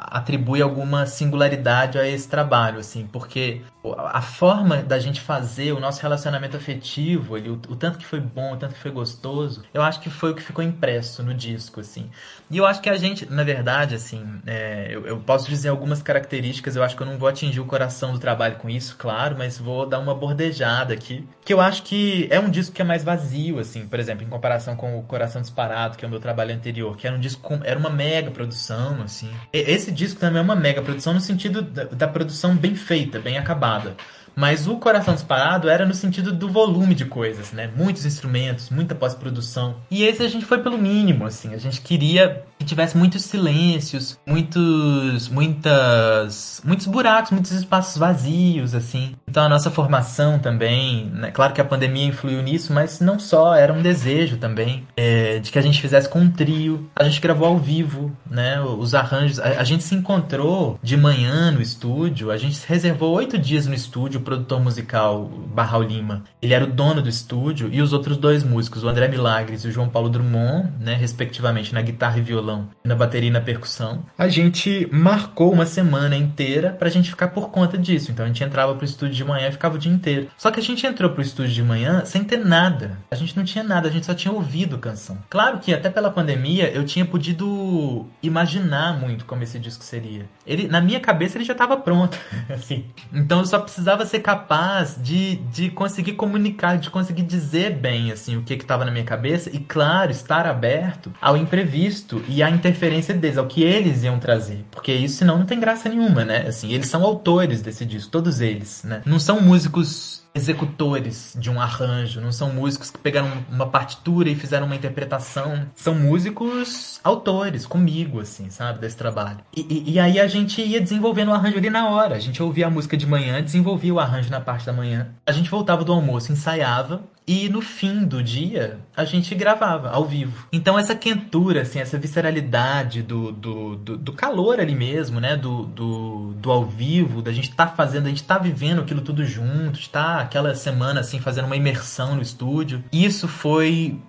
atribui 0.10 0.62
alguma 0.62 1.06
singularidade 1.06 1.98
a 1.98 2.08
esse 2.08 2.28
trabalho, 2.28 2.80
assim, 2.80 3.08
porque 3.12 3.62
a 3.98 4.22
forma 4.22 4.78
da 4.78 5.00
gente 5.00 5.22
fazer 5.22 5.72
o 5.72 5.80
nosso 5.80 6.02
relacionamento 6.02 6.58
afetivo, 6.58 7.38
ele, 7.38 7.50
o, 7.50 7.54
o, 7.54 7.76
tanto 7.76 7.98
que 7.98 8.06
foi 8.06 8.20
bom, 8.20 8.54
o 8.54 8.58
tanto 8.58 8.74
que 8.74 8.80
foi 8.80 8.92
gostoso, 8.92 9.64
eu 9.74 9.82
acho 9.82 10.02
que 10.02 10.10
foi 10.10 10.32
o 10.32 10.36
que 10.36 10.42
ficou 10.42 10.64
impresso 10.64 11.24
no 11.24 11.34
disco, 11.34 11.80
assim. 11.80 12.10
E 12.52 12.58
eu 12.58 12.66
acho 12.66 12.82
que 12.82 12.90
a 12.90 12.98
gente, 12.98 13.26
na 13.32 13.44
verdade, 13.44 13.96
assim, 13.96 14.26
é, 14.46 14.90
eu, 14.92 15.06
eu, 15.06 15.18
posso 15.20 15.48
dizer 15.48 15.70
algumas 15.70 16.02
características, 16.02 16.76
eu 16.76 16.84
acho 16.84 16.96
que 16.96 17.02
eu 17.02 17.08
não 17.08 17.18
vou 17.18 17.30
atingir 17.30 17.62
o 17.62 17.66
coração 17.66 18.12
do 18.12 18.20
trabalho 18.20 18.58
com 18.58 18.70
isso, 18.70 18.98
claro, 18.98 19.36
mas 19.38 19.58
vou 19.58 19.86
dar 19.86 20.00
uma 20.00 20.14
bordejada 20.14 20.94
aqui, 20.94 21.26
que 21.46 21.54
eu 21.54 21.62
acho 21.62 21.84
que 21.84 22.28
é 22.30 22.40
um 22.40 22.50
disco 22.50 22.76
que 22.76 22.82
é 22.82 22.86
mais 22.86 23.04
vazio, 23.04 23.60
assim, 23.60 23.88
por 23.88 24.00
exemplo, 24.00 24.26
em 24.26 24.30
comparação 24.30 24.76
com 24.76 25.00
o 25.00 25.04
Coração 25.04 25.42
Disparado, 25.42 25.98
que 25.98 26.04
é 26.04 26.08
o 26.08 26.12
meu 26.12 26.20
trabalho 26.20 26.54
anterior, 26.54 26.98
que 26.98 27.08
era 27.08 27.16
um 27.16 27.20
disco 27.20 27.42
com, 27.42 27.62
era 27.64 27.80
uma 27.80 27.90
mega 27.90 28.30
produção, 28.30 29.02
assim. 29.02 29.30
Esse 29.54 29.92
disco 30.00 30.20
também 30.20 30.40
é 30.40 30.42
uma 30.42 30.56
mega 30.56 30.82
produção 30.82 31.14
no 31.14 31.20
sentido 31.22 31.62
da, 31.62 31.84
da 31.84 32.08
produção 32.08 32.56
bem 32.56 32.76
feita, 32.76 33.20
bem 33.20 33.38
acabada. 33.38 33.96
Mas 34.36 34.68
o 34.68 34.78
Coração 34.78 35.14
Disparado 35.14 35.68
era 35.68 35.86
no 35.86 35.94
sentido 35.94 36.32
do 36.32 36.50
volume 36.50 36.96
de 36.96 37.04
coisas, 37.04 37.52
né? 37.52 37.70
Muitos 37.76 38.06
instrumentos, 38.06 38.70
muita 38.70 38.96
pós-produção. 38.96 39.76
E 39.92 40.04
esse 40.04 40.24
a 40.24 40.30
gente 40.30 40.46
foi 40.46 40.60
pelo 40.60 40.78
mínimo, 40.78 41.26
assim. 41.26 41.54
A 41.54 41.58
gente 41.58 41.82
queria 41.82 42.46
que 42.60 42.66
tivesse 42.66 42.98
muitos 42.98 43.24
silêncios, 43.24 44.20
muitos, 44.28 45.30
muitas, 45.30 46.62
muitos 46.66 46.86
buracos, 46.88 47.32
muitos 47.32 47.52
espaços 47.52 47.98
vazios, 47.98 48.76
assim. 48.76 49.16
Então 49.28 49.44
a 49.44 49.50
nossa 49.50 49.72
formação 49.72 50.38
também, 50.38 51.06
né? 51.06 51.32
claro 51.32 51.54
que 51.54 51.62
a 51.62 51.66
pandemia 51.66 52.06
influiu 52.06 52.42
nisso, 52.44 52.74
mas 52.74 53.00
não 53.00 53.18
só, 53.18 53.56
era 53.56 53.72
um 53.72 53.82
desejo 53.82 54.38
também 54.38 54.86
é, 54.98 55.40
de 55.40 55.52
que 55.52 55.58
a 55.58 55.62
gente 55.62 55.82
fizesse 55.82 56.10
com 56.10 56.20
um 56.20 56.30
trio. 56.30 56.90
A 56.96 57.06
gente 57.06 57.22
gravou 57.22 57.48
ao 57.48 57.58
vivo, 57.58 58.12
né? 58.30 58.60
Os 58.60 58.94
arranjos. 58.94 59.40
A, 59.40 59.62
a 59.62 59.64
gente 59.64 59.84
se 59.84 59.96
encontrou 59.96 60.78
de 60.84 60.98
manhã 60.98 61.52
no 61.52 61.62
estúdio, 61.62 62.30
a 62.30 62.38
gente 62.38 62.60
reservou 62.68 63.14
oito 63.14 63.38
dias 63.38 63.66
no 63.68 63.74
estúdio, 63.74 64.20
o 64.20 64.24
produtor 64.24 64.60
musical 64.60 65.26
Barral 65.26 65.82
Lima. 65.84 66.24
Ele 66.42 66.54
era 66.54 66.66
o 66.66 66.68
dono 66.68 67.02
do 67.02 67.08
estúdio 67.08 67.70
e 67.72 67.82
os 67.82 67.94
outros 67.94 68.18
dois 68.18 68.44
músicos, 68.44 68.84
o 68.84 68.90
André 68.90 69.08
Milagres 69.08 69.64
e 69.64 69.70
o 69.70 69.72
João 69.72 69.88
Paulo 69.88 70.10
Drummond, 70.10 70.72
né? 70.82 70.94
Respectivamente 70.96 71.74
na 71.74 71.82
guitarra 71.82 72.18
e 72.18 72.22
violão 72.22 72.49
violão, 72.50 72.70
na 72.84 72.96
bateria 72.96 73.30
e 73.30 73.32
na 73.32 73.42
percussão. 73.42 74.04
A 74.18 74.28
gente 74.28 74.88
marcou 74.92 75.52
uma 75.52 75.66
semana 75.66 76.16
inteira 76.16 76.72
pra 76.72 76.90
gente 76.90 77.10
ficar 77.10 77.30
por 77.30 77.50
conta 77.50 77.78
disso. 77.78 78.12
Então 78.12 78.26
a 78.26 78.28
gente 78.28 78.44
entrava 78.44 78.74
pro 78.76 78.86
estúdio 78.86 79.16
de 79.16 79.24
manhã 79.24 79.48
e 79.48 79.52
ficava 79.52 79.76
o 79.76 79.78
dia 79.78 79.92
inteiro. 79.92 80.28
Só 80.38 80.50
que 80.50 80.60
a 80.60 80.64
gente 80.64 80.86
entrou 80.86 81.12
pro 81.12 81.22
estúdio 81.22 81.54
de 81.54 81.64
manhã 81.64 82.04
sem 82.06 82.24
ter 82.24 82.38
nada. 82.38 82.98
A 83.12 83.16
gente 83.16 83.38
não 83.38 83.44
tinha 83.44 83.64
nada, 83.64 83.88
a 83.88 83.92
gente 83.92 84.06
só 84.06 84.14
tinha 84.14 84.34
ouvido 84.34 84.78
canção. 84.78 85.18
Claro 85.30 85.60
que 85.60 85.74
até 85.74 85.90
pela 85.90 86.10
pandemia 86.10 86.72
eu 86.72 86.84
tinha 86.86 87.06
podido 87.06 88.06
imaginar 88.24 89.00
muito 89.00 89.26
como 89.26 89.44
esse 89.44 89.60
disco 89.60 89.84
seria. 89.84 90.26
Ele, 90.46 90.68
na 90.68 90.82
minha 90.82 91.00
cabeça 91.00 91.38
ele 91.38 91.46
já 91.46 91.54
estava 91.54 91.78
pronto, 91.78 92.18
assim. 92.50 92.86
Então 93.14 93.40
eu 93.40 93.46
só 93.46 93.60
precisava 93.60 94.06
ser 94.06 94.20
capaz 94.20 94.98
de, 95.02 95.36
de 95.36 95.70
conseguir 95.70 96.14
comunicar, 96.14 96.78
de 96.78 96.90
conseguir 96.90 97.24
dizer 97.24 97.76
bem 97.76 98.12
assim 98.12 98.38
o 98.38 98.44
que 98.44 98.54
estava 98.54 98.86
na 98.86 98.92
minha 98.92 99.04
cabeça 99.04 99.50
e 99.54 99.60
claro, 99.60 100.12
estar 100.12 100.48
aberto 100.48 101.12
ao 101.22 101.38
imprevisto 101.38 102.24
e 102.28 102.39
a 102.44 102.50
interferência 102.50 103.14
deles, 103.14 103.38
ao 103.38 103.48
que 103.48 103.64
eles 103.64 104.04
iam 104.04 104.20
trazer. 104.20 104.66
Porque 104.72 104.92
isso 104.92 105.18
senão 105.18 105.40
não 105.40 105.46
tem 105.46 105.60
graça 105.60 105.90
nenhuma, 105.90 106.24
né? 106.24 106.48
Assim, 106.48 106.72
eles 106.74 106.88
são 106.88 107.04
autores 107.04 107.62
desse 107.62 107.86
disco, 107.86 108.12
todos 108.12 108.42
eles, 108.42 108.84
né? 108.84 109.02
Não 109.06 109.20
são 109.20 109.42
músicos 109.42 110.20
executores 110.34 111.36
de 111.38 111.50
um 111.50 111.60
arranjo, 111.60 112.22
não 112.22 112.32
são 112.32 112.54
músicos 112.54 112.92
que 112.92 112.98
pegaram 112.98 113.32
uma 113.50 113.68
partitura 113.68 114.30
e 114.30 114.36
fizeram 114.36 114.66
uma 114.66 114.76
interpretação. 114.76 115.66
São 115.76 115.96
músicos 115.96 117.00
autores, 117.04 117.66
comigo, 117.66 118.20
assim, 118.22 118.50
sabe, 118.50 118.80
desse 118.80 118.98
trabalho. 118.98 119.40
E, 119.56 119.62
e, 119.62 119.94
e, 119.94 120.00
aí 120.00 120.20
a 120.20 120.28
gente 120.28 120.62
ia 120.62 120.80
desenvolvendo 120.80 121.30
o 121.30 121.34
arranjo 121.34 121.58
ali 121.58 121.70
na 121.70 121.90
hora. 121.90 122.16
A 122.16 122.20
gente 122.20 122.42
ouvia 122.42 122.68
a 122.68 122.70
música 122.70 122.96
de 122.96 123.08
manhã, 123.08 123.42
desenvolvia 123.42 123.94
o 123.94 124.00
arranjo 124.00 124.30
na 124.30 124.40
parte 124.40 124.66
da 124.66 124.74
manhã. 124.74 125.10
A 125.26 125.32
gente 125.32 125.50
voltava 125.50 125.84
do 125.84 125.92
almoço, 125.92 126.32
ensaiava, 126.32 127.02
e 127.30 127.48
no 127.48 127.62
fim 127.62 128.06
do 128.06 128.24
dia 128.24 128.80
a 128.98 129.06
gente 129.06 129.36
gravava 129.36 129.92
ao 129.92 130.04
vivo. 130.04 130.48
Então 130.52 130.80
essa 130.80 130.96
quentura, 130.96 131.62
assim, 131.62 131.80
essa 131.80 131.96
visceralidade 131.96 133.04
do, 133.04 133.32
do, 133.32 133.76
do, 133.76 133.98
do 133.98 134.14
calor 134.14 134.60
ali 134.60 134.74
mesmo, 134.74 135.20
né? 135.20 135.38
Do, 135.38 135.62
do, 135.66 136.34
do 136.34 136.52
ao 136.52 136.66
vivo, 136.66 137.22
da 137.22 137.32
gente 137.32 137.52
tá 137.52 137.68
fazendo, 137.68 138.08
a 138.08 138.10
gente 138.10 138.24
tá 138.24 138.40
vivendo 138.40 138.82
aquilo 138.82 139.02
tudo 139.02 139.24
junto, 139.24 139.80
está 139.80 140.22
aquela 140.22 140.56
semana 140.56 141.02
assim 141.02 141.20
fazendo 141.20 141.46
uma 141.46 141.56
imersão 141.56 142.16
no 142.16 142.22
estúdio. 142.24 142.84
Isso 142.92 143.28
foi. 143.28 144.00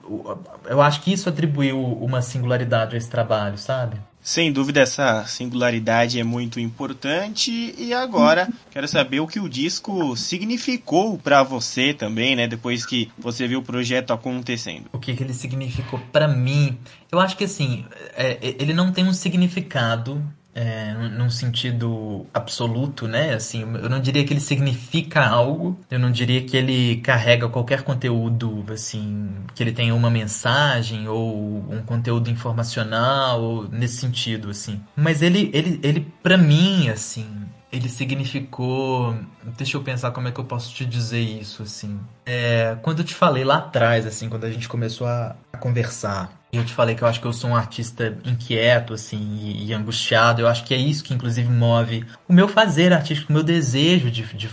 Eu 0.65 0.81
acho 0.81 1.03
que 1.03 1.13
isso 1.13 1.29
atribuiu 1.29 1.79
uma 1.79 2.23
singularidade 2.23 2.95
a 2.95 2.99
esse 2.99 3.11
trabalho, 3.11 3.59
sabe? 3.59 3.99
Sem 4.23 4.53
dúvida, 4.53 4.81
essa 4.81 5.25
singularidade 5.27 6.21
é 6.21 6.25
muito 6.25 6.61
importante. 6.61 7.75
E 7.79 7.93
agora, 7.95 8.49
quero 8.71 8.87
saber 8.87 9.21
o 9.21 9.27
que 9.27 9.41
o 9.41 9.49
disco 9.49 10.17
significou 10.17 11.19
para 11.19 11.43
você 11.43 11.95
também, 11.95 12.37
né? 12.37 12.47
Depois 12.47 12.85
que 12.85 13.11
você 13.19 13.49
viu 13.49 13.61
o 13.61 13.63
projeto 13.63 14.13
acontecendo. 14.13 14.91
O 14.93 14.99
que, 14.99 15.15
que 15.15 15.23
ele 15.23 15.33
significou 15.33 15.99
para 16.13 16.29
mim? 16.29 16.79
Eu 17.11 17.19
acho 17.19 17.37
que 17.37 17.45
assim, 17.45 17.85
é, 18.15 18.39
ele 18.43 18.75
não 18.75 18.93
tem 18.93 19.05
um 19.05 19.13
significado 19.13 20.23
é, 20.55 20.93
num 20.95 21.31
sentido 21.31 22.27
absoluto, 22.35 23.07
né? 23.07 23.35
Assim, 23.35 23.61
eu 23.61 23.89
não 23.89 24.01
diria 24.01 24.25
que 24.25 24.33
ele 24.33 24.41
significa 24.41 25.25
algo, 25.27 25.79
eu 25.91 25.99
não 25.99 26.11
diria 26.11 26.43
que 26.43 26.57
ele 26.57 26.97
carrega 26.97 27.49
qualquer 27.49 27.83
conteúdo, 27.83 28.65
assim, 28.73 29.31
que 29.55 29.63
ele 29.63 29.73
tenha 29.73 29.95
uma 29.95 30.11
mensagem 30.11 31.09
ou 31.09 31.65
um 31.71 31.83
conteúdo 31.83 32.31
informacional 32.31 33.65
nesse 33.71 33.97
sentido, 33.97 34.51
assim. 34.51 34.81
Mas 34.97 35.23
ele, 35.23 35.51
ele, 35.53 35.81
ele 35.83 36.13
para 36.23 36.37
mim, 36.37 36.89
assim, 36.89 37.27
ele 37.73 37.89
significou. 37.89 39.15
Deixa 39.57 39.77
eu 39.77 39.83
pensar 39.83 40.11
como 40.11 40.29
é 40.29 40.33
que 40.33 40.41
eu 40.41 40.45
posso 40.45 40.75
te 40.75 40.85
dizer 40.85 41.21
isso, 41.21 41.63
assim. 41.63 42.01
É, 42.27 42.77
quando 42.83 43.01
eu 43.01 43.05
te 43.05 43.15
falei 43.15 43.45
lá 43.45 43.59
atrás, 43.59 44.07
assim, 44.07 44.29
quando 44.29 44.45
a 44.45 44.51
gente 44.51 44.69
começou 44.69 45.07
a, 45.07 45.37
a 45.53 45.57
conversar 45.59 46.40
Eu 46.53 46.65
te 46.65 46.73
falei 46.73 46.95
que 46.95 47.03
eu 47.03 47.09
acho 47.09 47.21
que 47.21 47.27
eu 47.27 47.33
sou 47.33 47.51
um 47.51 47.57
artista 47.57 48.17
inquieto, 48.25 48.95
assim, 48.95 49.39
e, 49.41 49.67
e 49.67 49.75
angustiado. 49.75 50.43
Eu 50.43 50.49
acho 50.49 50.65
que 50.65 50.75
é 50.75 50.77
isso 50.77 51.05
que, 51.05 51.15
inclusive, 51.15 51.49
move 51.49 52.05
o 52.29 52.33
meu 52.33 52.49
fazer 52.49 52.93
artístico, 52.93 53.31
o 53.31 53.35
meu 53.35 53.43
desejo 53.43 54.11
de, 54.11 54.23
de, 54.23 54.49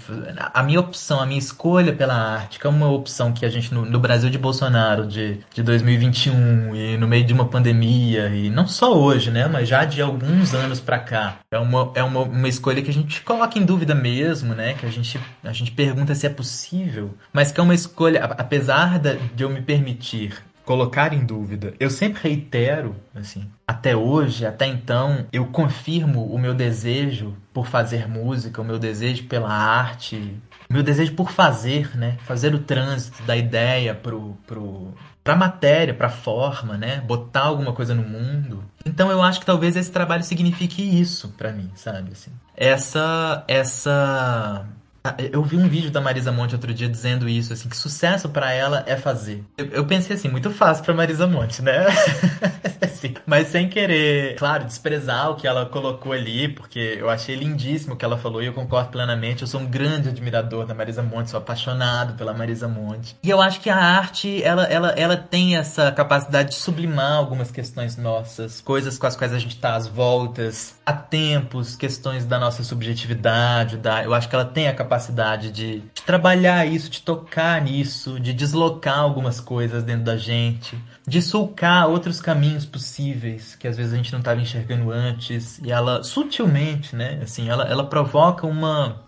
A 0.54 0.64
minha 0.64 0.80
opção, 0.80 1.20
a 1.20 1.26
minha 1.26 1.40
escolha 1.40 1.94
pela 1.94 2.16
arte, 2.16 2.60
que 2.60 2.66
é 2.66 2.70
uma 2.70 2.90
opção 2.90 3.32
que 3.32 3.46
a 3.46 3.50
gente, 3.50 3.74
no, 3.74 3.86
no 3.86 4.00
Brasil 4.00 4.30
de 4.30 4.38
Bolsonaro, 4.38 5.06
de, 5.06 5.40
de 5.54 5.62
2021, 5.64 6.76
e 6.76 6.98
no 6.98 7.08
meio 7.08 7.24
de 7.24 7.34
uma 7.34 7.46
pandemia, 7.46 8.30
e 8.30 8.50
não 8.50 8.68
só 8.68 8.98
hoje, 8.98 9.30
né, 9.30 9.48
mas 9.48 9.68
já 9.68 9.86
de 9.86 10.02
alguns 10.02 10.54
anos 10.54 10.80
pra 10.80 10.98
cá, 10.98 11.38
é 11.52 11.60
uma, 11.60 11.92
é 11.94 12.04
uma, 12.04 12.22
uma 12.22 12.48
escolha 12.48 12.82
que 12.82 12.90
a 12.90 12.94
gente 12.94 13.22
coloca 13.22 13.60
em 13.60 13.66
dúvida 13.66 13.94
mesmo, 13.94 14.56
né, 14.56 14.74
que 14.74 14.86
a 14.86 14.90
gente, 14.90 15.20
a 15.44 15.54
gente 15.54 15.72
pergunta 15.72 16.16
se 16.16 16.26
é 16.26 16.30
possível, 16.30 17.16
mas 17.32 17.52
que 17.52 17.60
é 17.60 17.64
uma 17.64 17.76
escolha, 17.76 18.24
apesar 18.24 19.00
de 19.00 19.44
eu 19.44 19.50
me 19.50 19.62
permitir 19.62 20.34
colocar 20.68 21.14
em 21.14 21.26
dúvida. 21.26 21.74
Eu 21.80 21.90
sempre 21.90 22.22
reitero, 22.22 22.94
assim, 23.16 23.50
até 23.66 23.96
hoje, 23.96 24.46
até 24.46 24.68
então, 24.68 25.26
eu 25.32 25.46
confirmo 25.46 26.26
o 26.26 26.38
meu 26.38 26.54
desejo 26.54 27.38
por 27.54 27.68
fazer 27.68 28.06
música, 28.06 28.62
o 28.62 28.66
meu 28.66 28.78
desejo 28.78 29.24
pela 29.24 29.50
arte, 29.50 30.38
o 30.70 30.74
meu 30.74 30.84
desejo 30.84 31.14
por 31.14 31.32
fazer, 31.32 31.98
né? 31.98 32.18
Fazer 32.26 32.54
o 32.54 32.60
trânsito 32.60 33.24
da 33.24 33.38
ideia 33.38 33.96
pro, 33.96 34.38
pro, 34.46 34.94
pra 35.24 35.38
matéria, 35.38 35.94
pra 35.94 36.10
forma, 36.10 36.78
né? 36.78 37.00
Botar 37.00 37.44
alguma 37.44 37.72
coisa 37.72 37.96
no 37.96 38.04
mundo. 38.04 38.62
Então 38.86 39.10
eu 39.10 39.24
acho 39.24 39.40
que 39.40 39.46
talvez 39.46 39.78
esse 39.78 39.90
trabalho 39.90 40.24
signifique 40.24 40.82
isso 40.82 41.30
para 41.38 41.54
mim, 41.54 41.72
sabe? 41.76 42.12
Assim, 42.12 42.32
essa, 42.58 43.46
essa 43.48 44.68
ah, 45.08 45.16
eu 45.18 45.42
vi 45.42 45.56
um 45.56 45.70
vídeo 45.70 45.90
da 45.90 46.02
Marisa 46.02 46.34
Monte 46.34 46.54
outro 46.54 46.74
dia 46.74 46.90
dizendo 46.90 47.30
isso, 47.30 47.54
assim, 47.54 47.70
que 47.70 47.78
sucesso 47.78 48.28
para 48.28 48.52
ela 48.52 48.84
é 48.86 48.98
fazer. 48.98 49.42
Eu, 49.58 49.68
eu, 49.68 49.86
pensei 49.86 50.18
assim, 50.18 50.28
muito 50.28 50.52
fácil 50.52 50.84
pra 50.84 50.94
Marisa 50.94 51.26
Monte, 51.26 51.62
né? 51.62 51.86
assim, 52.82 53.14
mas 53.26 53.48
sem 53.48 53.70
querer, 53.70 54.36
claro, 54.36 54.66
desprezar 54.66 55.32
o 55.32 55.36
que 55.36 55.48
ela 55.48 55.66
colocou 55.66 56.12
ali, 56.12 56.50
porque 56.50 56.98
eu 57.00 57.10
achei 57.10 57.36
lindíssimo 57.36 57.94
o 57.94 57.98
que 57.98 58.04
ela 58.04 58.18
falou 58.18 58.44
e 58.44 58.48
eu 58.48 58.54
concordo 58.54 58.90
plenamente. 58.90 59.44
Eu 59.44 59.48
sou 59.48 59.62
um 59.62 59.66
grande 59.66 60.10
admirador 60.10 60.66
da 60.66 60.74
Marisa 60.74 61.02
Monte, 61.02 61.30
sou 61.30 61.38
apaixonado 61.38 62.16
pela 62.16 62.34
Marisa 62.34 62.68
Monte. 62.68 63.16
E 63.24 63.30
eu 63.30 63.42
acho 63.42 63.62
que 63.62 63.70
a 63.70 63.78
arte, 63.78 64.44
ela, 64.44 64.64
ela, 64.66 64.90
ela 64.90 65.16
tem 65.16 65.56
essa 65.56 65.90
capacidade 65.92 66.50
de 66.50 66.56
sublimar 66.56 67.14
algumas 67.14 67.50
questões 67.50 67.96
nossas, 67.96 68.60
coisas 68.60 68.98
com 68.98 69.08
as 69.08 69.16
quais 69.16 69.34
a 69.34 69.40
gente 69.40 69.58
tá 69.58 69.76
às 69.76 69.88
voltas, 69.88 70.76
há 70.86 70.92
tempos, 70.92 71.78
questões 71.78 72.26
da 72.26 72.38
nossa 72.38 72.62
subjetividade, 72.62 73.78
da, 73.78 74.04
eu 74.04 74.14
acho 74.14 74.28
que 74.28 74.36
ela 74.36 74.46
tem 74.46 74.68
a 74.68 74.74
capacidade 74.74 74.97
capacidade 74.98 75.52
de, 75.52 75.80
de 75.94 76.02
trabalhar 76.04 76.66
isso, 76.66 76.90
de 76.90 77.02
tocar 77.02 77.62
nisso, 77.62 78.20
de 78.20 78.34
deslocar 78.34 79.00
algumas 79.00 79.40
coisas 79.40 79.84
dentro 79.84 80.04
da 80.04 80.18
gente, 80.18 80.78
de 81.08 81.22
sulcar 81.22 81.88
outros 81.88 82.20
caminhos 82.20 82.66
possíveis 82.66 83.56
que 83.56 83.68
às 83.68 83.78
vezes 83.78 83.94
a 83.94 83.98
gente 83.98 84.12
não 84.12 84.20
estava 84.20 84.42
enxergando 84.42 84.92
antes. 84.92 85.60
E 85.60 85.72
ela, 85.72 86.04
sutilmente, 86.04 86.96
né? 86.96 87.20
Assim, 87.22 87.48
ela, 87.48 87.64
ela 87.66 87.86
provoca 87.86 88.48
uma, 88.48 89.02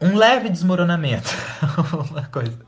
um, 0.00 0.08
um 0.08 0.16
leve 0.16 0.50
desmoronamento. 0.50 1.30
uma 2.10 2.22
coisa 2.24 2.58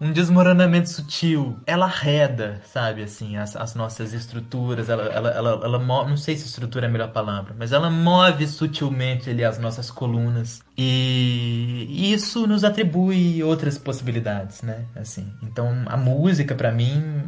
um 0.00 0.12
desmoronamento 0.12 0.90
sutil. 0.90 1.58
Ela 1.66 1.86
arreda, 1.86 2.60
sabe, 2.64 3.02
assim, 3.02 3.36
as, 3.36 3.56
as 3.56 3.74
nossas 3.74 4.12
estruturas. 4.12 4.88
Ela, 4.88 5.04
ela, 5.04 5.30
ela, 5.30 5.50
ela 5.64 5.78
não 5.78 6.16
sei 6.16 6.36
se 6.36 6.46
estrutura 6.46 6.86
é 6.86 6.88
a 6.88 6.92
melhor 6.92 7.12
palavra, 7.12 7.54
mas 7.58 7.72
ela 7.72 7.90
move 7.90 8.46
sutilmente 8.46 9.28
ali 9.30 9.44
as 9.44 9.58
nossas 9.58 9.90
colunas. 9.90 10.62
E, 10.76 11.86
e 11.88 12.12
isso 12.12 12.46
nos 12.46 12.64
atribui 12.64 13.42
outras 13.42 13.76
possibilidades, 13.76 14.62
né? 14.62 14.84
Assim, 14.94 15.26
então 15.42 15.84
a 15.86 15.96
música 15.96 16.54
para 16.54 16.70
mim 16.70 17.24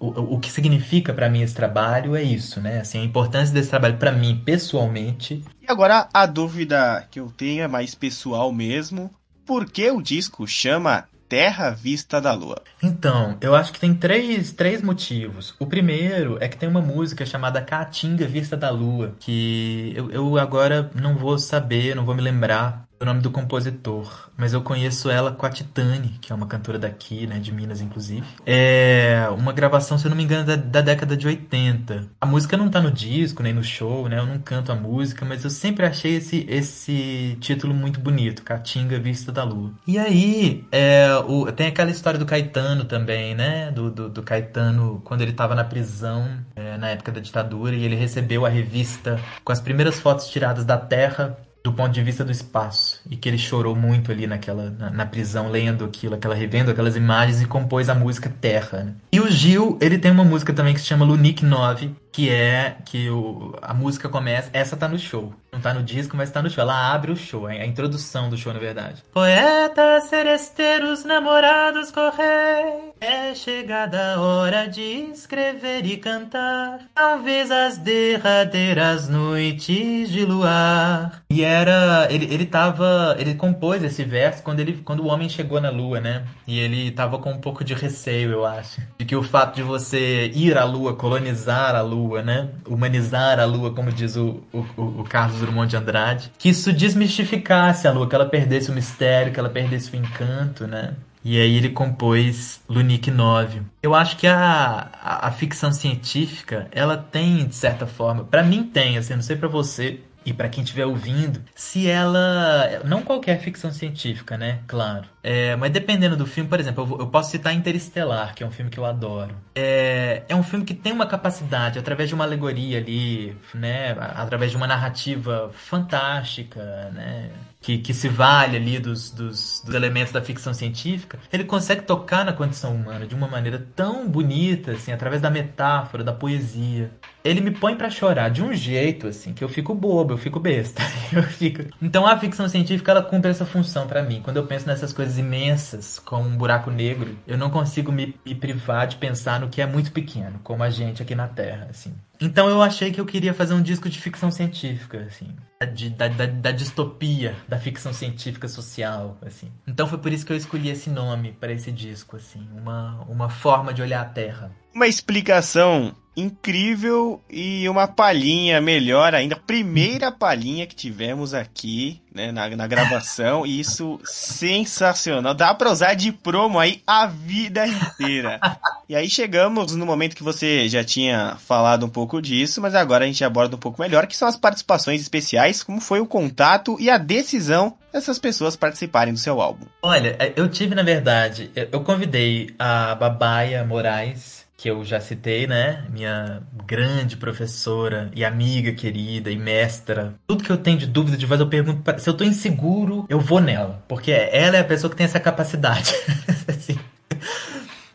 o, 0.00 0.34
o 0.34 0.40
que 0.40 0.50
significa 0.50 1.12
para 1.12 1.28
mim 1.28 1.42
esse 1.42 1.54
trabalho 1.54 2.16
é 2.16 2.22
isso, 2.22 2.60
né? 2.60 2.80
Assim, 2.80 3.00
a 3.00 3.04
importância 3.04 3.52
desse 3.52 3.68
trabalho 3.68 3.98
para 3.98 4.10
mim 4.10 4.40
pessoalmente. 4.44 5.44
E 5.60 5.70
agora 5.70 6.08
a 6.12 6.26
dúvida 6.26 7.06
que 7.10 7.20
eu 7.20 7.30
tenho 7.30 7.62
é 7.62 7.68
mais 7.68 7.94
pessoal 7.94 8.50
mesmo. 8.50 9.10
Por 9.44 9.70
que 9.70 9.90
o 9.90 10.00
disco 10.00 10.46
chama 10.46 11.04
Terra 11.30 11.70
Vista 11.70 12.20
da 12.20 12.32
Lua? 12.34 12.60
Então, 12.82 13.38
eu 13.40 13.54
acho 13.54 13.72
que 13.72 13.78
tem 13.78 13.94
três, 13.94 14.52
três 14.52 14.82
motivos. 14.82 15.54
O 15.60 15.66
primeiro 15.66 16.36
é 16.40 16.48
que 16.48 16.56
tem 16.56 16.68
uma 16.68 16.82
música 16.82 17.24
chamada 17.24 17.62
Caatinga 17.62 18.26
Vista 18.26 18.56
da 18.56 18.68
Lua, 18.68 19.14
que 19.20 19.92
eu, 19.94 20.10
eu 20.10 20.38
agora 20.38 20.90
não 20.92 21.16
vou 21.16 21.38
saber, 21.38 21.94
não 21.94 22.04
vou 22.04 22.16
me 22.16 22.20
lembrar 22.20 22.89
o 23.00 23.04
nome 23.06 23.20
do 23.20 23.30
compositor, 23.30 24.30
mas 24.36 24.52
eu 24.52 24.60
conheço 24.60 25.08
ela 25.08 25.32
com 25.32 25.46
a 25.46 25.50
Titane, 25.50 26.18
que 26.20 26.32
é 26.32 26.34
uma 26.34 26.46
cantora 26.46 26.78
daqui, 26.78 27.26
né, 27.26 27.38
de 27.38 27.50
Minas, 27.50 27.80
inclusive. 27.80 28.26
É 28.44 29.26
uma 29.38 29.54
gravação, 29.54 29.96
se 29.96 30.04
eu 30.04 30.10
não 30.10 30.16
me 30.16 30.22
engano, 30.22 30.44
da, 30.44 30.56
da, 30.56 30.80
década 30.82 31.16
de 31.16 31.26
80. 31.26 32.10
A 32.20 32.26
música 32.26 32.58
não 32.58 32.68
tá 32.68 32.78
no 32.78 32.90
disco, 32.90 33.42
nem 33.42 33.54
no 33.54 33.64
show, 33.64 34.06
né, 34.06 34.18
eu 34.18 34.26
não 34.26 34.38
canto 34.38 34.70
a 34.70 34.74
música, 34.74 35.24
mas 35.24 35.44
eu 35.44 35.50
sempre 35.50 35.86
achei 35.86 36.16
esse, 36.16 36.44
esse 36.46 37.38
título 37.40 37.72
muito 37.72 37.98
bonito, 37.98 38.42
Caatinga 38.42 38.98
Vista 38.98 39.32
da 39.32 39.44
Lua. 39.44 39.72
E 39.86 39.98
aí, 39.98 40.66
é, 40.70 41.08
o, 41.26 41.50
tem 41.50 41.68
aquela 41.68 41.90
história 41.90 42.18
do 42.18 42.26
Caetano 42.26 42.84
também, 42.84 43.34
né, 43.34 43.70
do, 43.70 43.90
do, 43.90 44.08
do 44.10 44.22
Caetano, 44.22 45.00
quando 45.06 45.22
ele 45.22 45.32
tava 45.32 45.54
na 45.54 45.64
prisão, 45.64 46.28
é, 46.54 46.76
na 46.76 46.90
época 46.90 47.12
da 47.12 47.20
ditadura, 47.20 47.74
e 47.74 47.82
ele 47.82 47.96
recebeu 47.96 48.44
a 48.44 48.50
revista 48.50 49.18
com 49.42 49.52
as 49.52 49.60
primeiras 49.60 49.98
fotos 49.98 50.28
tiradas 50.28 50.66
da 50.66 50.76
Terra 50.76 51.38
do 51.62 51.72
ponto 51.72 51.92
de 51.92 52.02
vista 52.02 52.24
do 52.24 52.32
espaço 52.32 53.00
e 53.10 53.16
que 53.16 53.28
ele 53.28 53.36
chorou 53.36 53.76
muito 53.76 54.10
ali 54.10 54.26
naquela 54.26 54.70
na, 54.70 54.90
na 54.90 55.06
prisão 55.06 55.50
lendo 55.50 55.84
aquilo, 55.84 56.14
aquela 56.14 56.34
revendo 56.34 56.70
aquelas 56.70 56.96
imagens 56.96 57.42
e 57.42 57.46
compôs 57.46 57.88
a 57.88 57.94
música 57.94 58.32
Terra. 58.40 58.84
Né? 58.84 58.94
E 59.12 59.20
o 59.20 59.30
Gil, 59.30 59.78
ele 59.80 59.98
tem 59.98 60.10
uma 60.10 60.24
música 60.24 60.52
também 60.52 60.72
que 60.72 60.80
se 60.80 60.86
chama 60.86 61.04
Lunique 61.04 61.44
9, 61.44 61.94
que 62.12 62.28
é 62.28 62.76
que 62.84 63.08
o, 63.10 63.54
a 63.62 63.72
música 63.72 64.08
começa, 64.08 64.50
essa 64.52 64.76
tá 64.76 64.88
no 64.88 64.98
show. 64.98 65.32
Não 65.52 65.60
tá 65.60 65.74
no 65.74 65.82
disco, 65.82 66.16
mas 66.16 66.30
tá 66.30 66.40
no 66.40 66.48
show. 66.48 66.62
Ela 66.62 66.92
abre 66.92 67.10
o 67.10 67.16
show, 67.16 67.46
a 67.46 67.66
introdução 67.66 68.30
do 68.30 68.36
show, 68.36 68.52
na 68.52 68.60
verdade. 68.60 69.02
Poetas, 69.12 70.04
seresteiros, 70.04 71.04
namorados, 71.04 71.90
correi. 71.90 72.90
É 73.00 73.34
chegada 73.34 74.14
a 74.14 74.20
hora 74.20 74.66
de 74.66 75.10
escrever 75.12 75.84
e 75.86 75.96
cantar. 75.96 76.80
Talvez 76.94 77.50
as 77.50 77.78
derradeiras 77.78 79.08
noites 79.08 80.10
de 80.10 80.24
luar. 80.24 81.22
E 81.30 81.42
era. 81.42 82.06
Ele, 82.10 82.32
ele 82.32 82.46
tava. 82.46 83.16
Ele 83.18 83.34
compôs 83.34 83.82
esse 83.82 84.04
verso 84.04 84.42
quando, 84.42 84.60
ele, 84.60 84.74
quando 84.84 85.00
o 85.00 85.08
homem 85.08 85.28
chegou 85.28 85.60
na 85.60 85.70
lua, 85.70 86.00
né? 86.00 86.24
E 86.46 86.58
ele 86.60 86.90
tava 86.92 87.18
com 87.18 87.32
um 87.32 87.40
pouco 87.40 87.64
de 87.64 87.74
receio, 87.74 88.30
eu 88.30 88.46
acho. 88.46 88.80
De 88.98 89.04
que 89.04 89.16
o 89.16 89.22
fato 89.22 89.56
de 89.56 89.62
você 89.62 90.30
ir 90.34 90.56
à 90.56 90.64
lua, 90.64 90.94
colonizar 90.94 91.74
a 91.74 91.80
lua, 91.80 91.99
Lua, 92.00 92.22
né? 92.22 92.48
Humanizar 92.66 93.38
a 93.38 93.44
Lua, 93.44 93.72
como 93.72 93.92
diz 93.92 94.16
o, 94.16 94.42
o, 94.52 94.64
o 94.76 95.04
Carlos 95.04 95.40
Drummond 95.40 95.68
de 95.68 95.76
Andrade. 95.76 96.32
Que 96.38 96.48
isso 96.48 96.72
desmistificasse 96.72 97.86
a 97.86 97.92
Lua, 97.92 98.08
que 98.08 98.14
ela 98.14 98.26
perdesse 98.26 98.70
o 98.70 98.74
mistério, 98.74 99.32
que 99.32 99.38
ela 99.38 99.50
perdesse 99.50 99.92
o 99.92 99.96
encanto, 99.96 100.66
né? 100.66 100.94
E 101.22 101.38
aí 101.38 101.54
ele 101.54 101.68
compôs 101.68 102.62
Lunique 102.66 103.10
9. 103.10 103.60
Eu 103.82 103.94
acho 103.94 104.16
que 104.16 104.26
a, 104.26 104.88
a, 105.02 105.28
a 105.28 105.30
ficção 105.30 105.70
científica, 105.70 106.66
ela 106.72 106.96
tem, 106.96 107.46
de 107.46 107.54
certa 107.54 107.86
forma, 107.86 108.24
para 108.24 108.42
mim 108.42 108.64
tem, 108.64 108.96
assim, 108.96 109.14
não 109.14 109.22
sei 109.22 109.36
para 109.36 109.48
você, 109.48 110.00
e 110.24 110.32
para 110.32 110.48
quem 110.48 110.62
estiver 110.62 110.86
ouvindo, 110.86 111.42
se 111.54 111.88
ela. 111.88 112.82
Não 112.84 113.02
qualquer 113.02 113.40
ficção 113.40 113.72
científica, 113.72 114.36
né? 114.36 114.60
Claro. 114.66 115.04
É, 115.22 115.56
mas 115.56 115.70
dependendo 115.70 116.16
do 116.16 116.26
filme, 116.26 116.48
por 116.48 116.60
exemplo, 116.60 116.96
eu, 116.98 117.06
posso 117.06 117.30
citar 117.30 117.54
Interestelar, 117.54 118.34
que 118.34 118.42
é 118.42 118.46
um 118.46 118.50
filme 118.50 118.70
que 118.70 118.78
eu 118.78 118.84
adoro. 118.84 119.34
É, 119.54 120.22
é 120.28 120.34
um 120.34 120.42
filme 120.42 120.64
que 120.64 120.74
tem 120.74 120.92
uma 120.92 121.06
capacidade, 121.06 121.78
através 121.78 122.08
de 122.08 122.14
uma 122.14 122.24
alegoria 122.24 122.78
ali, 122.78 123.36
né? 123.54 123.92
Através 123.98 124.50
de 124.50 124.56
uma 124.56 124.66
narrativa 124.66 125.50
fantástica, 125.54 126.90
né? 126.92 127.30
Que, 127.60 127.78
que 127.78 127.92
se 127.92 128.08
vale 128.08 128.56
ali 128.56 128.78
dos, 128.78 129.10
dos, 129.10 129.62
dos, 129.64 129.74
elementos 129.74 130.12
da 130.12 130.22
ficção 130.22 130.54
científica, 130.54 131.18
ele 131.30 131.44
consegue 131.44 131.82
tocar 131.82 132.24
na 132.24 132.32
condição 132.32 132.74
humana 132.74 133.06
de 133.06 133.14
uma 133.14 133.28
maneira 133.28 133.66
tão 133.76 134.08
bonita, 134.08 134.72
assim, 134.72 134.92
através 134.92 135.20
da 135.20 135.30
metáfora, 135.30 136.02
da 136.02 136.12
poesia. 136.12 136.90
Ele 137.22 137.42
me 137.42 137.50
põe 137.50 137.76
para 137.76 137.90
chorar 137.90 138.30
de 138.30 138.42
um 138.42 138.54
jeito, 138.54 139.06
assim, 139.06 139.34
que 139.34 139.44
eu 139.44 139.48
fico 139.48 139.74
bobo, 139.74 140.14
eu 140.14 140.18
fico 140.18 140.40
besta. 140.40 140.82
Eu 141.12 141.24
fico... 141.24 141.64
Então 141.82 142.06
a 142.06 142.16
ficção 142.16 142.48
científica, 142.48 142.92
ela 142.92 143.02
cumpre 143.02 143.32
essa 143.32 143.44
função 143.44 143.88
para 143.88 144.00
mim. 144.00 144.20
Quando 144.22 144.36
eu 144.36 144.46
penso 144.46 144.66
nessas 144.66 144.92
coisas 144.92 145.18
imensas, 145.18 145.98
como 145.98 146.28
um 146.28 146.36
buraco 146.36 146.70
negro, 146.70 147.18
eu 147.26 147.36
não 147.36 147.50
consigo 147.50 147.90
me, 147.90 148.14
me 148.24 148.32
privar 148.32 148.86
de 148.86 148.94
pensar 148.94 149.40
no 149.40 149.48
que 149.48 149.60
é 149.60 149.66
muito 149.66 149.90
pequeno, 149.90 150.38
como 150.44 150.62
a 150.62 150.70
gente 150.70 151.02
aqui 151.02 151.16
na 151.16 151.26
Terra, 151.26 151.66
assim. 151.68 151.92
Então 152.20 152.48
eu 152.48 152.60
achei 152.60 152.92
que 152.92 153.00
eu 153.00 153.06
queria 153.06 153.32
fazer 153.32 153.54
um 153.54 153.62
disco 153.62 153.88
de 153.88 153.98
ficção 153.98 154.30
científica, 154.30 155.06
assim. 155.08 155.28
De, 155.74 155.90
da, 155.90 156.08
da, 156.08 156.26
da, 156.26 156.50
distopia, 156.50 157.34
da 157.48 157.58
ficção 157.58 157.92
científica 157.92 158.46
social, 158.46 159.16
assim. 159.22 159.50
Então 159.66 159.86
foi 159.86 159.98
por 159.98 160.12
isso 160.12 160.26
que 160.26 160.32
eu 160.32 160.36
escolhi 160.36 160.68
esse 160.68 160.90
nome 160.90 161.32
para 161.32 161.52
esse 161.52 161.72
disco, 161.72 162.16
assim. 162.16 162.46
Uma, 162.56 163.02
uma 163.08 163.28
forma 163.30 163.72
de 163.72 163.80
olhar 163.80 164.02
a 164.02 164.04
Terra. 164.04 164.52
Uma 164.74 164.86
explicação 164.86 165.94
incrível 166.20 167.20
e 167.28 167.68
uma 167.68 167.86
palhinha 167.86 168.60
melhor 168.60 169.14
ainda. 169.14 169.36
Primeira 169.36 170.12
palhinha 170.12 170.66
que 170.66 170.74
tivemos 170.74 171.34
aqui, 171.34 172.00
né, 172.14 172.30
na, 172.30 172.48
na 172.50 172.66
gravação. 172.66 173.46
E 173.46 173.60
isso 173.60 174.00
sensacional. 174.04 175.34
Dá 175.34 175.54
pra 175.54 175.70
usar 175.70 175.94
de 175.94 176.12
promo 176.12 176.58
aí 176.58 176.82
a 176.86 177.06
vida 177.06 177.66
inteira. 177.66 178.40
E 178.88 178.96
aí 178.96 179.08
chegamos 179.08 179.74
no 179.74 179.86
momento 179.86 180.16
que 180.16 180.22
você 180.22 180.68
já 180.68 180.82
tinha 180.82 181.36
falado 181.46 181.86
um 181.86 181.88
pouco 181.88 182.20
disso, 182.20 182.60
mas 182.60 182.74
agora 182.74 183.04
a 183.04 183.06
gente 183.06 183.24
aborda 183.24 183.56
um 183.56 183.58
pouco 183.58 183.80
melhor, 183.80 184.06
que 184.06 184.16
são 184.16 184.28
as 184.28 184.36
participações 184.36 185.00
especiais, 185.00 185.62
como 185.62 185.80
foi 185.80 186.00
o 186.00 186.06
contato 186.06 186.76
e 186.80 186.90
a 186.90 186.98
decisão 186.98 187.76
dessas 187.92 188.18
pessoas 188.18 188.56
participarem 188.56 189.12
do 189.12 189.18
seu 189.18 189.40
álbum. 189.40 189.66
Olha, 189.82 190.16
eu 190.36 190.48
tive, 190.48 190.74
na 190.74 190.82
verdade, 190.82 191.50
eu 191.54 191.80
convidei 191.82 192.54
a 192.58 192.94
Babaia 192.94 193.64
Moraes 193.64 194.39
que 194.60 194.68
eu 194.68 194.84
já 194.84 195.00
citei, 195.00 195.46
né? 195.46 195.86
Minha 195.88 196.42
grande 196.66 197.16
professora 197.16 198.10
e 198.14 198.22
amiga 198.22 198.72
querida 198.72 199.30
e 199.30 199.36
mestra. 199.38 200.14
Tudo 200.26 200.44
que 200.44 200.52
eu 200.52 200.58
tenho 200.58 200.76
de 200.76 200.86
dúvida 200.86 201.16
de 201.16 201.24
voz, 201.24 201.40
eu 201.40 201.48
pergunto 201.48 201.80
pra... 201.80 201.96
se 201.96 202.06
eu 202.06 202.12
tô 202.12 202.24
inseguro, 202.24 203.06
eu 203.08 203.18
vou 203.18 203.40
nela, 203.40 203.82
porque 203.88 204.12
ela 204.12 204.58
é 204.58 204.60
a 204.60 204.64
pessoa 204.64 204.90
que 204.90 204.96
tem 204.98 205.06
essa 205.06 205.18
capacidade. 205.18 205.94
assim. 206.46 206.78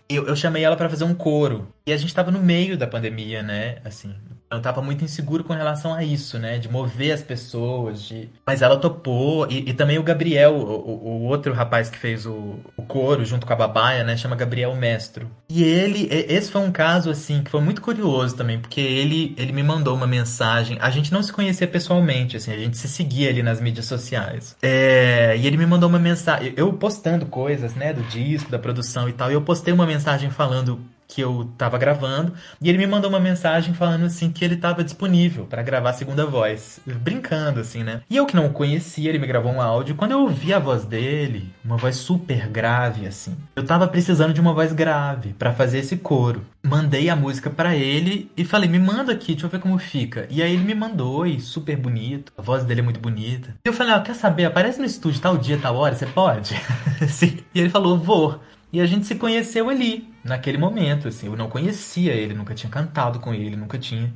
eu, 0.10 0.26
eu 0.26 0.36
chamei 0.36 0.64
ela 0.64 0.76
para 0.76 0.90
fazer 0.90 1.04
um 1.04 1.14
coro. 1.14 1.68
E 1.86 1.94
a 1.94 1.98
gente 1.98 2.16
tava 2.16 2.32
no 2.32 2.40
meio 2.40 2.76
da 2.76 2.88
pandemia, 2.88 3.44
né? 3.44 3.78
Assim, 3.86 4.16
eu 4.56 4.62
tava 4.62 4.82
muito 4.82 5.04
inseguro 5.04 5.44
com 5.44 5.54
relação 5.54 5.94
a 5.94 6.04
isso, 6.04 6.40
né? 6.40 6.58
De 6.58 6.70
mover 6.70 7.12
as 7.12 7.22
pessoas, 7.22 8.02
de... 8.04 8.30
Mas 8.46 8.62
ela 8.62 8.78
topou, 8.78 9.48
e, 9.50 9.70
e 9.70 9.74
também 9.74 9.98
o 9.98 10.04
Gabriel, 10.04 10.56
o, 10.56 11.24
o, 11.24 11.24
outro 11.24 11.54
rapaz 11.54 11.90
que 11.90 11.98
fez 11.98 12.26
o, 12.26 12.60
o 12.76 12.84
coro 12.84 13.26
junto 13.26 13.46
com 13.46 13.54
a 13.54 13.56
Babaia, 13.56 14.04
né? 14.04 14.18
Chama 14.18 14.36
Gabriel 14.36 14.76
Mestro. 14.76 15.30
E 15.50 15.64
ele, 15.64 16.08
esse 16.12 16.52
foi 16.52 16.62
um 16.62 16.72
caso, 16.72 17.10
assim, 17.10 17.44
que 17.44 17.52
foi 17.52 17.62
muito 17.62 17.82
curioso 17.82 18.36
também, 18.36 18.60
porque 18.60 18.82
ele, 18.82 19.36
ele 19.38 19.52
me 19.52 19.64
mandou 19.64 19.96
uma 19.96 20.08
mensagem, 20.08 20.78
a 20.82 20.90
gente 20.90 21.12
não 21.14 21.22
se 21.22 21.32
conhecia 21.32 21.68
pessoalmente, 21.68 22.38
assim, 22.38 22.52
a 22.52 22.58
gente 22.58 22.78
se 22.78 22.88
seguia 22.88 23.30
ali 23.30 23.44
nas 23.44 23.62
mídias 23.62 23.86
sociais. 23.86 24.56
É, 24.62 25.36
e 25.38 25.46
ele 25.46 25.58
me 25.58 25.66
mandou 25.66 25.90
uma 25.90 26.00
mensagem, 26.00 26.54
eu 26.56 26.72
postando 26.74 27.26
coisas, 27.26 27.76
né, 27.76 27.94
do 27.94 28.02
disco, 28.04 28.52
da 28.52 28.60
produção 28.60 29.08
e 29.08 29.14
tal, 29.14 29.30
e 29.30 29.34
eu 29.34 29.42
postei 29.42 29.74
uma 29.74 29.86
mensagem 29.86 30.30
falando 30.30 30.80
que 31.16 31.22
eu 31.22 31.50
tava 31.58 31.78
gravando 31.78 32.34
e 32.62 32.68
ele 32.68 32.78
me 32.78 32.86
mandou 32.86 33.10
uma 33.10 33.22
mensagem 33.22 33.74
falando 33.74 34.04
assim 34.04 34.30
que 34.30 34.44
ele 34.44 34.58
tava 34.58 34.84
disponível 34.84 35.46
para 35.46 35.64
gravar 35.64 35.92
a 35.92 35.94
segunda 35.94 36.26
voz, 36.26 36.82
brincando 36.86 37.62
assim, 37.62 37.84
né? 37.84 38.02
E 38.10 38.18
eu 38.18 38.26
que 38.26 38.36
não 38.36 38.48
o 38.48 38.52
conhecia, 38.52 39.08
ele 39.08 39.18
me 39.18 39.26
gravou 39.26 39.54
um 39.54 39.62
áudio, 39.62 39.96
quando 39.96 40.12
eu 40.12 40.20
ouvi 40.20 40.54
a 40.54 40.60
voz 40.60 40.84
dele, 40.84 41.54
uma 41.64 41.78
voz 41.78 41.96
super 41.96 42.50
grave 42.50 43.08
assim. 43.08 43.34
Eu 43.56 43.66
tava 43.66 43.88
precisando 43.88 44.34
de 44.34 44.42
uma 44.42 44.54
voz 44.54 44.74
grave 44.74 45.32
para 45.40 45.54
fazer 45.54 45.80
esse 45.80 45.96
coro. 45.96 46.44
Mandei 46.62 47.10
a 47.10 47.16
música 47.16 47.50
para 47.50 47.74
ele 47.74 48.30
e 48.36 48.44
falei: 48.44 48.68
"Me 48.68 48.80
manda 48.80 49.14
aqui, 49.14 49.32
deixa 49.32 49.46
eu 49.46 49.50
ver 49.50 49.60
como 49.60 49.78
fica". 49.78 50.28
E 50.30 50.44
aí 50.44 50.54
ele 50.54 50.66
me 50.66 50.76
mandou 50.76 51.26
e 51.26 51.40
super 51.40 51.78
bonito, 51.78 52.34
a 52.38 52.42
voz 52.42 52.66
dele 52.66 52.82
é 52.82 52.84
muito 52.84 53.00
bonita. 53.00 53.56
Eu 53.64 53.72
falei: 53.72 53.94
"Ah, 53.94 54.02
quer 54.02 54.16
saber? 54.16 54.44
Aparece 54.46 54.80
no 54.80 54.86
estúdio 54.86 55.22
tal 55.22 55.38
dia, 55.38 55.58
tal 55.58 55.78
hora, 55.78 55.96
você 55.96 56.08
pode?" 56.08 56.56
e 57.56 57.60
ele 57.60 57.70
falou: 57.70 57.98
"Vou". 57.98 58.42
E 58.74 58.82
a 58.82 58.86
gente 58.86 59.06
se 59.06 59.16
conheceu 59.16 59.70
ali, 59.70 60.14
naquele 60.26 60.58
momento, 60.58 61.08
assim. 61.08 61.28
Eu 61.28 61.38
não 61.38 61.48
conhecia 61.48 62.12
ele, 62.12 62.34
nunca 62.34 62.54
tinha 62.54 62.70
cantado 62.70 63.20
com 63.20 63.34
ele, 63.34 63.56
nunca 63.56 63.78
tinha. 63.78 64.12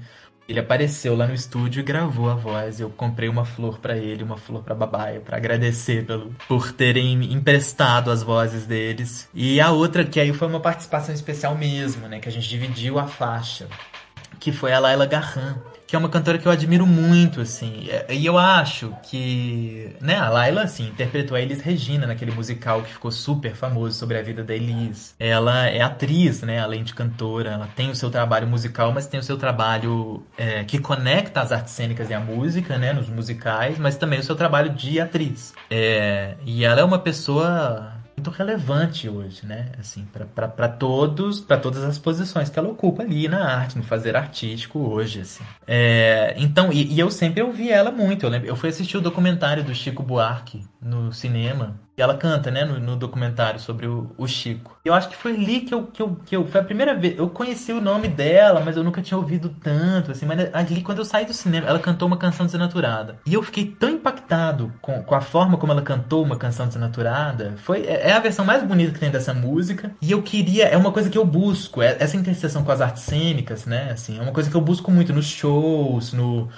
Ele 0.47 0.60
apareceu 0.60 1.16
lá 1.16 1.28
no 1.28 1.34
estúdio 1.36 1.80
e 1.80 1.84
gravou 1.84 2.28
a 2.28 2.34
voz. 2.34 2.80
Eu 2.80 2.89
comprei 2.89 3.30
uma 3.30 3.45
flor 3.45 3.78
para 3.78 3.95
ele, 3.95 4.24
uma 4.24 4.36
flor 4.36 4.64
para 4.64 4.74
Babaia, 4.74 5.20
para 5.20 5.38
agradecer 5.38 6.05
pelo 6.07 6.34
por 6.47 6.72
terem 6.72 7.32
emprestado 7.32 8.10
as 8.10 8.24
vozes 8.24 8.66
deles. 8.66 9.30
E 9.32 9.62
a 9.62 9.72
outra 9.72 10.03
que 10.03 10.20
aí 10.20 10.34
foi 10.34 10.47
uma 10.47 10.60
participação 10.60 11.14
especial 11.14 11.55
mesmo, 11.55 12.07
né, 12.07 12.20
que 12.20 12.28
a 12.28 12.32
gente 12.32 12.49
dividiu 12.49 12.97
a 12.97 13.05
faixa, 13.05 13.68
que 14.39 14.51
foi 14.51 14.74
a 14.74 14.80
Laila 14.80 15.05
Garran 15.05 15.57
que 15.90 15.96
é 15.96 16.00
uma 16.00 16.08
cantora 16.08 16.38
que 16.38 16.48
eu 16.48 16.52
admiro 16.52 16.86
muito, 16.86 17.42
assim. 17.42 17.88
É, 17.90 18.14
e 18.14 18.24
eu 18.24 18.38
acho 18.38 18.94
que, 19.02 19.96
né, 20.00 20.18
a 20.18 20.30
Laila, 20.30 20.62
assim, 20.62 20.88
interpretou 20.88 21.36
a 21.36 21.42
Elis 21.42 21.62
Regina 21.62 22.06
naquele 22.06 22.32
musical 22.32 22.84
que 22.84 22.94
ficou 22.94 23.12
super 23.12 23.56
famoso 23.56 23.98
sobre 23.98 24.16
a 24.16 24.22
vida 24.22 24.44
da 24.44 24.54
Elis. 24.54 25.16
Ela 25.18 25.68
é 25.68 25.82
atriz, 25.82 26.44
né, 26.44 26.60
além 26.60 26.84
de 26.84 26.94
cantora. 26.94 27.54
Ela 27.54 27.68
tem 27.76 27.90
o 27.90 27.96
seu 27.96 28.12
trabalho 28.12 28.46
musical, 28.46 28.92
mas 28.94 29.08
tem 29.08 29.20
o 29.20 29.24
seu 29.24 29.36
trabalho 29.36 30.22
é, 30.38 30.64
que 30.64 30.78
conecta 30.78 31.42
as 31.42 31.52
artes 31.52 31.74
cênicas 31.74 32.12
e 32.12 32.14
a 32.14 32.20
música, 32.20 32.78
né, 32.78 32.94
nos 32.94 33.10
musicais, 33.10 33.80
mas 33.80 33.98
também 33.98 34.20
o 34.20 34.24
seu 34.24 34.36
trabalho 34.36 34.70
de 34.70 35.00
atriz. 35.00 35.56
É, 35.72 36.36
e 36.46 36.64
ela 36.64 36.82
é 36.82 36.84
uma 36.84 37.00
pessoa 37.00 37.99
muito 38.20 38.30
relevante 38.30 39.08
hoje, 39.08 39.46
né? 39.46 39.72
Assim, 39.80 40.06
para 40.36 40.68
todos, 40.68 41.40
para 41.40 41.58
todas 41.58 41.84
as 41.84 41.98
posições 41.98 42.50
que 42.50 42.60
ela 42.60 42.70
ocupa 42.70 43.02
ali 43.02 43.28
na 43.28 43.44
arte, 43.44 43.78
no 43.78 43.84
fazer 43.84 44.16
artístico 44.16 44.80
hoje, 44.80 45.22
assim. 45.22 45.44
É, 45.66 46.36
então, 46.38 46.72
e, 46.72 46.94
e, 46.94 47.00
eu 47.00 47.10
sempre 47.10 47.42
ouvi 47.42 47.72
ela 47.72 47.92
muito. 47.92 48.26
Eu, 48.26 48.30
lembro, 48.30 48.48
eu 48.48 48.56
fui 48.56 48.70
assistir 48.70 48.98
o 48.98 49.02
documentário 49.02 49.64
do 49.64 49.74
Chico 49.74 50.04
Buarque 50.04 50.62
no 50.82 51.14
cinema 51.14 51.80
ela 52.02 52.16
canta, 52.16 52.50
né, 52.52 52.66
no, 52.66 52.80
no 52.80 52.95
documentário 52.95 53.60
sobre 53.60 53.88
o, 53.88 54.12
o, 54.18 54.28
Chico. 54.28 54.78
Eu 54.86 54.93
acho 54.93 55.10
que 55.10 55.16
foi 55.16 55.34
ali 55.34 55.62
que 55.62 55.74
eu, 55.74 55.84
que, 55.84 56.02
eu, 56.02 56.18
que 56.26 56.36
eu. 56.36 56.47
Foi 56.47 56.62
a 56.62 56.64
primeira 56.64 56.95
vez. 56.95 57.18
Eu 57.18 57.30
conheci 57.30 57.72
o 57.72 57.82
nome 57.82 58.08
dela, 58.08 58.62
mas 58.64 58.78
eu 58.78 58.84
nunca 58.84 59.02
tinha 59.02 59.18
ouvido 59.18 59.50
tanto, 59.62 60.12
assim. 60.12 60.26
Mas 60.26 60.54
ali, 60.54 60.82
quando 60.82 61.00
eu 61.00 61.06
saí 61.06 61.26
do 61.26 61.34
cinema, 61.34 61.68
ela 61.68 61.80
cantou 61.80 62.08
uma 62.08 62.18
canção 62.18 62.45
desnaturada. 62.45 63.18
E 63.26 63.34
eu 63.34 63.43
fiquei 63.43 63.66
tão 63.66 63.89
impactado 63.89 64.72
com, 64.82 65.04
com 65.04 65.16
a 65.16 65.22
forma 65.22 65.58
como 65.58 65.72
ela 65.72 65.82
cantou 65.82 66.24
uma 66.24 66.36
canção 66.36 66.68
desnaturada. 66.68 67.56
Foi, 67.58 67.82
é, 67.82 68.10
é 68.10 68.12
a 68.14 68.20
versão 68.20 68.45
mais 68.45 68.64
bonita 68.64 68.93
que 68.93 69.00
tem 69.00 69.12
dessa 69.12 69.34
música. 69.34 69.91
E 70.02 70.12
eu 70.12 70.22
queria. 70.22 70.66
É 70.66 70.78
uma 70.78 70.91
coisa 70.91 71.10
que 71.10 71.18
eu 71.18 71.26
busco. 71.26 71.82
É, 71.82 71.97
essa 72.00 72.16
interseção 72.16 72.64
com 72.64 72.72
as 72.72 72.82
artes 72.82 73.04
cênicas, 73.04 73.66
né? 73.66 73.91
Assim, 73.91 74.18
é 74.18 74.22
uma 74.22 74.32
coisa 74.32 74.50
que 74.50 74.56
eu 74.56 74.62
busco 74.62 74.91
muito 74.91 75.14
nos 75.14 75.26
shows, 75.26 76.14
no, 76.14 76.50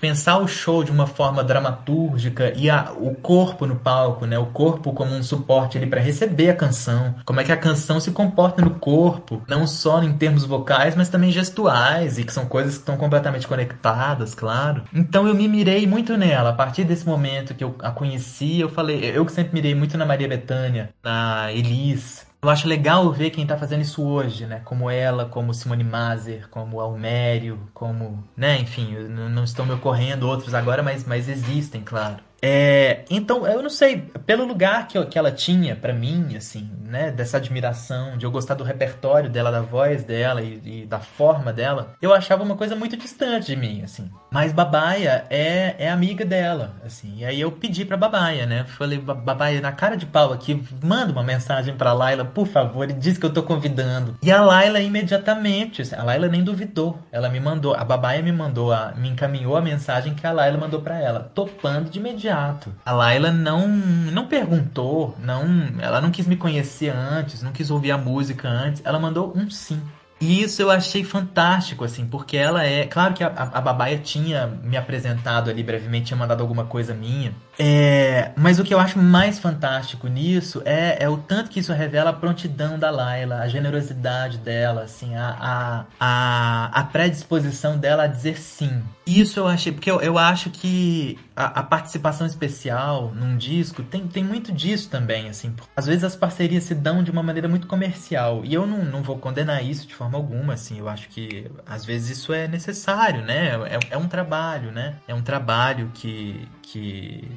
pensar 0.00 0.38
o 0.38 0.48
show 0.48 0.82
de 0.82 0.90
uma 0.90 1.06
forma 1.06 1.44
dramatúrgica 1.44 2.52
e 2.56 2.70
a, 2.70 2.92
o 2.96 3.14
corpo 3.14 3.66
no 3.66 3.76
palco, 3.76 4.26
né? 4.26 4.38
O 4.38 4.46
corpo 4.46 4.92
como 4.92 5.14
um 5.14 5.22
suporte 5.22 5.76
ali 5.76 5.86
para 5.86 6.00
receber 6.00 6.50
a 6.50 6.56
canção. 6.56 7.14
Como 7.24 7.40
é 7.40 7.44
que 7.44 7.52
a 7.52 7.56
canção 7.56 8.00
se 8.00 8.10
comporta 8.10 8.62
no 8.62 8.70
corpo, 8.70 9.42
não 9.46 9.66
só 9.66 10.02
em 10.02 10.12
termos 10.12 10.44
vocais, 10.44 10.96
mas 10.96 11.08
também 11.08 11.30
gestuais 11.30 12.18
e 12.18 12.24
que 12.24 12.32
são 12.32 12.46
coisas 12.46 12.74
que 12.74 12.80
estão 12.80 12.96
completamente 12.96 13.46
conectadas, 13.46 14.34
claro. 14.34 14.82
Então 14.94 15.26
eu 15.26 15.34
me 15.34 15.48
mirei 15.48 15.86
muito 15.86 16.16
nela. 16.16 16.50
A 16.50 16.54
partir 16.54 16.84
desse 16.84 17.06
momento 17.06 17.54
que 17.54 17.64
eu 17.64 17.74
a 17.80 17.90
conheci, 17.90 18.60
eu 18.60 18.68
falei, 18.68 19.04
eu 19.04 19.24
que 19.26 19.32
sempre 19.32 19.54
mirei 19.54 19.74
muito 19.74 19.98
na 19.98 20.06
Maria 20.06 20.28
Bethânia, 20.28 20.90
na 21.02 21.52
Elis, 21.52 22.29
eu 22.42 22.48
acho 22.48 22.66
legal 22.66 23.12
ver 23.12 23.30
quem 23.30 23.46
tá 23.46 23.56
fazendo 23.56 23.82
isso 23.82 24.02
hoje, 24.02 24.46
né? 24.46 24.60
Como 24.64 24.90
ela, 24.90 25.26
como 25.26 25.52
Simone 25.52 25.84
Mazer, 25.84 26.48
como 26.48 26.80
Almério, 26.80 27.58
como, 27.74 28.24
né? 28.36 28.58
Enfim, 28.58 28.94
não 29.08 29.44
estão 29.44 29.66
me 29.66 29.72
ocorrendo 29.72 30.26
outros 30.26 30.54
agora, 30.54 30.82
mas, 30.82 31.04
mas 31.04 31.28
existem, 31.28 31.82
claro. 31.82 32.29
É, 32.42 33.04
então, 33.10 33.46
eu 33.46 33.62
não 33.62 33.68
sei, 33.68 33.98
pelo 34.24 34.46
lugar 34.46 34.88
que, 34.88 35.02
que 35.06 35.18
ela 35.18 35.30
tinha 35.30 35.76
para 35.76 35.92
mim, 35.92 36.36
assim, 36.36 36.70
né, 36.82 37.10
dessa 37.10 37.36
admiração, 37.36 38.16
de 38.16 38.24
eu 38.24 38.30
gostar 38.30 38.54
do 38.54 38.64
repertório 38.64 39.28
dela, 39.28 39.50
da 39.50 39.60
voz 39.60 40.04
dela 40.04 40.42
e, 40.42 40.60
e, 40.64 40.86
da 40.86 40.98
forma 40.98 41.52
dela, 41.52 41.94
eu 42.00 42.14
achava 42.14 42.42
uma 42.42 42.56
coisa 42.56 42.74
muito 42.74 42.96
distante 42.96 43.48
de 43.48 43.56
mim, 43.56 43.82
assim. 43.82 44.10
Mas 44.30 44.52
Babaia 44.52 45.26
é, 45.28 45.76
é 45.78 45.90
amiga 45.90 46.24
dela, 46.24 46.74
assim. 46.84 47.18
E 47.18 47.24
aí 47.24 47.40
eu 47.40 47.52
pedi 47.52 47.84
pra 47.84 47.96
Babaia, 47.96 48.46
né, 48.46 48.64
falei, 48.64 48.98
Babaia, 48.98 49.60
na 49.60 49.72
cara 49.72 49.96
de 49.96 50.06
pau 50.06 50.32
aqui, 50.32 50.62
manda 50.82 51.12
uma 51.12 51.22
mensagem 51.22 51.76
pra 51.76 51.92
Laila, 51.92 52.24
por 52.24 52.46
favor, 52.46 52.88
e 52.88 52.94
diz 52.94 53.18
que 53.18 53.26
eu 53.26 53.32
tô 53.32 53.42
convidando. 53.42 54.16
E 54.22 54.32
a 54.32 54.40
Laila 54.40 54.80
imediatamente, 54.80 55.82
a 55.94 56.02
Laila 56.02 56.28
nem 56.28 56.42
duvidou, 56.42 56.98
ela 57.12 57.28
me 57.28 57.38
mandou, 57.38 57.74
a 57.74 57.84
Babaia 57.84 58.22
me 58.22 58.32
mandou, 58.32 58.72
a, 58.72 58.92
me 58.96 59.10
encaminhou 59.10 59.56
a 59.56 59.60
mensagem 59.60 60.14
que 60.14 60.26
a 60.26 60.32
Laila 60.32 60.56
mandou 60.56 60.80
para 60.80 60.98
ela, 60.98 61.30
topando 61.34 61.90
de 61.90 61.98
imediato 61.98 62.29
imediato. 62.30 62.72
A 62.84 62.92
Laila 62.92 63.30
não 63.30 63.68
não 63.68 64.26
perguntou, 64.26 65.16
não, 65.22 65.44
ela 65.80 66.00
não 66.00 66.10
quis 66.10 66.26
me 66.26 66.36
conhecer 66.36 66.90
antes, 66.90 67.42
não 67.42 67.52
quis 67.52 67.70
ouvir 67.70 67.90
a 67.90 67.98
música 67.98 68.48
antes, 68.48 68.82
ela 68.84 68.98
mandou 68.98 69.32
um 69.36 69.50
sim. 69.50 69.80
E 70.20 70.42
isso 70.42 70.60
eu 70.60 70.70
achei 70.70 71.02
fantástico, 71.02 71.82
assim, 71.82 72.06
porque 72.06 72.36
ela 72.36 72.62
é. 72.62 72.86
Claro 72.86 73.14
que 73.14 73.24
a, 73.24 73.28
a 73.28 73.60
Babaia 73.60 73.96
tinha 73.96 74.46
me 74.46 74.76
apresentado 74.76 75.48
ali 75.48 75.62
brevemente, 75.62 76.08
tinha 76.08 76.16
mandado 76.16 76.42
alguma 76.42 76.66
coisa 76.66 76.92
minha. 76.92 77.32
É, 77.62 78.32
mas 78.38 78.58
o 78.58 78.64
que 78.64 78.72
eu 78.72 78.80
acho 78.80 78.98
mais 78.98 79.38
fantástico 79.38 80.08
nisso 80.08 80.62
é, 80.64 80.96
é 80.98 81.10
o 81.10 81.18
tanto 81.18 81.50
que 81.50 81.60
isso 81.60 81.74
revela 81.74 82.08
a 82.08 82.12
prontidão 82.14 82.78
da 82.78 82.90
Laila, 82.90 83.40
a 83.40 83.48
generosidade 83.48 84.38
dela, 84.38 84.84
assim, 84.84 85.14
a, 85.14 85.36
a, 85.38 85.84
a, 86.00 86.80
a 86.80 86.84
predisposição 86.84 87.76
dela 87.76 88.04
a 88.04 88.06
dizer 88.06 88.38
sim. 88.38 88.82
Isso 89.06 89.40
eu 89.40 89.46
achei, 89.46 89.72
porque 89.72 89.90
eu, 89.90 90.00
eu 90.00 90.16
acho 90.16 90.48
que 90.50 91.18
a, 91.34 91.60
a, 91.60 91.62
participação 91.62 92.26
especial 92.26 93.12
num 93.14 93.36
disco 93.36 93.82
tem, 93.82 94.06
tem 94.06 94.22
muito 94.22 94.52
disso 94.52 94.88
também, 94.88 95.28
assim. 95.28 95.54
Às 95.74 95.86
vezes 95.86 96.04
as 96.04 96.14
parcerias 96.14 96.64
se 96.64 96.74
dão 96.74 97.02
de 97.02 97.10
uma 97.10 97.22
maneira 97.22 97.48
muito 97.48 97.66
comercial. 97.66 98.42
E 98.44 98.54
eu 98.54 98.66
não, 98.66 98.84
não 98.84 99.02
vou 99.02 99.18
condenar 99.18 99.64
isso 99.64 99.86
de 99.86 99.94
forma 99.94 100.16
alguma, 100.16 100.54
assim. 100.54 100.78
Eu 100.78 100.88
acho 100.88 101.08
que 101.08 101.50
às 101.66 101.84
vezes 101.84 102.18
isso 102.18 102.32
é 102.32 102.46
necessário, 102.46 103.22
né? 103.22 103.56
É, 103.68 103.78
é 103.90 103.98
um 103.98 104.06
trabalho, 104.06 104.70
né? 104.70 104.94
É 105.08 105.14
um 105.14 105.22
trabalho 105.22 105.90
que, 105.92 106.48
que 106.62 107.28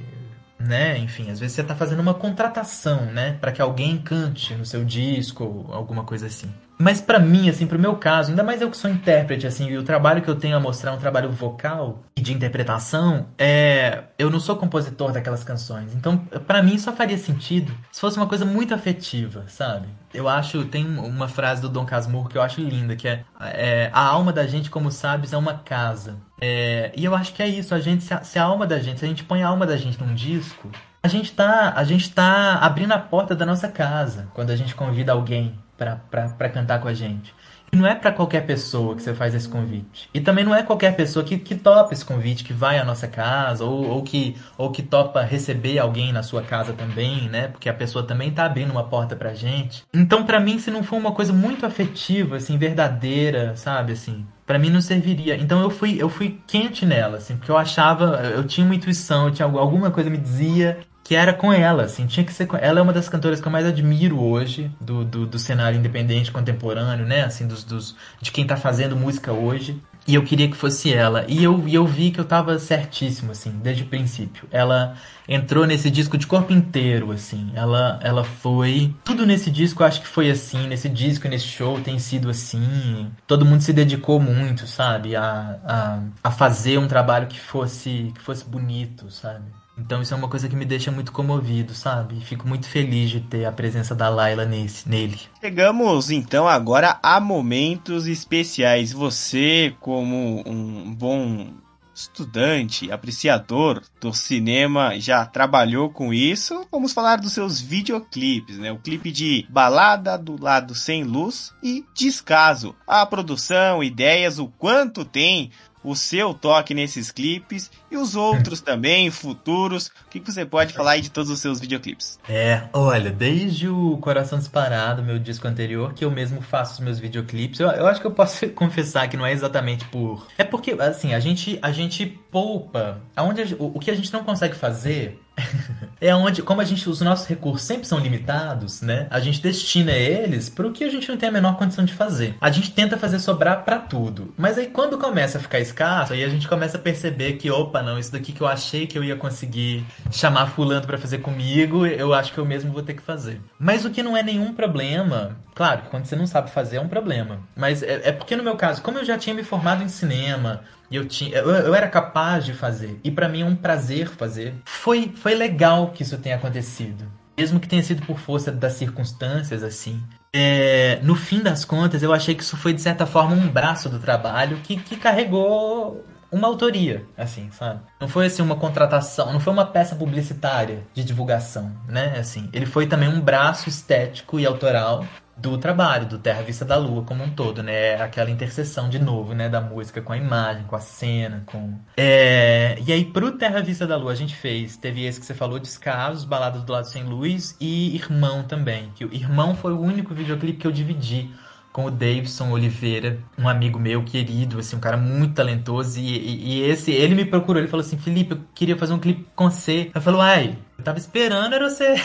né? 0.64 0.98
Enfim, 0.98 1.30
às 1.30 1.40
vezes 1.40 1.56
você 1.56 1.62
está 1.62 1.76
fazendo 1.76 2.00
uma 2.00 2.14
contratação, 2.14 3.06
né, 3.06 3.38
para 3.40 3.52
que 3.52 3.62
alguém 3.62 3.98
cante 3.98 4.54
no 4.56 4.66
seu 4.66 4.84
disco, 4.84 5.66
alguma 5.72 6.04
coisa 6.04 6.28
assim. 6.28 6.50
Mas 6.78 7.00
para 7.00 7.20
mim, 7.20 7.50
assim, 7.50 7.68
pro 7.68 7.80
meu 7.80 7.96
caso, 7.96 8.32
ainda 8.32 8.44
mais 8.44 8.62
eu 8.62 8.70
que 8.70 8.76
sou 8.76 8.90
intérprete, 8.90 9.46
assim, 9.46 9.70
e 9.70 9.78
o 9.78 9.84
trabalho 9.84 10.22
que 10.22 10.28
eu 10.28 10.36
tenho 10.36 10.58
a 10.58 10.60
mostrar 10.60 10.92
é 10.92 10.96
um 10.96 11.00
trabalho 11.00 11.32
vocal 11.32 12.04
e 12.16 12.22
de 12.22 12.34
interpretação, 12.34 13.28
é, 13.38 14.04
eu 14.18 14.30
não 14.30 14.40
sou 14.40 14.56
compositor 14.56 15.12
daquelas 15.12 15.44
canções. 15.44 15.94
Então, 15.94 16.18
para 16.18 16.64
mim 16.64 16.78
só 16.78 16.92
faria 16.92 17.18
sentido 17.18 17.72
se 17.92 18.02
fosse 18.02 18.18
uma 18.18 18.28
coisa 18.28 18.44
muito 18.44 18.74
afetiva, 18.74 19.46
sabe? 19.48 19.88
Eu 20.14 20.28
acho, 20.28 20.66
tem 20.66 20.86
uma 20.86 21.28
frase 21.28 21.62
do 21.62 21.70
Dom 21.70 21.86
Casmurro 21.86 22.30
que 22.30 22.38
eu 22.38 22.42
acho 22.42 22.60
linda, 22.62 22.96
que 22.96 23.08
é, 23.08 23.24
é 23.40 23.90
a 23.94 24.02
alma 24.02 24.34
da 24.34 24.46
gente, 24.46 24.70
como 24.70 24.92
sabes, 24.92 25.32
é 25.32 25.38
uma 25.38 25.54
casa. 25.54 26.18
É, 26.46 26.92
e 26.94 27.06
eu 27.06 27.16
acho 27.16 27.34
que 27.34 27.42
é 27.42 27.48
isso, 27.48 27.74
a 27.74 27.80
gente, 27.80 28.04
se 28.04 28.14
a, 28.14 28.22
se 28.22 28.38
a 28.38 28.44
alma 28.44 28.68
da 28.68 28.78
gente, 28.78 29.00
se 29.00 29.06
a 29.06 29.08
gente 29.08 29.24
põe 29.24 29.42
a 29.42 29.48
alma 29.48 29.66
da 29.66 29.78
gente 29.78 29.98
num 30.04 30.14
disco, 30.14 30.70
a 31.02 31.08
gente 31.08 31.32
tá, 31.32 31.72
a 31.74 31.86
gente 31.86 32.12
tá 32.12 32.56
abrindo 32.56 32.92
a 32.92 33.00
porta 33.00 33.34
da 33.34 33.46
nossa 33.46 33.70
casa 33.70 34.28
quando 34.34 34.50
a 34.50 34.56
gente 34.58 34.76
convida 34.76 35.14
alguém 35.14 35.58
para 35.78 36.50
cantar 36.50 36.82
com 36.82 36.90
a 36.90 36.94
gente. 36.94 37.34
Não 37.74 37.88
é 37.88 37.96
para 37.96 38.12
qualquer 38.12 38.46
pessoa 38.46 38.96
que 38.96 39.02
você 39.02 39.14
faz 39.14 39.34
esse 39.34 39.50
convite. 39.50 40.10
E 40.14 40.22
também 40.22 40.46
não 40.46 40.54
é 40.54 40.62
qualquer 40.62 40.96
pessoa 40.96 41.26
que, 41.26 41.38
que 41.38 41.56
topa 41.56 41.94
esse 41.94 42.06
convite, 42.06 42.44
que 42.44 42.54
vai 42.54 42.78
à 42.78 42.86
nossa 42.86 43.08
casa, 43.08 43.66
ou, 43.66 43.88
ou, 43.90 44.04
que, 44.04 44.38
ou 44.58 44.72
que 44.72 44.84
topa 44.84 45.22
receber 45.24 45.80
alguém 45.80 46.14
na 46.14 46.22
sua 46.22 46.44
casa 46.44 46.74
também, 46.74 47.28
né? 47.30 47.48
Porque 47.48 47.68
a 47.68 47.74
pessoa 47.74 48.06
também 48.06 48.32
tá 48.32 48.46
abrindo 48.46 48.72
uma 48.72 48.84
porta 48.84 49.16
pra 49.16 49.34
gente. 49.34 49.84
Então, 49.94 50.24
para 50.24 50.40
mim, 50.40 50.60
se 50.60 50.70
não 50.70 50.84
for 50.84 50.98
uma 50.98 51.12
coisa 51.12 51.34
muito 51.34 51.66
afetiva, 51.66 52.36
assim, 52.36 52.58
verdadeira, 52.58 53.56
sabe, 53.56 53.94
assim, 53.94 54.26
para 54.46 54.60
mim 54.60 54.70
não 54.70 54.82
serviria. 54.82 55.36
Então 55.36 55.62
eu 55.62 55.70
fui, 55.70 55.98
eu 56.00 56.10
fui 56.10 56.40
quente 56.46 56.86
nela, 56.86 57.18
assim, 57.18 57.36
porque 57.36 57.52
eu 57.52 57.58
achava, 57.58 58.22
eu 58.36 58.44
tinha 58.46 58.66
uma 58.66 58.76
intuição, 58.76 59.28
eu 59.28 59.32
tinha 59.32 59.48
alguma 59.48 59.90
coisa 59.90 60.10
me 60.10 60.18
dizia 60.18 60.80
que 61.04 61.16
era 61.16 61.34
com 61.34 61.52
ela, 61.52 61.84
assim, 61.84 62.08
tinha 62.08 62.26
que 62.26 62.32
ser 62.32 62.46
com... 62.46 62.56
Ela 62.56 62.80
é 62.80 62.82
uma 62.82 62.94
das 62.94 63.10
cantoras 63.10 63.42
que 63.42 63.48
eu 63.48 63.52
mais 63.52 63.66
admiro 63.66 64.22
hoje, 64.22 64.72
do, 64.80 65.04
do, 65.04 65.26
do 65.26 65.38
cenário 65.38 65.78
independente 65.78 66.32
contemporâneo, 66.32 67.06
né, 67.06 67.24
assim, 67.24 67.46
dos, 67.46 67.64
dos, 67.64 67.96
de 68.22 68.32
quem 68.32 68.48
tá 68.48 68.56
fazendo 68.56 68.96
música 68.96 69.34
hoje. 69.34 69.82
E 70.06 70.16
eu 70.16 70.24
queria 70.24 70.50
que 70.50 70.56
fosse 70.58 70.94
ela. 70.94 71.26
E 71.30 71.44
eu, 71.44 71.66
e 71.66 71.76
eu 71.76 71.86
vi 71.86 72.12
que 72.12 72.20
eu 72.20 72.26
tava 72.26 72.60
certíssimo, 72.60 73.32
assim, 73.32 73.52
desde 73.64 73.84
o 73.84 73.86
princípio. 73.86 74.48
Ela 74.52 74.96
entrou 75.28 75.66
nesse 75.66 75.90
disco 75.90 76.18
de 76.18 76.28
corpo 76.28 76.52
inteiro, 76.52 77.12
assim. 77.12 77.52
Ela, 77.56 78.00
ela 78.04 78.24
foi. 78.24 78.94
Tudo 79.06 79.26
nesse 79.26 79.50
disco 79.50 79.82
eu 79.82 79.88
acho 79.88 80.02
que 80.02 80.08
foi 80.08 80.30
assim. 80.30 80.68
Nesse 80.68 80.90
disco, 80.90 81.28
nesse 81.30 81.46
show 81.46 81.80
tem 81.80 82.00
sido 82.00 82.30
assim. 82.30 83.10
Todo 83.26 83.46
mundo 83.46 83.62
se 83.62 83.72
dedicou 83.72 84.20
muito, 84.20 84.68
sabe? 84.68 85.16
A, 85.16 85.60
a, 85.64 86.00
a 86.22 86.32
fazer 86.32 86.78
um 86.78 86.88
trabalho 86.88 87.28
que 87.28 87.40
fosse, 87.40 88.12
que 88.14 88.22
fosse 88.22 88.44
bonito, 88.44 89.10
sabe? 89.10 89.46
Então 89.78 90.02
isso 90.02 90.14
é 90.14 90.18
uma 90.18 90.30
coisa 90.30 90.48
que 90.48 90.56
me 90.56 90.66
deixa 90.66 90.92
muito 90.92 91.12
comovido, 91.12 91.74
sabe? 91.74 92.20
Fico 92.22 92.48
muito 92.48 92.68
feliz 92.68 93.10
de 93.10 93.22
ter 93.22 93.46
a 93.46 93.52
presença 93.52 93.96
da 93.96 94.08
Laila 94.08 94.46
nesse, 94.46 94.88
nele. 94.88 95.20
Chegamos 95.42 96.12
então 96.12 96.48
agora 96.48 97.00
a 97.02 97.20
momentos 97.20 98.06
especiais. 98.06 98.92
Você, 98.92 99.76
como 99.80 100.44
um 100.48 100.94
bom 100.94 101.54
estudante, 101.96 102.92
apreciador 102.92 103.84
do 104.02 104.14
cinema, 104.14 105.00
já 105.00 105.26
trabalhou 105.26 105.90
com 105.90 106.14
isso. 106.14 106.66
Vamos 106.72 106.92
falar 106.92 107.18
dos 107.18 107.34
seus 107.34 107.62
videoclipes, 107.62 108.58
né? 108.58 108.72
O 108.72 108.80
clipe 108.80 109.12
de 109.12 109.46
Balada 109.50 110.18
do 110.18 110.42
Lado 110.42 110.74
Sem 110.74 111.04
Luz 111.04 111.54
e 111.62 111.86
Descaso. 111.94 112.76
A 112.88 113.06
produção, 113.06 113.84
ideias, 113.84 114.40
o 114.40 114.48
quanto 114.48 115.06
tem 115.06 115.52
o 115.84 115.96
seu 115.96 116.34
toque 116.34 116.74
nesses 116.74 117.12
clipes 117.12 117.72
e 117.92 117.98
os 117.98 118.16
outros 118.16 118.60
também, 118.62 119.10
futuros. 119.12 119.88
O 119.88 120.10
que, 120.10 120.20
você 120.20 120.46
pode 120.46 120.74
falar 120.74 120.92
aí 120.92 121.02
de 121.02 121.12
todos 121.12 121.30
os 121.30 121.40
seus 121.40 121.60
videoclipes? 121.60 122.20
É, 122.28 122.64
olha, 122.74 123.12
desde 123.12 123.68
o 123.68 123.98
Coração 123.98 124.40
Disparado, 124.40 125.04
meu 125.04 125.20
disco 125.20 125.48
anterior, 125.48 125.94
que 125.94 126.06
eu 126.06 126.12
mesmo 126.12 126.42
faço 126.42 126.74
os 126.74 126.80
meus 126.80 127.00
videoclipes, 127.00 127.60
eu, 127.60 127.68
eu 127.70 127.88
acho 127.88 128.00
que 128.00 128.08
eu 128.08 128.12
posso 128.12 128.48
confessar 128.54 129.08
que 129.08 129.18
não 129.18 129.26
é 129.26 129.32
exatamente 129.32 129.86
por. 129.86 130.28
É 130.38 130.44
porque, 130.44 130.72
assim, 130.80 131.14
a 131.14 131.20
gente, 131.20 131.60
a 131.62 131.72
gente 131.72 132.06
poupa. 132.32 133.02
Aonde 133.16 133.42
a, 133.42 133.46
o, 133.60 133.78
o 133.78 133.80
que 133.80 133.92
a 133.92 133.96
gente 133.96 134.12
não 134.14 134.24
consegue 134.24 134.56
fazer 134.56 135.20
é 136.00 136.14
onde, 136.14 136.42
como 136.42 136.62
a 136.62 136.64
gente, 136.64 136.88
os 136.90 137.02
nossos 137.02 137.28
recursos 137.28 137.66
sempre 137.66 137.88
são 137.88 138.00
limitados, 138.00 138.82
né? 138.82 139.08
A 139.10 139.20
gente 139.20 139.42
destina 139.42 139.92
eles 139.92 140.50
para 140.50 140.68
o 140.68 140.72
que 140.72 140.84
a 140.84 140.90
gente 140.90 141.10
não 141.10 141.18
tem 141.18 141.30
a 141.30 141.32
menor 141.32 141.58
condição 141.58 141.84
de 141.84 141.94
fazer. 141.94 142.36
A 142.40 142.52
gente 142.52 142.72
tenta 142.72 142.98
fazer 142.98 143.20
sobrar 143.20 143.64
para 143.64 143.80
tudo, 143.80 144.34
mas 144.38 144.58
aí 144.58 144.68
quando 144.68 144.98
começa 144.98 145.38
a 145.38 145.42
ficar 145.42 145.60
escasso, 145.60 146.14
aí 146.14 146.24
a 146.24 146.30
gente 146.30 146.48
começa 146.48 146.78
a 146.78 146.80
perceber 146.80 147.34
que, 147.34 147.50
opa, 147.50 147.82
não, 147.82 147.98
isso 147.98 148.12
daqui 148.12 148.32
que 148.32 148.42
eu 148.42 148.48
achei 148.48 148.86
que 148.88 148.98
eu 148.98 149.04
ia 149.04 149.16
conseguir 149.16 149.86
chamar 150.12 150.48
fulano 150.48 150.86
para 150.86 150.98
fazer 150.98 151.20
comigo, 151.20 151.86
eu 151.86 152.14
acho 152.14 152.34
que 152.34 152.38
eu 152.38 152.46
mesmo 152.46 152.72
vou 152.72 152.84
ter 152.84 152.94
que 152.94 153.02
fazer. 153.02 153.42
Mas 153.58 153.86
o 153.86 153.90
que 153.90 154.04
não 154.04 154.16
é 154.16 154.24
nenhum 154.24 154.54
problema, 154.54 155.38
claro, 155.56 155.84
quando 155.90 156.06
você 156.06 156.16
não 156.16 156.28
sabe 156.28 156.52
fazer 156.52 156.78
é 156.78 156.82
um 156.82 156.88
problema. 156.88 157.40
Mas 157.56 157.82
é, 157.82 158.10
é 158.10 158.12
porque 158.12 158.36
no 158.36 158.44
meu 158.44 158.56
caso, 158.56 158.82
como 158.82 159.00
eu 159.00 159.06
já 159.06 159.18
tinha 159.18 159.36
me 159.36 159.44
formado 159.44 159.84
em 159.84 159.90
cinema, 159.90 160.62
e 160.94 160.96
eu 160.96 161.08
tinha, 161.08 161.36
eu, 161.36 161.50
eu 161.50 161.74
era 161.74 161.88
capaz 161.88 162.46
de 162.46 162.54
fazer. 162.54 163.00
E 163.04 163.10
para 163.10 163.28
mim 163.28 163.42
é 163.42 163.46
um 163.46 163.56
prazer 163.56 164.08
fazer. 164.08 164.54
Foi, 164.64 165.12
foi 165.16 165.34
legal 165.34 165.90
que 165.90 166.04
isso 166.04 166.20
tenha 166.20 166.36
acontecido. 166.36 167.04
Mesmo 167.36 167.60
que 167.60 167.68
tenha 167.68 167.82
sido 167.82 168.06
por 168.06 168.20
força 168.20 168.52
das 168.52 168.74
circunstâncias, 168.74 169.64
assim. 169.64 170.04
É, 170.32 171.00
no 171.02 171.16
fim 171.16 171.42
das 171.42 171.66
contas, 171.66 172.04
eu 172.04 172.14
achei 172.14 172.36
que 172.36 172.44
isso 172.44 172.56
foi, 172.56 172.74
de 172.74 172.82
certa 172.82 173.08
forma, 173.08 173.36
um 173.36 173.50
braço 173.50 173.90
do 173.90 173.98
trabalho 173.98 174.58
que, 174.58 174.78
que 174.78 174.96
carregou 174.96 176.06
uma 176.32 176.48
autoria, 176.48 177.04
assim, 177.18 177.50
sabe? 177.52 177.80
Não 178.00 178.08
foi 178.08 178.28
assim 178.28 178.44
uma 178.44 178.56
contratação, 178.56 179.34
não 179.34 179.40
foi 179.40 179.54
uma 179.54 179.66
peça 179.66 179.96
publicitária 179.96 180.84
de 180.94 181.04
divulgação, 181.04 181.72
né? 181.88 182.18
Assim, 182.20 182.50
ele 182.54 182.68
foi 182.68 182.86
também 182.86 183.10
um 183.10 183.20
braço 183.20 183.68
estético 183.68 184.40
e 184.40 184.46
autoral 184.46 185.06
do 185.36 185.58
trabalho, 185.58 186.06
do 186.06 186.18
Terra 186.18 186.42
Vista 186.42 186.64
da 186.64 186.78
Lua 186.78 187.04
como 187.04 187.24
um 187.24 187.30
todo, 187.30 187.64
né? 187.64 187.96
Aquela 188.02 188.30
interseção 188.30 188.90
de 188.90 189.00
novo, 189.00 189.34
né? 189.34 189.50
Da 189.50 189.60
música 189.60 190.02
com 190.02 190.14
a 190.14 190.18
imagem, 190.18 190.64
com 190.64 190.76
a 190.76 190.80
cena, 190.80 191.44
com... 191.46 191.74
É... 191.98 192.78
E 192.86 192.92
aí, 192.92 193.06
pro 193.06 193.32
Terra 193.32 193.62
Vista 193.62 193.88
da 193.88 193.98
Lua, 193.98 194.12
a 194.12 194.16
gente 194.16 194.36
fez, 194.36 194.78
teve 194.78 195.04
esse 195.06 195.20
que 195.20 195.26
você 195.26 195.34
falou, 195.34 195.60
Descasos, 195.60 196.24
Baladas 196.24 196.64
do 196.64 196.72
Lado 196.72 196.88
Sem 196.88 197.04
Luz 197.04 197.56
e 197.60 197.96
Irmão 197.96 198.44
também. 198.44 198.92
Que 198.96 199.06
o 199.06 199.14
Irmão 199.14 199.56
foi 199.56 199.74
o 199.74 199.80
único 199.80 200.14
videoclipe 200.14 200.60
que 200.60 200.68
eu 200.68 200.72
dividi 200.72 201.30
com 201.74 201.86
o 201.86 201.92
Davidson 201.92 202.52
Oliveira, 202.52 203.18
um 203.36 203.50
amigo 203.50 203.80
meu 203.80 204.04
querido, 204.04 204.60
assim, 204.60 204.76
um 204.76 204.80
cara 204.80 204.96
muito 204.96 205.34
talentoso. 205.34 206.00
E, 206.00 206.04
e, 206.04 206.60
e 206.60 206.62
esse, 206.70 206.92
ele 206.92 207.16
me 207.16 207.26
procurou, 207.26 207.60
ele 207.60 207.68
falou 207.68 207.84
assim: 207.84 207.98
Felipe, 207.98 208.36
eu 208.36 208.42
queria 208.54 208.78
fazer 208.78 208.94
um 208.94 209.00
clipe 209.00 209.26
com 209.36 209.50
você. 209.50 209.90
Eu 209.94 210.00
falei, 210.00 210.22
ai, 210.22 210.58
eu 210.78 210.84
tava 210.84 210.98
esperando 210.98 211.54
era 211.54 211.70
você, 211.70 211.96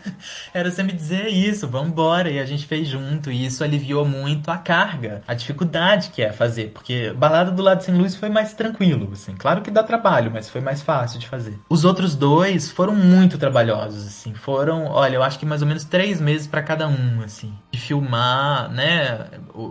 era 0.52 0.70
você 0.70 0.82
me 0.82 0.92
dizer 0.92 1.28
isso, 1.28 1.68
vambora. 1.68 2.30
E 2.30 2.38
a 2.38 2.46
gente 2.46 2.66
fez 2.66 2.88
junto, 2.88 3.30
e 3.30 3.44
isso 3.44 3.62
aliviou 3.62 4.04
muito 4.04 4.50
a 4.50 4.56
carga, 4.56 5.22
a 5.26 5.34
dificuldade 5.34 6.10
que 6.10 6.22
é 6.22 6.32
fazer. 6.32 6.70
Porque 6.72 7.12
Balada 7.12 7.50
do 7.50 7.62
Lado 7.62 7.82
Sem 7.82 7.94
Luz 7.94 8.16
foi 8.16 8.28
mais 8.28 8.54
tranquilo, 8.54 9.10
assim. 9.12 9.34
Claro 9.36 9.62
que 9.62 9.70
dá 9.70 9.82
trabalho, 9.82 10.30
mas 10.30 10.48
foi 10.48 10.60
mais 10.60 10.80
fácil 10.80 11.18
de 11.18 11.28
fazer. 11.28 11.58
Os 11.68 11.84
outros 11.84 12.14
dois 12.14 12.70
foram 12.70 12.94
muito 12.94 13.36
trabalhosos, 13.36 14.06
assim. 14.06 14.34
Foram, 14.34 14.86
olha, 14.86 15.16
eu 15.16 15.22
acho 15.22 15.38
que 15.38 15.46
mais 15.46 15.62
ou 15.62 15.68
menos 15.68 15.84
três 15.84 16.20
meses 16.20 16.46
para 16.46 16.62
cada 16.62 16.88
um, 16.88 17.22
assim. 17.22 17.52
De 17.70 17.78
filmar, 17.78 18.70
né? 18.70 19.26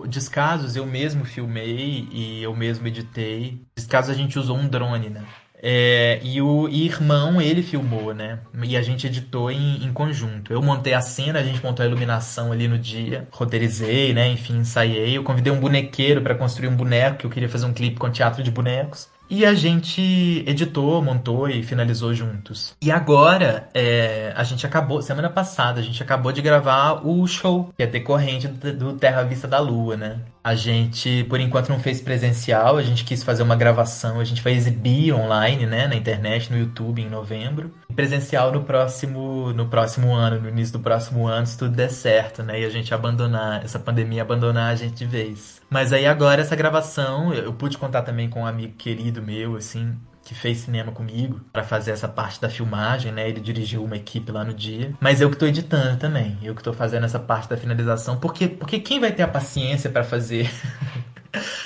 Descasos 0.07 0.75
eu 0.75 0.85
mesmo 0.85 1.25
filmei 1.25 2.07
e 2.11 2.43
eu 2.43 2.55
mesmo 2.55 2.87
editei. 2.87 3.61
Descasos 3.75 4.11
a 4.11 4.13
gente 4.13 4.37
usou 4.37 4.57
um 4.57 4.67
drone, 4.67 5.09
né? 5.09 5.23
É, 5.65 6.19
e 6.21 6.41
o 6.41 6.67
irmão, 6.67 7.41
ele 7.41 7.63
filmou, 7.63 8.13
né? 8.13 8.39
E 8.63 8.75
a 8.75 8.81
gente 8.81 9.07
editou 9.07 9.49
em, 9.49 9.81
em, 9.85 9.93
conjunto. 9.93 10.51
Eu 10.51 10.61
montei 10.61 10.93
a 10.93 10.99
cena, 10.99 11.39
a 11.39 11.43
gente 11.43 11.63
montou 11.63 11.85
a 11.85 11.87
iluminação 11.87 12.51
ali 12.51 12.67
no 12.67 12.77
dia, 12.77 13.29
roteirizei, 13.31 14.13
né? 14.13 14.27
Enfim, 14.27 14.57
ensaiei. 14.57 15.17
Eu 15.17 15.23
convidei 15.23 15.53
um 15.53 15.59
bonequeiro 15.61 16.21
para 16.21 16.35
construir 16.35 16.67
um 16.67 16.75
boneco, 16.75 17.19
que 17.19 17.25
eu 17.25 17.29
queria 17.29 17.47
fazer 17.47 17.65
um 17.65 17.73
clipe 17.73 17.97
com 17.97 18.09
teatro 18.11 18.43
de 18.43 18.51
bonecos. 18.51 19.07
E 19.29 19.45
a 19.45 19.53
gente 19.53 20.43
editou, 20.45 21.01
montou 21.01 21.49
e 21.49 21.63
finalizou 21.63 22.13
juntos. 22.13 22.75
E 22.81 22.91
agora, 22.91 23.69
é, 23.73 24.31
a 24.35 24.43
gente 24.43 24.65
acabou, 24.65 25.01
semana 25.01 25.29
passada, 25.29 25.79
a 25.79 25.83
gente 25.83 26.01
acabou 26.03 26.31
de 26.31 26.41
gravar 26.41 27.05
o 27.05 27.25
show, 27.25 27.73
que 27.75 27.83
é 27.83 27.87
decorrente 27.87 28.47
do 28.47 28.93
Terra 28.93 29.23
Vista 29.23 29.47
da 29.47 29.59
Lua, 29.59 29.97
né? 29.97 30.19
A 30.43 30.55
gente, 30.55 31.23
por 31.29 31.39
enquanto, 31.39 31.69
não 31.69 31.79
fez 31.79 32.01
presencial, 32.01 32.77
a 32.77 32.83
gente 32.83 33.05
quis 33.05 33.23
fazer 33.23 33.43
uma 33.43 33.55
gravação, 33.55 34.19
a 34.19 34.25
gente 34.25 34.41
vai 34.41 34.53
exibir 34.53 35.13
online, 35.13 35.65
né, 35.65 35.87
na 35.87 35.95
internet, 35.95 36.51
no 36.51 36.59
YouTube, 36.59 37.01
em 37.01 37.09
novembro. 37.09 37.71
Presencial 37.95 38.51
no 38.51 38.63
próximo, 38.63 39.53
no 39.53 39.67
próximo 39.67 40.13
ano, 40.13 40.41
no 40.41 40.49
início 40.49 40.73
do 40.73 40.83
próximo 40.83 41.27
ano, 41.27 41.47
se 41.47 41.57
tudo 41.57 41.73
der 41.73 41.89
certo, 41.89 42.43
né, 42.43 42.59
e 42.59 42.65
a 42.65 42.69
gente 42.69 42.93
abandonar, 42.93 43.63
essa 43.63 43.79
pandemia 43.79 44.21
abandonar 44.21 44.73
a 44.73 44.75
gente 44.75 44.95
de 44.95 45.05
vez. 45.05 45.61
Mas 45.73 45.91
aí 45.91 46.05
agora, 46.05 46.39
essa 46.39 46.55
gravação, 46.55 47.33
eu 47.33 47.51
pude 47.51 47.79
contar 47.79 48.03
também 48.03 48.29
com 48.29 48.41
um 48.41 48.45
amigo 48.45 48.73
querido 48.77 49.23
meu, 49.23 49.55
assim, 49.55 49.97
que 50.23 50.35
fez 50.35 50.59
cinema 50.59 50.91
comigo 50.91 51.41
para 51.51 51.63
fazer 51.63 51.89
essa 51.89 52.07
parte 52.07 52.39
da 52.39 52.47
filmagem, 52.47 53.11
né? 53.11 53.27
Ele 53.27 53.41
dirigiu 53.41 53.83
uma 53.83 53.95
equipe 53.95 54.31
lá 54.31 54.43
no 54.43 54.53
dia. 54.53 54.93
Mas 55.01 55.19
eu 55.19 55.31
que 55.31 55.35
tô 55.35 55.47
editando 55.47 55.97
também. 55.97 56.37
Eu 56.43 56.53
que 56.53 56.61
tô 56.61 56.73
fazendo 56.73 57.07
essa 57.07 57.17
parte 57.17 57.49
da 57.49 57.57
finalização. 57.57 58.17
Porque, 58.19 58.47
porque 58.47 58.79
quem 58.79 58.99
vai 58.99 59.11
ter 59.11 59.23
a 59.23 59.27
paciência 59.27 59.89
para 59.89 60.03
fazer 60.03 60.47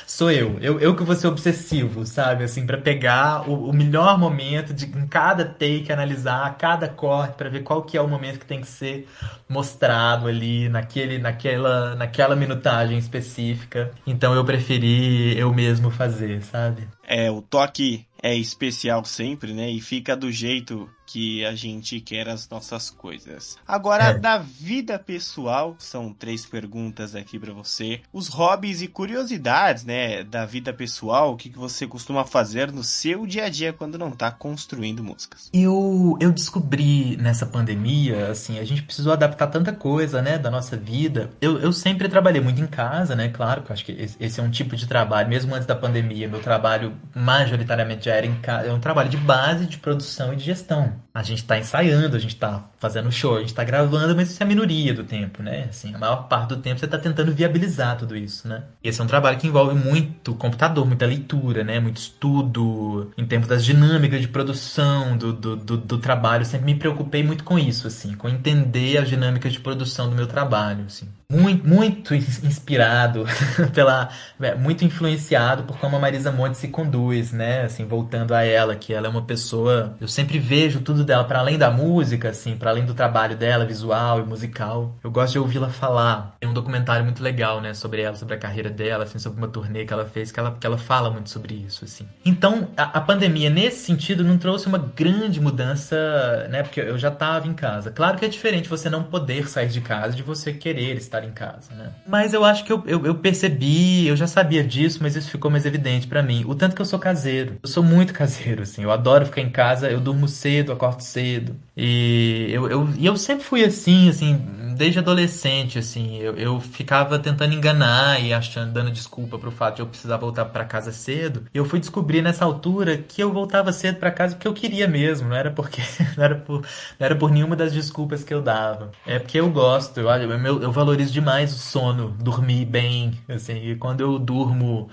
sou 0.05 0.32
eu. 0.32 0.57
eu. 0.59 0.80
Eu 0.80 0.95
que 0.95 1.03
vou 1.03 1.15
ser 1.15 1.28
obsessivo, 1.28 2.05
sabe? 2.05 2.43
Assim, 2.43 2.65
para 2.65 2.78
pegar 2.78 3.49
o, 3.49 3.70
o, 3.70 3.74
melhor 3.74 4.18
momento 4.18 4.74
de 4.74 4.86
em 4.86 5.07
cada 5.07 5.45
take, 5.45 5.91
analisar 5.91 6.57
cada 6.57 6.88
corte 6.88 7.36
para 7.36 7.49
ver 7.49 7.63
qual 7.63 7.84
que 7.84 7.97
é 7.97 8.01
o 8.01 8.07
momento 8.07 8.39
que 8.39 8.45
tem 8.45 8.61
que 8.61 8.68
ser 8.68 9.07
mostrado 9.47 10.28
ali 10.28 10.70
naquele, 10.70 11.18
naquela, 11.18 11.95
naquela 11.95 12.36
minutagem 12.36 12.97
específica. 12.97 13.91
Então 14.05 14.34
eu 14.34 14.43
preferi 14.45 15.38
eu 15.38 15.53
mesmo 15.53 15.89
fazer, 15.91 16.41
sabe? 16.43 16.88
É, 17.03 17.32
o 17.32 17.41
toque 17.41 18.05
é 18.28 18.36
especial 18.36 19.05
sempre, 19.05 19.53
né? 19.53 19.71
E 19.71 19.80
fica 19.80 20.13
do 20.13 20.30
jeito 20.30 20.89
que 21.07 21.45
a 21.45 21.55
gente 21.55 22.01
quer 22.01 22.28
as 22.28 22.47
nossas 22.49 22.89
coisas. 22.89 23.57
Agora, 23.65 24.09
é. 24.09 24.13
da 24.19 24.38
vida 24.38 24.99
pessoal, 24.99 25.75
são 25.80 26.13
três 26.13 26.45
perguntas 26.45 27.15
aqui 27.15 27.39
para 27.39 27.53
você. 27.53 28.01
Os 28.11 28.28
hobbies 28.28 28.82
e 28.82 28.88
curiosidades, 28.88 29.86
né, 29.86 30.23
da 30.25 30.45
vida 30.45 30.73
pessoal, 30.73 31.32
o 31.32 31.38
que, 31.38 31.49
que 31.49 31.57
você 31.57 31.88
costuma 31.88 32.25
fazer 32.25 32.71
no 32.73 32.84
seu 32.84 33.25
dia 33.25 33.45
a 33.45 33.49
dia 33.49 33.71
quando 33.71 33.97
não 33.97 34.11
tá 34.11 34.30
construindo 34.30 35.01
músicas? 35.01 35.49
Eu, 35.53 36.17
eu 36.19 36.32
descobri 36.34 37.15
nessa 37.15 37.45
pandemia, 37.45 38.28
assim, 38.28 38.59
a 38.59 38.65
gente 38.65 38.84
precisou 38.84 39.13
adaptar 39.13 39.47
tanta 39.47 39.71
coisa, 39.71 40.21
né, 40.21 40.38
da 40.38 40.51
nossa 40.51 40.75
vida. 40.75 41.30
Eu, 41.39 41.57
eu 41.59 41.71
sempre 41.71 42.09
trabalhei 42.09 42.41
muito 42.41 42.61
em 42.61 42.67
casa, 42.67 43.15
né, 43.15 43.30
claro, 43.30 43.61
que 43.61 43.71
eu 43.71 43.73
acho 43.73 43.86
que 43.86 43.93
esse 44.19 44.41
é 44.41 44.43
um 44.43 44.51
tipo 44.51 44.75
de 44.75 44.86
trabalho, 44.86 45.30
mesmo 45.30 45.55
antes 45.55 45.65
da 45.65 45.75
pandemia, 45.75 46.28
meu 46.28 46.41
trabalho 46.41 46.97
majoritariamente 47.15 48.05
já 48.05 48.16
era 48.18 48.26
em 48.26 48.36
casa, 48.36 48.68
é 48.68 48.74
um 48.74 48.80
trabalho 48.80 49.09
de 49.09 49.18
base, 49.18 49.65
de 49.65 49.78
produção 49.78 50.34
e 50.34 50.36
de 50.36 50.43
gestão. 50.43 50.93
A 51.13 51.24
gente 51.24 51.39
está 51.39 51.57
ensaiando, 51.57 52.15
a 52.15 52.20
gente 52.20 52.34
está 52.34 52.63
fazendo 52.78 53.11
show, 53.11 53.36
a 53.36 53.39
gente 53.39 53.49
está 53.49 53.63
gravando, 53.63 54.15
mas 54.15 54.30
isso 54.30 54.41
é 54.41 54.45
a 54.45 54.47
minoria 54.47 54.93
do 54.93 55.03
tempo, 55.03 55.41
né? 55.41 55.68
Assim, 55.70 55.93
a 55.93 55.97
maior 55.97 56.28
parte 56.28 56.49
do 56.49 56.57
tempo 56.57 56.80
você 56.80 56.86
está 56.86 56.97
tentando 56.97 57.34
viabilizar 57.34 57.97
tudo 57.97 58.15
isso, 58.15 58.47
né? 58.47 58.63
Esse 58.84 59.01
é 59.01 59.03
um 59.03 59.07
trabalho 59.07 59.38
que 59.38 59.47
envolve 59.47 59.76
muito 59.76 60.36
computador, 60.36 60.86
muita 60.86 61.05
leitura, 61.05 61.63
né? 61.63 61.80
Muito 61.80 61.97
estudo, 61.97 63.11
em 63.18 63.26
termos 63.26 63.47
das 63.47 63.63
dinâmicas 63.65 64.22
de 64.22 64.28
produção 64.28 65.18
do, 65.18 65.34
do, 65.34 65.55
do, 65.55 65.78
do 65.78 65.97
trabalho. 65.97 66.41
Eu 66.41 66.45
sempre 66.45 66.65
me 66.65 66.76
preocupei 66.76 67.24
muito 67.24 67.43
com 67.43 67.57
isso, 67.57 67.88
assim, 67.88 68.13
com 68.13 68.30
entender 68.30 68.97
as 68.97 69.09
dinâmicas 69.09 69.53
de 69.53 69.59
produção 69.59 70.09
do 70.09 70.15
meu 70.15 70.28
trabalho, 70.28 70.86
assim 70.86 71.07
muito, 71.30 71.67
muito 71.67 72.15
inspirado 72.15 73.25
pela 73.75 74.09
é, 74.39 74.55
muito 74.55 74.86
influenciado 74.86 75.63
por 75.63 75.78
como 75.78 75.97
a 75.97 75.99
Marisa 75.99 76.32
Monte 76.32 76.57
se 76.57 76.69
conduz, 76.69 77.34
né? 77.34 77.63
Assim, 77.63 77.86
voltando 77.86 78.34
a 78.34 78.43
ela, 78.43 78.75
que 78.78 78.93
ela 78.93 79.07
é 79.07 79.09
uma 79.09 79.23
pessoa, 79.23 79.97
eu 79.99 80.07
sempre 80.07 80.39
vejo 80.39 80.80
tudo 80.80 81.03
dela 81.03 81.25
para 81.25 81.39
além 81.39 81.57
da 81.57 81.69
música, 81.69 82.30
assim, 82.30 82.55
para 82.55 82.69
além 82.69 82.86
do 82.86 82.93
trabalho 82.93 83.36
dela 83.36 83.65
visual 83.65 84.21
e 84.21 84.23
musical. 84.23 84.95
Eu 85.03 85.11
gosto 85.11 85.34
de 85.34 85.39
ouvi-la 85.39 85.69
falar. 85.69 86.38
Tem 86.39 86.49
um 86.49 86.53
documentário 86.53 87.03
muito 87.03 87.21
legal, 87.21 87.59
né, 87.59 87.73
sobre 87.73 88.01
ela, 88.01 88.15
sobre 88.15 88.36
a 88.36 88.38
carreira 88.38 88.69
dela, 88.69 89.03
assim, 89.03 89.19
sobre 89.19 89.38
uma 89.38 89.49
turnê 89.49 89.86
que 89.86 89.91
ela 89.91 90.05
fez, 90.05 90.32
que 90.32 90.39
ela, 90.39 90.55
que 90.57 90.65
ela 90.65 90.78
fala 90.78 91.09
muito 91.09 91.30
sobre 91.30 91.55
isso, 91.55 91.84
assim. 91.84 92.07
Então, 92.23 92.69
a, 92.78 92.84
a 92.84 93.01
pandemia 93.01 93.49
nesse 93.49 93.84
sentido 93.86 94.23
não 94.23 94.38
trouxe 94.38 94.67
uma 94.67 94.78
grande 94.78 95.41
mudança, 95.41 96.47
né? 96.49 96.63
Porque 96.63 96.80
eu 96.80 96.97
já 96.97 97.11
tava 97.11 97.47
em 97.47 97.53
casa. 97.53 97.91
Claro 97.91 98.17
que 98.17 98.23
é 98.23 98.30
diferente 98.30 98.69
você 98.69 98.89
não 98.89 99.03
poder 99.03 99.49
sair 99.49 99.67
de 99.67 99.82
casa 99.82 100.15
de 100.15 100.23
você 100.23 100.53
querer 100.53 100.95
estar 100.95 101.16
estar 101.18 101.28
em 101.28 101.32
casa, 101.32 101.74
né? 101.74 101.91
Mas 102.05 102.34
eu 102.34 102.43
acho 102.43 102.63
que 102.63 102.72
eu, 102.72 102.84
eu, 102.86 103.05
eu, 103.05 103.15
percebi, 103.15 104.07
eu 104.07 104.15
já 104.15 104.28
sabia 104.28 104.63
disso, 104.63 104.99
mas 105.01 105.15
isso 105.15 105.30
ficou 105.30 105.49
mais 105.49 105.65
evidente 105.65 106.07
para 106.07 106.24
mim. 106.24 106.43
O 106.47 106.55
tanto 106.55 106.76
que 106.76 106.82
eu 106.82 106.86
sou 106.86 106.99
caseiro. 106.99 107.57
Eu 107.61 107.70
sou 107.70 107.84
muito 107.84 108.13
caseiro, 108.15 108.63
assim. 108.63 108.84
Eu 108.84 108.91
adoro 108.91 109.26
ficar 109.26 109.41
em 109.41 109.49
casa, 109.49 109.89
eu 109.89 109.99
durmo 109.99 110.28
cedo, 110.28 110.72
acordo 110.72 111.01
cedo. 111.01 111.55
E 111.80 112.47
eu, 112.51 112.67
eu, 112.67 112.89
e 112.97 113.05
eu 113.05 113.15
sempre 113.15 113.43
fui 113.43 113.63
assim, 113.63 114.09
assim, 114.09 114.36
desde 114.75 114.97
adolescente, 114.99 115.78
assim. 115.78 116.17
Eu, 116.17 116.36
eu 116.36 116.59
ficava 116.59 117.19
tentando 117.19 117.53
enganar 117.53 118.19
e 118.19 118.34
achando, 118.34 118.73
dando 118.73 118.91
desculpa 118.91 119.38
pro 119.38 119.51
fato 119.51 119.75
de 119.75 119.82
eu 119.84 119.88
precisar 119.88 120.17
voltar 120.17 120.45
para 120.45 120.65
casa 120.65 120.91
cedo. 120.91 121.45
E 121.53 121.57
eu 121.57 121.65
fui 121.65 121.80
descobrir 121.80 122.21
nessa 122.23 122.45
altura 122.45 122.97
que 122.97 123.21
eu 123.21 123.32
voltava 123.32 123.71
cedo 123.71 123.97
para 123.99 124.11
casa 124.11 124.36
porque 124.36 124.47
eu 124.47 124.53
queria 124.53 124.88
mesmo, 124.88 125.30
não 125.30 125.36
era 125.36 125.51
porque 125.51 125.82
não 126.17 126.23
era 126.23 126.36
por, 126.36 126.61
não 126.61 127.05
era 127.05 127.15
por 127.15 127.32
nenhuma 127.32 127.55
das 127.55 127.73
desculpas 127.73 128.23
que 128.23 128.34
eu 128.34 128.41
dava. 128.41 128.91
É 129.05 129.19
porque 129.19 129.39
eu 129.39 129.49
gosto, 129.51 129.99
eu, 129.99 130.09
eu, 130.09 130.61
eu 130.63 130.71
valorizo 130.71 131.11
demais 131.13 131.53
o 131.53 131.57
sono, 131.57 132.09
dormir 132.19 132.65
bem, 132.65 133.13
assim. 133.28 133.69
E 133.71 133.75
quando 133.75 134.01
eu 134.01 134.17
durmo, 134.19 134.89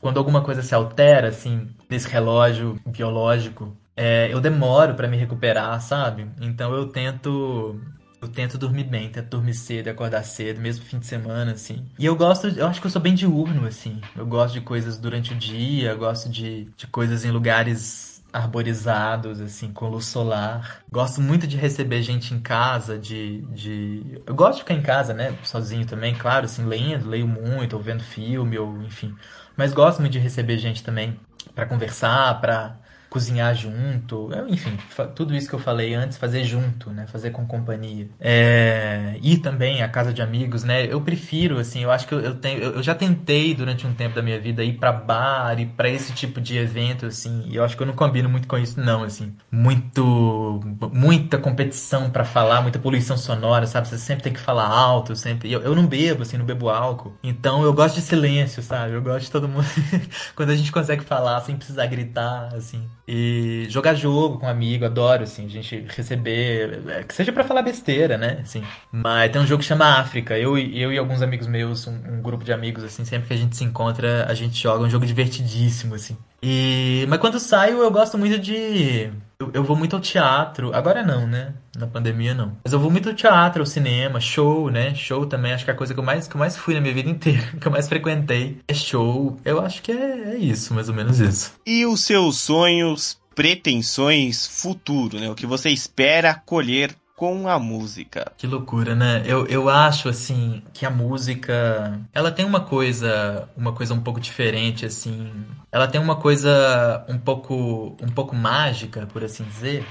quando 0.00 0.18
alguma 0.18 0.42
coisa 0.42 0.62
se 0.62 0.74
altera, 0.74 1.28
assim, 1.28 1.68
nesse 1.88 2.08
relógio 2.08 2.78
biológico, 2.86 3.76
é, 3.98 4.32
eu 4.32 4.40
demoro 4.40 4.94
para 4.94 5.08
me 5.08 5.16
recuperar, 5.16 5.80
sabe? 5.80 6.30
Então 6.40 6.72
eu 6.72 6.86
tento 6.86 7.80
eu 8.22 8.28
tento 8.28 8.56
dormir 8.56 8.84
bem, 8.84 9.10
tento 9.10 9.28
dormir 9.28 9.54
cedo, 9.54 9.88
acordar 9.88 10.22
cedo, 10.22 10.60
mesmo 10.60 10.84
fim 10.84 11.00
de 11.00 11.06
semana, 11.06 11.52
assim. 11.52 11.84
E 11.98 12.06
eu 12.06 12.14
gosto, 12.14 12.46
eu 12.46 12.66
acho 12.68 12.80
que 12.80 12.86
eu 12.86 12.90
sou 12.90 13.02
bem 13.02 13.14
diurno, 13.14 13.66
assim. 13.66 14.00
Eu 14.16 14.24
gosto 14.24 14.54
de 14.54 14.60
coisas 14.60 14.98
durante 14.98 15.32
o 15.32 15.36
dia, 15.36 15.94
gosto 15.96 16.28
de, 16.28 16.68
de 16.76 16.86
coisas 16.86 17.24
em 17.24 17.32
lugares 17.32 18.22
arborizados, 18.32 19.40
assim, 19.40 19.72
com 19.72 19.88
luz 19.88 20.06
solar. 20.06 20.82
Gosto 20.92 21.20
muito 21.20 21.46
de 21.46 21.56
receber 21.56 22.00
gente 22.02 22.32
em 22.32 22.40
casa, 22.40 22.98
de, 22.98 23.42
de... 23.52 24.20
Eu 24.26 24.34
gosto 24.34 24.58
de 24.58 24.62
ficar 24.62 24.74
em 24.74 24.82
casa, 24.82 25.12
né, 25.12 25.36
sozinho 25.42 25.86
também, 25.86 26.14
claro, 26.14 26.44
assim, 26.44 26.64
lendo, 26.64 27.08
leio 27.08 27.26
muito, 27.26 27.74
ou 27.74 27.82
vendo 27.82 28.02
filme, 28.02 28.58
ou 28.58 28.80
enfim. 28.82 29.14
Mas 29.56 29.72
gosto 29.72 30.00
muito 30.00 30.12
de 30.12 30.18
receber 30.20 30.58
gente 30.58 30.84
também 30.84 31.18
para 31.54 31.66
conversar, 31.66 32.40
para 32.40 32.78
cozinhar 33.08 33.54
junto, 33.54 34.28
enfim, 34.48 34.76
tudo 35.14 35.34
isso 35.34 35.48
que 35.48 35.54
eu 35.54 35.58
falei 35.58 35.94
antes, 35.94 36.18
fazer 36.18 36.44
junto, 36.44 36.90
né, 36.90 37.06
fazer 37.06 37.30
com 37.30 37.46
companhia. 37.46 38.08
É, 38.20 39.18
e 39.22 39.38
também 39.38 39.82
a 39.82 39.88
casa 39.88 40.12
de 40.12 40.20
amigos, 40.20 40.62
né, 40.62 40.86
eu 40.86 41.00
prefiro, 41.00 41.58
assim, 41.58 41.82
eu 41.82 41.90
acho 41.90 42.06
que 42.06 42.14
eu, 42.14 42.20
eu 42.20 42.34
tenho, 42.34 42.60
eu, 42.60 42.82
já 42.82 42.94
tentei 42.94 43.54
durante 43.54 43.86
um 43.86 43.94
tempo 43.94 44.14
da 44.14 44.22
minha 44.22 44.38
vida 44.38 44.62
ir 44.62 44.74
para 44.74 44.92
bar 44.92 45.58
e 45.58 45.66
para 45.66 45.88
esse 45.88 46.12
tipo 46.12 46.40
de 46.40 46.58
evento, 46.58 47.06
assim, 47.06 47.44
e 47.48 47.56
eu 47.56 47.64
acho 47.64 47.76
que 47.76 47.82
eu 47.82 47.86
não 47.86 47.94
combino 47.94 48.28
muito 48.28 48.46
com 48.46 48.58
isso, 48.58 48.78
não, 48.78 49.02
assim, 49.02 49.34
muito, 49.50 50.60
muita 50.92 51.38
competição 51.38 52.10
para 52.10 52.24
falar, 52.24 52.60
muita 52.60 52.78
poluição 52.78 53.16
sonora, 53.16 53.66
sabe, 53.66 53.88
você 53.88 53.98
sempre 53.98 54.24
tem 54.24 54.32
que 54.34 54.40
falar 54.40 54.66
alto, 54.66 55.16
sempre, 55.16 55.50
eu, 55.50 55.62
eu 55.62 55.74
não 55.74 55.86
bebo, 55.86 56.22
assim, 56.22 56.36
não 56.36 56.44
bebo 56.44 56.68
álcool, 56.68 57.14
então 57.22 57.62
eu 57.62 57.72
gosto 57.72 57.94
de 57.94 58.02
silêncio, 58.02 58.62
sabe, 58.62 58.92
eu 58.92 59.02
gosto 59.02 59.24
de 59.24 59.30
todo 59.30 59.48
mundo, 59.48 59.66
quando 60.36 60.50
a 60.50 60.56
gente 60.56 60.70
consegue 60.70 61.02
falar 61.04 61.40
sem 61.40 61.56
precisar 61.56 61.86
gritar, 61.86 62.54
assim, 62.54 62.86
e 63.10 63.66
jogar 63.70 63.94
jogo 63.94 64.38
com 64.38 64.44
um 64.44 64.50
amigo, 64.50 64.84
adoro, 64.84 65.22
assim, 65.22 65.46
a 65.46 65.48
gente 65.48 65.86
receber, 65.88 66.82
é, 66.88 67.02
que 67.04 67.14
seja 67.14 67.32
para 67.32 67.42
falar 67.42 67.62
besteira, 67.62 68.18
né, 68.18 68.40
assim. 68.42 68.62
Mas 68.92 69.32
tem 69.32 69.40
um 69.40 69.46
jogo 69.46 69.62
que 69.62 69.66
chama 69.66 69.98
África, 69.98 70.38
eu, 70.38 70.58
eu 70.58 70.92
e 70.92 70.98
alguns 70.98 71.22
amigos 71.22 71.46
meus, 71.46 71.86
um, 71.86 71.94
um 71.94 72.20
grupo 72.20 72.44
de 72.44 72.52
amigos, 72.52 72.84
assim, 72.84 73.06
sempre 73.06 73.28
que 73.28 73.32
a 73.32 73.36
gente 73.38 73.56
se 73.56 73.64
encontra, 73.64 74.26
a 74.28 74.34
gente 74.34 74.62
joga 74.62 74.84
um 74.84 74.90
jogo 74.90 75.06
divertidíssimo, 75.06 75.94
assim. 75.94 76.18
E, 76.42 77.06
mas 77.08 77.18
quando 77.18 77.40
saio, 77.40 77.78
eu 77.78 77.90
gosto 77.90 78.18
muito 78.18 78.38
de. 78.38 79.10
Eu, 79.40 79.52
eu, 79.54 79.62
vou 79.62 79.76
muito 79.76 79.94
ao 79.94 80.02
teatro. 80.02 80.74
Agora 80.74 81.00
não, 81.04 81.24
né? 81.24 81.54
Na 81.76 81.86
pandemia 81.86 82.34
não. 82.34 82.56
Mas 82.64 82.72
eu 82.72 82.80
vou 82.80 82.90
muito 82.90 83.08
ao 83.08 83.14
teatro, 83.14 83.62
ao 83.62 83.66
cinema, 83.66 84.20
show, 84.20 84.68
né? 84.68 84.92
Show 84.96 85.26
também, 85.26 85.52
acho 85.52 85.64
que 85.64 85.70
é 85.70 85.74
a 85.74 85.76
coisa 85.76 85.94
que 85.94 86.00
eu 86.00 86.04
mais, 86.04 86.26
que 86.26 86.34
eu 86.34 86.40
mais 86.40 86.56
fui 86.56 86.74
na 86.74 86.80
minha 86.80 86.92
vida 86.92 87.08
inteira, 87.08 87.46
que 87.60 87.64
eu 87.64 87.70
mais 87.70 87.86
frequentei. 87.86 88.58
É 88.66 88.74
show. 88.74 89.38
Eu 89.44 89.60
acho 89.60 89.80
que 89.80 89.92
é, 89.92 90.32
é 90.32 90.36
isso, 90.36 90.74
mais 90.74 90.88
ou 90.88 90.94
menos 90.96 91.20
isso. 91.20 91.54
E 91.64 91.86
os 91.86 92.00
seus 92.00 92.38
sonhos, 92.38 93.16
pretensões, 93.32 94.44
futuro, 94.44 95.20
né? 95.20 95.30
O 95.30 95.36
que 95.36 95.46
você 95.46 95.70
espera 95.70 96.34
colher 96.34 96.92
com 97.18 97.48
a 97.48 97.58
música. 97.58 98.32
Que 98.38 98.46
loucura, 98.46 98.94
né? 98.94 99.24
Eu, 99.26 99.44
eu 99.48 99.68
acho, 99.68 100.08
assim, 100.08 100.62
que 100.72 100.86
a 100.86 100.90
música, 100.90 102.00
ela 102.14 102.30
tem 102.30 102.44
uma 102.44 102.60
coisa, 102.60 103.48
uma 103.56 103.72
coisa 103.72 103.92
um 103.92 104.00
pouco 104.00 104.20
diferente, 104.20 104.86
assim. 104.86 105.28
Ela 105.72 105.88
tem 105.88 106.00
uma 106.00 106.14
coisa 106.14 107.04
um 107.08 107.18
pouco, 107.18 107.96
um 108.00 108.08
pouco 108.14 108.36
mágica, 108.36 109.04
por 109.12 109.24
assim 109.24 109.42
dizer 109.42 109.84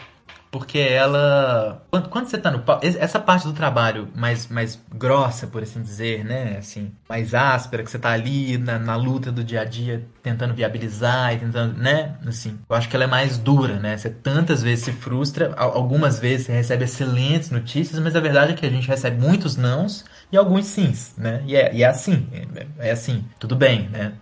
porque 0.51 0.79
ela. 0.79 1.85
Quando, 1.89 2.09
quando 2.09 2.27
você 2.27 2.37
tá 2.37 2.51
no 2.51 2.59
palco. 2.59 2.85
Essa 2.85 3.19
parte 3.19 3.45
do 3.45 3.53
trabalho 3.53 4.09
mais, 4.15 4.47
mais 4.47 4.81
grossa, 4.93 5.47
por 5.47 5.63
assim 5.63 5.81
dizer, 5.81 6.23
né? 6.23 6.57
Assim, 6.57 6.91
mais 7.07 7.33
áspera, 7.33 7.83
que 7.83 7.91
você 7.91 7.99
tá 7.99 8.11
ali 8.11 8.57
na, 8.57 8.79
na 8.79 8.95
luta 8.95 9.31
do 9.31 9.43
dia 9.43 9.61
a 9.61 9.65
dia, 9.65 10.05
tentando 10.23 10.53
viabilizar 10.53 11.33
e 11.33 11.39
tentando, 11.39 11.77
né? 11.77 12.15
Assim, 12.25 12.57
eu 12.69 12.75
acho 12.75 12.89
que 12.89 12.95
ela 12.95 13.05
é 13.05 13.07
mais 13.07 13.37
dura, 13.37 13.79
né? 13.79 13.97
Você 13.97 14.09
tantas 14.09 14.63
vezes 14.63 14.85
se 14.85 14.91
frustra, 14.91 15.53
algumas 15.55 16.19
vezes 16.19 16.47
você 16.47 16.53
recebe 16.53 16.85
excelentes 16.85 17.49
notícias, 17.51 17.99
mas 17.99 18.15
a 18.15 18.19
verdade 18.19 18.53
é 18.53 18.55
que 18.55 18.65
a 18.65 18.69
gente 18.69 18.87
recebe 18.87 19.19
muitos 19.19 19.57
nãos 19.57 20.05
e 20.31 20.37
alguns 20.37 20.65
sims, 20.65 21.13
né? 21.17 21.43
E 21.45 21.55
é, 21.55 21.73
e 21.73 21.83
é 21.83 21.87
assim, 21.87 22.27
é, 22.79 22.87
é 22.89 22.91
assim, 22.91 23.25
tudo 23.39 23.55
bem, 23.55 23.89
né? 23.89 24.13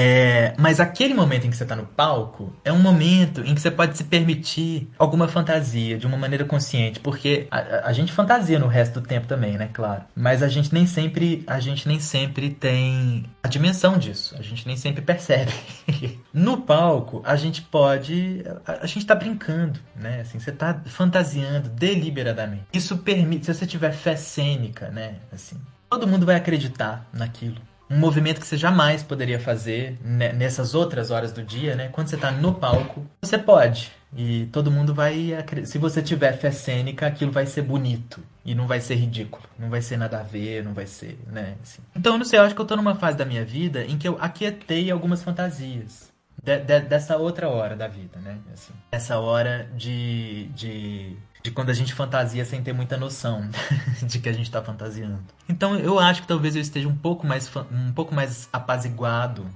É, 0.00 0.54
mas 0.56 0.78
aquele 0.78 1.12
momento 1.12 1.44
em 1.44 1.50
que 1.50 1.56
você 1.56 1.64
está 1.64 1.74
no 1.74 1.84
palco 1.84 2.54
é 2.64 2.72
um 2.72 2.78
momento 2.78 3.40
em 3.40 3.52
que 3.52 3.60
você 3.60 3.68
pode 3.68 3.96
se 3.96 4.04
permitir 4.04 4.88
alguma 4.96 5.26
fantasia 5.26 5.98
de 5.98 6.06
uma 6.06 6.16
maneira 6.16 6.44
consciente, 6.44 7.00
porque 7.00 7.48
a, 7.50 7.88
a, 7.88 7.92
gente 7.92 8.12
fantasia 8.12 8.60
no 8.60 8.68
resto 8.68 9.00
do 9.00 9.06
tempo 9.08 9.26
também, 9.26 9.58
né, 9.58 9.68
claro. 9.72 10.04
Mas 10.14 10.40
a 10.40 10.46
gente 10.46 10.72
nem 10.72 10.86
sempre, 10.86 11.42
a 11.48 11.58
gente 11.58 11.88
nem 11.88 11.98
sempre 11.98 12.50
tem 12.50 13.24
a 13.42 13.48
dimensão 13.48 13.98
disso. 13.98 14.36
A 14.38 14.42
gente 14.42 14.64
nem 14.68 14.76
sempre 14.76 15.02
percebe. 15.02 15.52
no 16.32 16.58
palco 16.58 17.20
a 17.24 17.34
gente 17.34 17.62
pode, 17.62 18.44
a, 18.64 18.84
a 18.84 18.86
gente 18.86 18.98
está 18.98 19.16
brincando, 19.16 19.80
né? 19.96 20.20
Assim, 20.20 20.38
você 20.38 20.50
está 20.50 20.80
fantasiando 20.86 21.68
deliberadamente. 21.70 22.66
Isso 22.72 22.98
permite, 22.98 23.46
se 23.46 23.54
você 23.54 23.66
tiver 23.66 23.90
fé 23.90 24.14
cênica, 24.14 24.90
né? 24.90 25.16
Assim, 25.32 25.56
todo 25.90 26.06
mundo 26.06 26.24
vai 26.24 26.36
acreditar 26.36 27.04
naquilo 27.12 27.67
um 27.90 27.98
movimento 27.98 28.40
que 28.40 28.46
você 28.46 28.56
jamais 28.56 29.02
poderia 29.02 29.40
fazer 29.40 29.98
nessas 30.02 30.74
outras 30.74 31.10
horas 31.10 31.32
do 31.32 31.42
dia, 31.42 31.74
né? 31.74 31.88
Quando 31.88 32.08
você 32.08 32.16
está 32.16 32.30
no 32.30 32.54
palco, 32.54 33.06
você 33.22 33.38
pode. 33.38 33.92
E 34.16 34.46
todo 34.46 34.70
mundo 34.70 34.94
vai. 34.94 35.34
Se 35.64 35.78
você 35.78 36.02
tiver 36.02 36.32
fé 36.32 36.50
cênica, 36.50 37.06
aquilo 37.06 37.30
vai 37.30 37.46
ser 37.46 37.62
bonito. 37.62 38.22
E 38.44 38.54
não 38.54 38.66
vai 38.66 38.80
ser 38.80 38.94
ridículo. 38.94 39.44
Não 39.58 39.68
vai 39.68 39.82
ser 39.82 39.96
nada 39.96 40.20
a 40.20 40.22
ver, 40.22 40.64
não 40.64 40.72
vai 40.72 40.86
ser, 40.86 41.18
né? 41.26 41.56
Assim. 41.62 41.82
Então, 41.94 42.16
não 42.16 42.24
sei, 42.24 42.38
eu 42.38 42.44
acho 42.44 42.54
que 42.54 42.60
eu 42.60 42.66
tô 42.66 42.76
numa 42.76 42.94
fase 42.94 43.18
da 43.18 43.24
minha 43.24 43.44
vida 43.44 43.84
em 43.84 43.98
que 43.98 44.08
eu 44.08 44.16
aquietei 44.20 44.90
algumas 44.90 45.22
fantasias. 45.22 46.08
De, 46.42 46.56
de, 46.58 46.80
dessa 46.80 47.16
outra 47.16 47.48
hora 47.48 47.76
da 47.76 47.88
vida, 47.88 48.18
né? 48.20 48.38
Assim, 48.52 48.72
essa 48.92 49.18
hora 49.18 49.68
de, 49.76 50.44
de, 50.54 51.16
de 51.42 51.50
quando 51.50 51.70
a 51.70 51.74
gente 51.74 51.94
fantasia 51.94 52.44
sem 52.44 52.62
ter 52.62 52.72
muita 52.72 52.96
noção 52.96 53.48
de 54.02 54.18
que 54.18 54.28
a 54.28 54.32
gente 54.32 54.46
está 54.46 54.62
fantasiando. 54.62 55.18
Então 55.48 55.78
eu 55.78 55.98
acho 55.98 56.22
que 56.22 56.28
talvez 56.28 56.56
eu 56.56 56.62
esteja 56.62 56.88
um 56.88 56.96
pouco 56.96 57.26
mais, 57.26 57.50
um 57.70 57.92
pouco 57.92 58.14
mais 58.14 58.48
apaziguado 58.52 59.46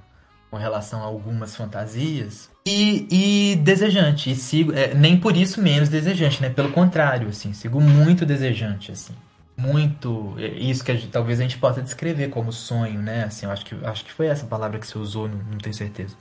com 0.51 0.57
relação 0.57 1.03
a 1.03 1.07
algumas 1.07 1.57
fantasias 1.57 2.51
e, 2.67 3.07
e 3.11 3.57
desejante 3.57 4.31
e 4.31 4.37
sigo 4.37 4.73
é, 4.73 4.95
nem 4.95 5.19
por 5.19 5.35
isso 5.35 5.63
menos 5.63 5.89
desejante 5.89 6.43
né? 6.43 6.51
Pelo 6.51 6.71
contrário 6.71 7.29
assim 7.29 7.53
sigo 7.53 7.81
muito 7.81 8.27
desejante 8.27 8.93
assim. 8.93 9.15
Muito 9.57 10.35
é, 10.39 10.47
isso 10.49 10.85
que 10.85 10.93
a 10.93 10.95
gente, 10.95 11.09
talvez 11.09 11.41
a 11.41 11.43
gente 11.43 11.59
possa 11.59 11.83
descrever 11.83 12.29
como 12.29 12.53
sonho 12.53 13.01
né? 13.01 13.25
Assim 13.25 13.47
eu 13.47 13.53
acho 13.53 13.65
que 13.65 13.75
acho 13.83 14.05
que 14.05 14.13
foi 14.13 14.27
essa 14.27 14.47
palavra 14.47 14.79
que 14.79 14.87
você 14.87 14.99
usou 14.99 15.27
não, 15.27 15.39
não 15.39 15.59
tenho 15.59 15.75
certeza 15.75 16.15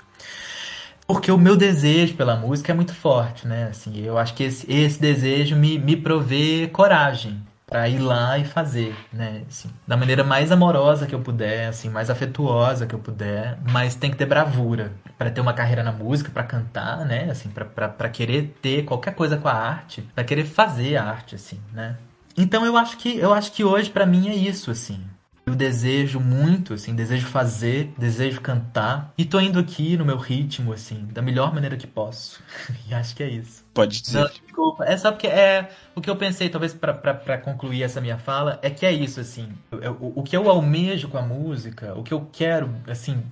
porque 1.08 1.32
o 1.32 1.38
meu 1.38 1.56
desejo 1.56 2.16
pela 2.16 2.36
música 2.36 2.72
é 2.72 2.76
muito 2.76 2.94
forte 2.94 3.48
né 3.48 3.68
assim 3.70 4.04
eu 4.04 4.18
acho 4.18 4.34
que 4.34 4.44
esse, 4.44 4.72
esse 4.72 5.00
desejo 5.00 5.56
me, 5.56 5.78
me 5.78 5.96
provê 5.96 6.70
coragem 6.72 7.42
para 7.72 7.88
ir 7.88 8.00
lá 8.00 8.38
e 8.38 8.44
fazer, 8.44 8.94
né? 9.14 9.44
Assim, 9.48 9.70
da 9.88 9.96
maneira 9.96 10.26
mais 10.26 10.52
amorosa 10.52 11.08
que 11.08 11.16
eu 11.16 11.22
puder, 11.22 11.70
assim, 11.70 11.88
mais 11.88 12.10
afetuosa 12.10 12.86
que 12.86 12.94
eu 12.94 13.00
puder, 13.00 13.58
mas 13.72 13.96
tem 13.96 14.12
que 14.12 14.18
ter 14.18 14.26
bravura 14.26 14.92
para 15.18 15.32
ter 15.32 15.40
uma 15.40 15.54
carreira 15.54 15.82
na 15.82 15.94
música, 15.94 16.30
para 16.30 16.44
cantar, 16.44 17.06
né? 17.06 17.30
Assim, 17.32 17.50
para 17.50 18.10
querer 18.10 18.58
ter 18.62 18.84
qualquer 18.84 19.16
coisa 19.16 19.38
com 19.38 19.48
a 19.48 19.54
arte, 19.54 20.02
para 20.14 20.26
querer 20.26 20.44
fazer 20.44 20.98
a 20.98 21.06
arte, 21.06 21.36
assim, 21.36 21.62
né? 21.72 21.96
Então 22.38 22.66
eu 22.66 22.76
acho 22.76 22.98
que 22.98 23.18
eu 23.18 23.34
acho 23.34 23.54
que 23.54 23.64
hoje 23.64 23.90
para 23.90 24.06
mim 24.06 24.28
é 24.28 24.36
isso, 24.36 24.70
assim. 24.70 25.00
Eu 25.46 25.56
desejo 25.56 26.20
muito, 26.20 26.74
assim, 26.74 26.94
desejo 26.94 27.26
fazer, 27.28 27.94
desejo 27.98 28.42
cantar. 28.42 29.14
E 29.18 29.26
tô 29.26 29.40
indo 29.40 29.60
aqui 29.60 29.98
no 29.98 30.06
meu 30.06 30.18
ritmo, 30.18 30.72
assim, 30.72 31.08
da 31.12 31.22
melhor 31.22 31.54
maneira 31.54 31.76
que 31.78 31.88
posso. 31.88 32.42
e 32.88 32.94
acho 32.94 33.16
que 33.16 33.24
é 33.24 33.30
isso. 33.30 33.64
Pode 33.74 34.02
dizer. 34.02 34.20
Não, 34.20 34.28
desculpa. 34.28 34.86
É 34.86 34.98
só 34.98 35.12
porque 35.12 35.28
é 35.28 35.70
o 35.96 36.02
que 36.02 36.10
eu 36.10 36.16
pensei, 36.16 36.50
talvez 36.50 36.74
para 36.74 37.38
concluir 37.38 37.84
essa 37.84 38.02
minha 38.02 38.18
fala, 38.18 38.60
é 38.62 38.70
que 38.70 38.86
é 38.86 38.92
isso, 38.92 39.20
assim. 39.20 39.50
Eu, 39.72 39.94
o, 39.94 40.20
o 40.20 40.24
que 40.24 40.36
eu 40.36 40.50
almejo 40.50 41.08
com 41.08 41.18
a 41.18 41.22
música, 41.22 41.94
o 41.98 42.04
que 42.04 42.14
eu 42.14 42.30
quero, 42.32 42.74
assim, 42.88 43.24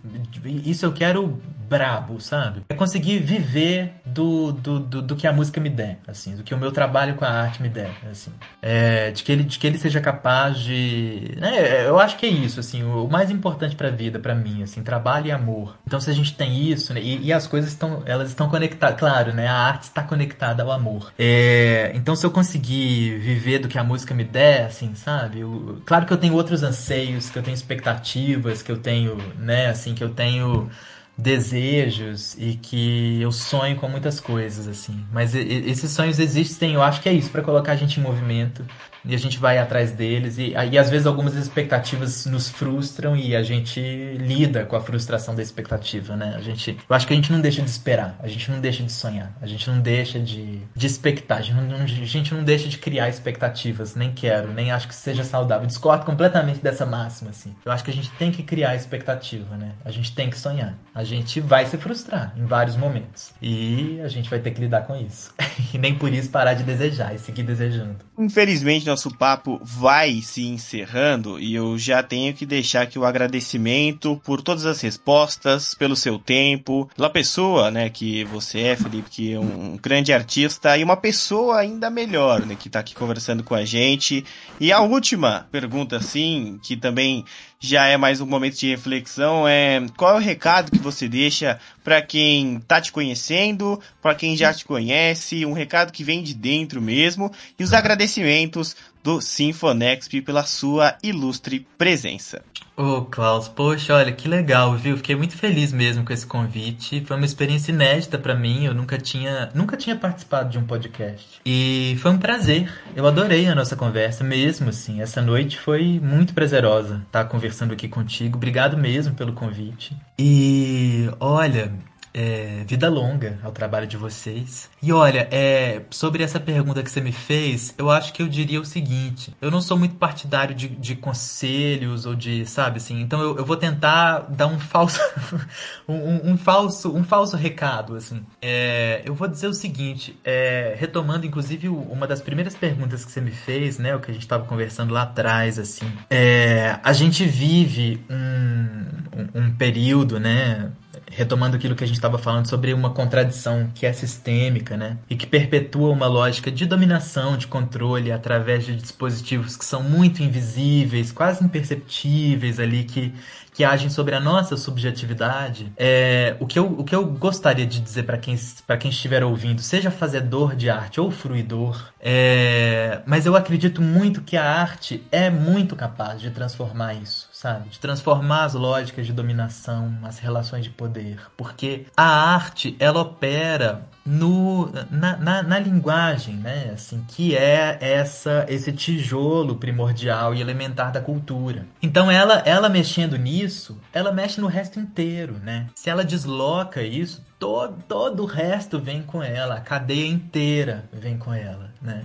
isso 0.65 0.85
eu 0.85 0.93
quero 0.93 1.41
brabo, 1.69 2.19
sabe? 2.19 2.63
É 2.69 2.73
conseguir 2.73 3.19
viver 3.19 3.93
do, 4.05 4.51
do, 4.51 4.79
do, 4.79 5.01
do 5.01 5.15
que 5.15 5.27
a 5.27 5.33
música 5.33 5.59
me 5.59 5.69
der, 5.69 5.99
assim, 6.07 6.35
do 6.35 6.43
que 6.43 6.53
o 6.53 6.57
meu 6.57 6.71
trabalho 6.71 7.15
com 7.15 7.25
a 7.25 7.29
arte 7.29 7.61
me 7.61 7.69
der, 7.69 7.91
assim. 8.09 8.31
É, 8.61 9.11
de, 9.11 9.23
que 9.23 9.31
ele, 9.31 9.43
de 9.43 9.59
que 9.59 9.67
ele 9.67 9.77
seja 9.77 10.01
capaz 10.01 10.59
de. 10.59 11.35
Né, 11.37 11.85
eu 11.87 11.98
acho 11.99 12.17
que 12.17 12.25
é 12.25 12.29
isso, 12.29 12.59
assim, 12.59 12.83
o, 12.83 13.07
mais 13.07 13.31
importante 13.31 13.75
pra 13.75 13.89
vida, 13.89 14.19
para 14.19 14.35
mim, 14.35 14.63
assim, 14.63 14.83
trabalho 14.83 15.27
e 15.27 15.31
amor. 15.31 15.77
Então, 15.85 15.99
se 15.99 16.09
a 16.09 16.13
gente 16.13 16.35
tem 16.35 16.69
isso, 16.69 16.93
né, 16.93 17.01
e, 17.01 17.25
e 17.25 17.33
as 17.33 17.47
coisas 17.47 17.71
estão, 17.71 18.03
elas 18.05 18.29
estão 18.29 18.49
conectadas, 18.49 18.97
claro, 18.99 19.33
né? 19.33 19.47
A 19.47 19.55
arte 19.55 19.83
está 19.83 20.03
conectada 20.03 20.29
conectada 20.29 20.63
ao 20.63 20.71
amor. 20.71 21.11
É, 21.17 21.91
então, 21.95 22.15
se 22.15 22.25
eu 22.25 22.31
conseguir 22.31 23.17
viver 23.19 23.59
do 23.59 23.67
que 23.67 23.77
a 23.77 23.83
música 23.83 24.13
me 24.13 24.23
der, 24.23 24.65
assim, 24.65 24.93
sabe? 24.95 25.39
Eu, 25.39 25.81
claro 25.85 26.05
que 26.05 26.13
eu 26.13 26.17
tenho 26.17 26.33
outros 26.33 26.61
anseios, 26.61 27.29
que 27.29 27.37
eu 27.37 27.43
tenho 27.43 27.55
expectativas, 27.55 28.61
que 28.61 28.71
eu 28.71 28.77
tenho, 28.77 29.17
né, 29.37 29.67
assim, 29.67 29.93
que 29.93 30.03
eu 30.03 30.09
tenho 30.09 30.69
desejos 31.17 32.35
e 32.37 32.55
que 32.55 33.21
eu 33.21 33.31
sonho 33.31 33.75
com 33.75 33.89
muitas 33.89 34.19
coisas, 34.19 34.67
assim. 34.67 35.05
Mas 35.11 35.35
esses 35.35 35.91
sonhos 35.91 36.17
existem, 36.19 36.73
eu 36.73 36.81
acho 36.81 37.01
que 37.01 37.09
é 37.09 37.13
isso, 37.13 37.29
para 37.29 37.41
colocar 37.41 37.73
a 37.73 37.75
gente 37.75 37.99
em 37.99 38.03
movimento, 38.03 38.65
e 39.05 39.15
a 39.15 39.17
gente 39.17 39.37
vai 39.37 39.57
atrás 39.57 39.91
deles 39.91 40.37
e 40.37 40.55
aí 40.55 40.77
às 40.77 40.89
vezes 40.89 41.07
algumas 41.07 41.35
expectativas 41.35 42.25
nos 42.25 42.49
frustram 42.49 43.15
e 43.15 43.35
a 43.35 43.43
gente 43.43 43.79
lida 44.17 44.65
com 44.65 44.75
a 44.75 44.81
frustração 44.81 45.35
da 45.35 45.41
expectativa, 45.41 46.15
né? 46.15 46.35
A 46.35 46.41
gente, 46.41 46.77
eu 46.89 46.95
acho 46.95 47.07
que 47.07 47.13
a 47.13 47.15
gente 47.15 47.31
não 47.31 47.41
deixa 47.41 47.61
de 47.61 47.69
esperar, 47.69 48.17
a 48.21 48.27
gente 48.27 48.49
não 48.51 48.59
deixa 48.59 48.83
de 48.83 48.91
sonhar, 48.91 49.31
a 49.41 49.47
gente 49.47 49.69
não 49.69 49.79
deixa 49.79 50.19
de, 50.19 50.61
de 50.75 50.87
expectar, 50.87 51.39
a 51.39 51.41
gente 51.41 51.55
não, 51.55 51.81
a 51.81 51.85
gente 51.85 52.33
não 52.33 52.43
deixa 52.43 52.67
de 52.67 52.77
criar 52.77 53.09
expectativas, 53.09 53.95
nem 53.95 54.11
quero, 54.11 54.53
nem 54.53 54.71
acho 54.71 54.87
que 54.87 54.95
seja 54.95 55.23
saudável. 55.23 55.67
Discordo 55.67 56.05
completamente 56.05 56.59
dessa 56.59 56.85
máxima, 56.85 57.31
assim. 57.31 57.55
Eu 57.65 57.71
acho 57.71 57.83
que 57.83 57.91
a 57.91 57.93
gente 57.93 58.09
tem 58.11 58.31
que 58.31 58.43
criar 58.43 58.75
expectativa, 58.75 59.55
né? 59.55 59.73
A 59.83 59.91
gente 59.91 60.13
tem 60.13 60.29
que 60.29 60.37
sonhar. 60.37 60.77
A 60.93 61.03
gente 61.03 61.39
vai 61.39 61.65
se 61.65 61.77
frustrar 61.77 62.33
em 62.35 62.45
vários 62.45 62.75
momentos 62.75 63.31
e 63.41 63.99
a 64.03 64.07
gente 64.07 64.29
vai 64.29 64.39
ter 64.39 64.51
que 64.51 64.61
lidar 64.61 64.81
com 64.81 64.95
isso. 64.95 65.33
e 65.73 65.77
nem 65.77 65.95
por 65.95 66.11
isso 66.13 66.29
parar 66.29 66.53
de 66.53 66.63
desejar 66.63 67.13
e 67.13 67.19
seguir 67.19 67.43
desejando. 67.43 67.97
Infelizmente 68.19 68.85
nosso 68.85 69.09
papo 69.15 69.61
vai 69.63 70.21
se 70.21 70.45
encerrando 70.45 71.39
e 71.39 71.55
eu 71.55 71.77
já 71.77 72.03
tenho 72.03 72.33
que 72.33 72.45
deixar 72.45 72.81
aqui 72.81 72.99
o 72.99 73.05
agradecimento 73.05 74.19
por 74.25 74.41
todas 74.41 74.65
as 74.65 74.81
respostas, 74.81 75.73
pelo 75.73 75.95
seu 75.95 76.19
tempo, 76.19 76.89
pela 76.97 77.09
pessoa, 77.09 77.71
né, 77.71 77.89
que 77.89 78.25
você 78.25 78.59
é, 78.59 78.75
Felipe, 78.75 79.09
que 79.09 79.31
é 79.31 79.39
um 79.39 79.79
grande 79.81 80.11
artista 80.11 80.77
e 80.77 80.83
uma 80.83 80.97
pessoa 80.97 81.59
ainda 81.59 81.89
melhor, 81.89 82.45
né, 82.45 82.57
que 82.59 82.69
tá 82.69 82.81
aqui 82.81 82.93
conversando 82.93 83.41
com 83.41 83.55
a 83.55 83.63
gente. 83.63 84.25
E 84.59 84.69
a 84.69 84.81
última 84.81 85.47
pergunta, 85.49 85.95
assim, 85.95 86.59
que 86.61 86.75
também 86.75 87.23
já 87.59 87.87
é 87.87 87.97
mais 87.97 88.21
um 88.21 88.25
momento 88.25 88.57
de 88.57 88.69
reflexão, 88.69 89.45
é 89.45 89.85
qual 89.97 90.13
é 90.13 90.15
o 90.15 90.23
recado 90.23 90.71
que 90.71 90.77
você 90.77 91.09
deixa 91.09 91.59
para 91.83 92.01
quem 92.01 92.61
tá 92.61 92.79
te 92.79 92.89
conhecendo, 92.89 93.79
para 94.01 94.15
quem 94.15 94.37
já 94.37 94.53
te 94.53 94.63
conhece, 94.63 95.45
um 95.45 95.51
recado 95.51 95.91
que 95.91 96.03
vem 96.03 96.23
de 96.23 96.33
dentro 96.33 96.81
mesmo, 96.81 97.29
e 97.59 97.63
os 97.63 97.73
agradecimentos 97.73 98.77
do 99.03 99.21
Sinfonexp 99.21 100.21
pela 100.21 100.43
sua 100.43 100.97
ilustre 101.01 101.65
presença. 101.77 102.41
Ô, 102.75 102.99
oh, 102.99 103.01
Klaus, 103.01 103.49
poxa, 103.49 103.93
olha 103.93 104.09
que 104.11 104.25
legal, 104.25 104.73
viu? 104.75 104.95
Fiquei 104.95 105.13
muito 105.13 105.35
feliz 105.35 105.73
mesmo 105.73 106.05
com 106.05 106.13
esse 106.13 106.25
convite. 106.25 107.03
Foi 107.05 107.17
uma 107.17 107.25
experiência 107.25 107.73
inédita 107.73 108.17
para 108.17 108.33
mim. 108.33 108.63
Eu 108.63 108.73
nunca 108.73 108.97
tinha, 108.97 109.49
nunca 109.53 109.75
tinha 109.75 109.97
participado 109.97 110.49
de 110.49 110.57
um 110.57 110.63
podcast. 110.63 111.41
E 111.45 111.97
foi 112.01 112.11
um 112.11 112.17
prazer. 112.17 112.71
Eu 112.95 113.05
adorei 113.05 113.47
a 113.47 113.55
nossa 113.55 113.75
conversa 113.75 114.23
mesmo, 114.23 114.69
assim. 114.69 115.01
Essa 115.01 115.21
noite 115.21 115.59
foi 115.59 115.99
muito 116.01 116.33
prazerosa 116.33 117.01
estar 117.05 117.25
conversando 117.25 117.73
aqui 117.73 117.89
contigo. 117.89 118.37
Obrigado 118.37 118.77
mesmo 118.77 119.13
pelo 119.13 119.33
convite. 119.33 119.93
E 120.17 121.09
olha, 121.19 121.73
é, 122.13 122.63
vida 122.65 122.89
longa 122.89 123.39
ao 123.43 123.51
trabalho 123.51 123.87
de 123.87 123.97
vocês. 123.97 124.69
E 124.81 124.91
olha, 124.91 125.27
é, 125.31 125.81
sobre 125.89 126.23
essa 126.23 126.39
pergunta 126.39 126.81
que 126.81 126.91
você 126.91 127.01
me 127.01 127.11
fez, 127.11 127.73
eu 127.77 127.89
acho 127.89 128.13
que 128.13 128.21
eu 128.21 128.27
diria 128.27 128.59
o 128.59 128.65
seguinte: 128.65 129.35
eu 129.41 129.51
não 129.51 129.61
sou 129.61 129.77
muito 129.77 129.95
partidário 129.95 130.55
de, 130.55 130.67
de 130.67 130.95
conselhos 130.95 132.05
ou 132.05 132.15
de, 132.15 132.45
sabe 132.45 132.77
assim, 132.77 133.01
então 133.01 133.21
eu, 133.21 133.37
eu 133.37 133.45
vou 133.45 133.57
tentar 133.57 134.19
dar 134.29 134.47
um 134.47 134.59
falso, 134.59 134.99
um, 135.87 136.31
um, 136.31 136.37
falso, 136.37 136.95
um 136.95 137.03
falso 137.03 137.35
recado, 137.35 137.95
assim. 137.95 138.25
É, 138.41 139.01
eu 139.05 139.13
vou 139.13 139.27
dizer 139.27 139.47
o 139.47 139.53
seguinte, 139.53 140.17
é, 140.23 140.75
retomando 140.77 141.25
inclusive 141.25 141.69
uma 141.69 142.07
das 142.07 142.21
primeiras 142.21 142.55
perguntas 142.55 143.05
que 143.05 143.11
você 143.11 143.21
me 143.21 143.31
fez, 143.31 143.77
né, 143.77 143.95
o 143.95 143.99
que 143.99 144.11
a 144.11 144.13
gente 144.13 144.23
estava 144.23 144.45
conversando 144.45 144.93
lá 144.93 145.03
atrás, 145.03 145.59
assim, 145.59 145.91
é, 146.09 146.79
a 146.83 146.93
gente 146.93 147.25
vive 147.25 148.03
um, 148.09 149.39
um, 149.39 149.45
um 149.45 149.51
período, 149.53 150.19
né, 150.19 150.71
retomando 151.09 151.55
aquilo 151.55 151.75
que 151.75 151.83
a 151.83 151.87
gente 151.87 151.97
estava 151.97 152.17
falando 152.17 152.47
sobre 152.47 152.73
uma 152.73 152.91
contradição 152.91 153.69
que 153.73 153.85
é 153.85 153.93
sistêmica, 153.93 154.77
né? 154.77 154.97
E 155.09 155.15
que 155.15 155.25
perpetua 155.25 155.89
uma 155.89 156.07
lógica 156.07 156.51
de 156.51 156.65
dominação, 156.65 157.37
de 157.37 157.47
controle 157.47 158.11
através 158.11 158.65
de 158.65 158.75
dispositivos 158.75 159.57
que 159.57 159.65
são 159.65 159.83
muito 159.83 160.21
invisíveis, 160.21 161.11
quase 161.11 161.43
imperceptíveis 161.43 162.59
ali, 162.59 162.83
que, 162.83 163.13
que 163.53 163.63
agem 163.63 163.89
sobre 163.89 164.15
a 164.15 164.19
nossa 164.19 164.55
subjetividade. 164.55 165.71
É, 165.77 166.35
o, 166.39 166.47
que 166.47 166.57
eu, 166.57 166.65
o 166.65 166.83
que 166.83 166.95
eu 166.95 167.05
gostaria 167.05 167.65
de 167.65 167.79
dizer 167.79 168.03
para 168.03 168.17
quem, 168.17 168.37
quem 168.79 168.89
estiver 168.89 169.23
ouvindo, 169.23 169.61
seja 169.61 169.91
fazedor 169.91 170.55
de 170.55 170.69
arte 170.69 170.99
ou 170.99 171.11
fruidor, 171.11 171.91
é, 171.99 173.01
mas 173.05 173.25
eu 173.25 173.35
acredito 173.35 173.81
muito 173.81 174.21
que 174.21 174.37
a 174.37 174.61
arte 174.61 175.03
é 175.11 175.29
muito 175.29 175.75
capaz 175.75 176.21
de 176.21 176.29
transformar 176.29 176.93
isso 176.93 177.28
sabe? 177.39 177.69
De 177.69 177.79
transformar 177.79 178.43
as 178.43 178.53
lógicas 178.53 179.07
de 179.07 179.13
dominação, 179.13 179.97
as 180.03 180.19
relações 180.19 180.65
de 180.65 180.69
poder. 180.69 181.21
Porque 181.37 181.85
a 181.95 182.03
arte, 182.03 182.75
ela 182.77 182.99
opera 182.99 183.87
no, 184.09 184.71
na, 184.89 185.17
na, 185.17 185.43
na, 185.43 185.59
linguagem, 185.59 186.35
né? 186.35 186.71
Assim, 186.73 187.05
que 187.07 187.35
é 187.35 187.77
essa 187.79 188.43
esse 188.49 188.71
tijolo 188.71 189.55
primordial 189.55 190.33
e 190.33 190.41
elementar 190.41 190.91
da 190.91 190.99
cultura. 190.99 191.67
Então 191.79 192.09
ela 192.09 192.39
ela 192.39 192.69
mexendo 192.69 193.17
nisso, 193.17 193.79
ela 193.93 194.11
mexe 194.11 194.41
no 194.41 194.47
resto 194.47 194.79
inteiro, 194.79 195.35
né? 195.43 195.67
Se 195.75 195.91
ela 195.91 196.03
desloca 196.03 196.81
isso, 196.81 197.23
todo, 197.39 197.81
todo 197.87 198.23
o 198.23 198.25
resto 198.25 198.79
vem 198.79 199.01
com 199.01 199.23
ela, 199.23 199.55
a 199.55 199.61
cadeia 199.61 200.07
inteira 200.07 200.89
vem 200.91 201.17
com 201.17 201.33
ela, 201.33 201.71
né? 201.81 202.03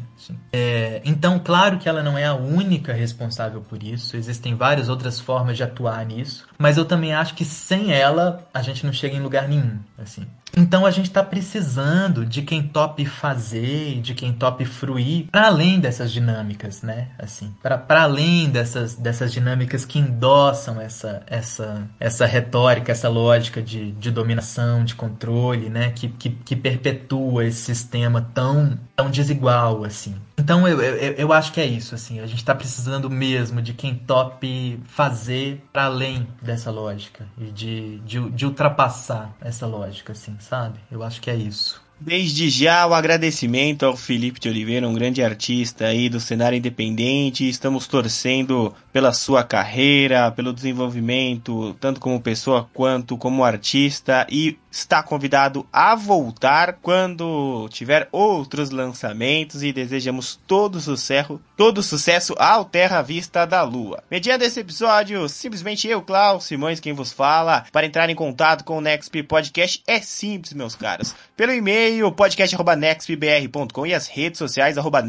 É, 0.53 1.03
então, 1.05 1.39
claro 1.39 1.79
que 1.79 1.89
ela 1.89 2.03
não 2.03 2.17
é 2.17 2.25
a 2.25 2.35
única 2.35 2.93
responsável 2.93 3.61
por 3.61 3.83
isso, 3.83 4.17
existem 4.17 4.55
várias 4.55 4.89
outras 4.89 5.19
formas 5.19 5.57
de 5.57 5.63
atuar 5.63 6.07
nisso, 6.07 6.47
mas 6.57 6.77
eu 6.77 6.85
também 6.85 7.13
acho 7.13 7.35
que 7.35 7.45
sem 7.45 7.93
ela 7.93 8.47
a 8.55 8.63
gente 8.63 8.87
não 8.87 8.93
chega 8.93 9.17
em 9.17 9.21
lugar 9.21 9.49
nenhum, 9.49 9.79
assim. 9.99 10.27
Então 10.57 10.87
a 10.87 10.91
gente 10.91 11.07
está 11.07 11.23
precisando 11.23 12.25
de 12.25 12.43
quem 12.43 12.63
tope 12.63 13.05
fazer, 13.05 14.01
de 14.01 14.15
quem 14.15 14.33
tope 14.33 14.65
fruir, 14.65 15.27
para 15.31 15.47
além 15.47 15.81
dessas 15.81 16.13
dinâmicas, 16.13 16.83
né? 16.83 17.09
Assim, 17.19 17.53
para 17.63 18.03
além 18.03 18.49
dessas, 18.49 18.95
dessas 18.95 19.33
dinâmicas 19.33 19.85
que 19.85 19.99
endossam 19.99 20.81
essa, 20.81 21.23
essa, 21.27 21.89
essa 21.99 22.27
retórica, 22.27 22.93
essa 22.93 23.09
lógica 23.09 23.61
de, 23.61 23.93
de 23.93 24.11
dominação, 24.11 24.85
de 24.85 24.95
controle, 24.95 25.69
né? 25.69 25.91
Que, 25.91 26.09
que, 26.09 26.31
que 26.31 26.57
perpetua 26.57 27.45
esse 27.45 27.63
sistema 27.63 28.21
tão, 28.35 28.79
tão 28.95 29.11
desigual, 29.11 29.85
assim. 29.85 30.15
Então 30.37 30.67
eu, 30.67 30.81
eu, 30.81 31.13
eu 31.13 31.33
acho 31.33 31.53
que 31.53 31.61
é 31.61 31.67
isso, 31.67 31.95
assim. 31.95 32.21
A 32.21 32.27
gente 32.27 32.39
está 32.39 32.55
precisando 32.55 33.09
mesmo 33.09 33.63
de 33.63 33.73
quem 33.73 33.95
tope 33.95 34.81
fazer 34.87 35.63
para 35.73 35.85
além 35.85 36.27
dessa 36.43 36.71
lógica 36.71 37.27
e 37.39 37.45
de, 37.45 37.99
de, 38.01 38.31
de 38.31 38.47
ultrapassar 38.47 39.35
essa 39.41 39.67
lógica, 39.67 40.13
assim 40.13 40.37
sabe? 40.41 40.79
Eu 40.91 41.03
acho 41.03 41.21
que 41.21 41.31
é 41.31 41.37
isso. 41.37 41.83
Desde 42.01 42.51
já 42.51 42.87
o 42.87 42.93
agradecimento 42.93 43.87
ao 43.87 43.97
Felipe 43.97 44.41
de 44.41 44.49
Oliveira, 44.49 44.89
um 44.89 44.95
grande 44.95 45.23
artista 45.23 45.87
aí 45.87 46.09
do 46.09 46.21
cenário 46.21 46.59
independente. 46.59 47.49
Estamos 47.49 47.87
torcendo 47.87 48.75
pela 48.95 49.13
sua 49.13 49.43
carreira, 49.43 50.31
pelo 50.31 50.53
desenvolvimento, 50.53 51.75
tanto 51.81 51.99
como 51.99 52.21
pessoa 52.21 52.71
quanto 52.73 53.19
como 53.19 53.43
artista 53.43 54.25
e 54.31 54.57
está 54.71 55.03
convidado 55.03 55.67
a 55.73 55.97
voltar 55.97 56.79
quando 56.81 57.69
tiver 57.71 58.09
outros 58.13 58.71
lançamentos 58.71 59.65
e 59.65 59.73
desejamos 59.73 60.39
todo 60.47 60.81
sucesso, 60.81 61.41
todo 61.57 61.83
sucesso 61.83 62.35
ao 62.39 62.65
Terra 62.65 63.03
Vista 63.03 63.45
da 63.45 63.63
Lua. 63.63 64.03
Mediante 64.09 64.45
esse 64.45 64.61
episódio, 64.61 65.29
simplesmente 65.29 65.89
eu, 65.89 66.01
Klaus 66.01 66.45
Simões, 66.45 66.79
quem 66.79 66.93
vos 66.93 67.13
fala. 67.13 67.65
Para 67.73 67.87
entrar 67.87 68.09
em 68.11 68.15
contato 68.15 68.65
com 68.65 68.79
o 68.79 68.81
Nextp 68.81 69.25
Podcast 69.25 69.83
é 69.89 70.01
simples, 70.01 70.53
meus 70.53 70.77
caros. 70.77 71.15
Pelo 71.37 71.53
e-mail 71.53 72.13
podcast@nextpbr.com 72.13 73.87
e 73.87 73.95
as 73.95 74.07
redes 74.07 74.39
sociais 74.39 74.79
arroba 74.79 75.05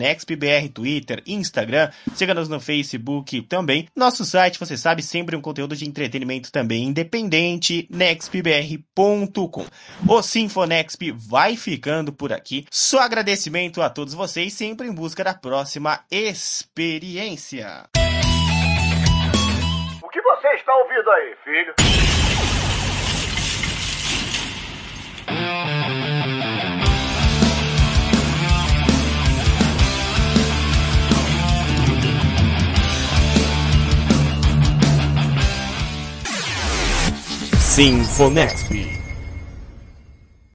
Twitter, 0.74 1.22
Instagram. 1.28 1.90
Siga-nos 2.16 2.50
no 2.50 2.60
Facebook 2.60 3.42
também. 3.44 3.75
Nosso 3.96 4.26
site, 4.26 4.60
você 4.60 4.78
sabe, 4.78 5.02
sempre 5.02 5.36
um 5.36 5.42
conteúdo 5.42 5.76
de 5.76 5.88
entretenimento 5.88 6.52
também 6.52 6.86
independente, 6.86 7.88
nextpbr.com 7.90 9.46
com. 9.50 9.66
O 10.08 10.22
Sinfonexp 10.22 11.12
vai 11.12 11.56
ficando 11.56 12.12
por 12.14 12.32
aqui. 12.32 12.66
Só 12.70 13.00
agradecimento 13.00 13.82
a 13.82 13.90
todos 13.90 14.14
vocês, 14.14 14.54
sempre 14.54 14.88
em 14.88 14.94
busca 14.94 15.24
da 15.24 15.34
próxima 15.34 16.00
experiência. 16.12 17.86
O 20.02 20.10
que 20.10 20.22
você 20.22 20.48
está 20.56 20.76
ouvindo 20.76 21.12
aí, 21.12 21.36
filho? 21.44 21.76
Sinfonexp 37.76 38.95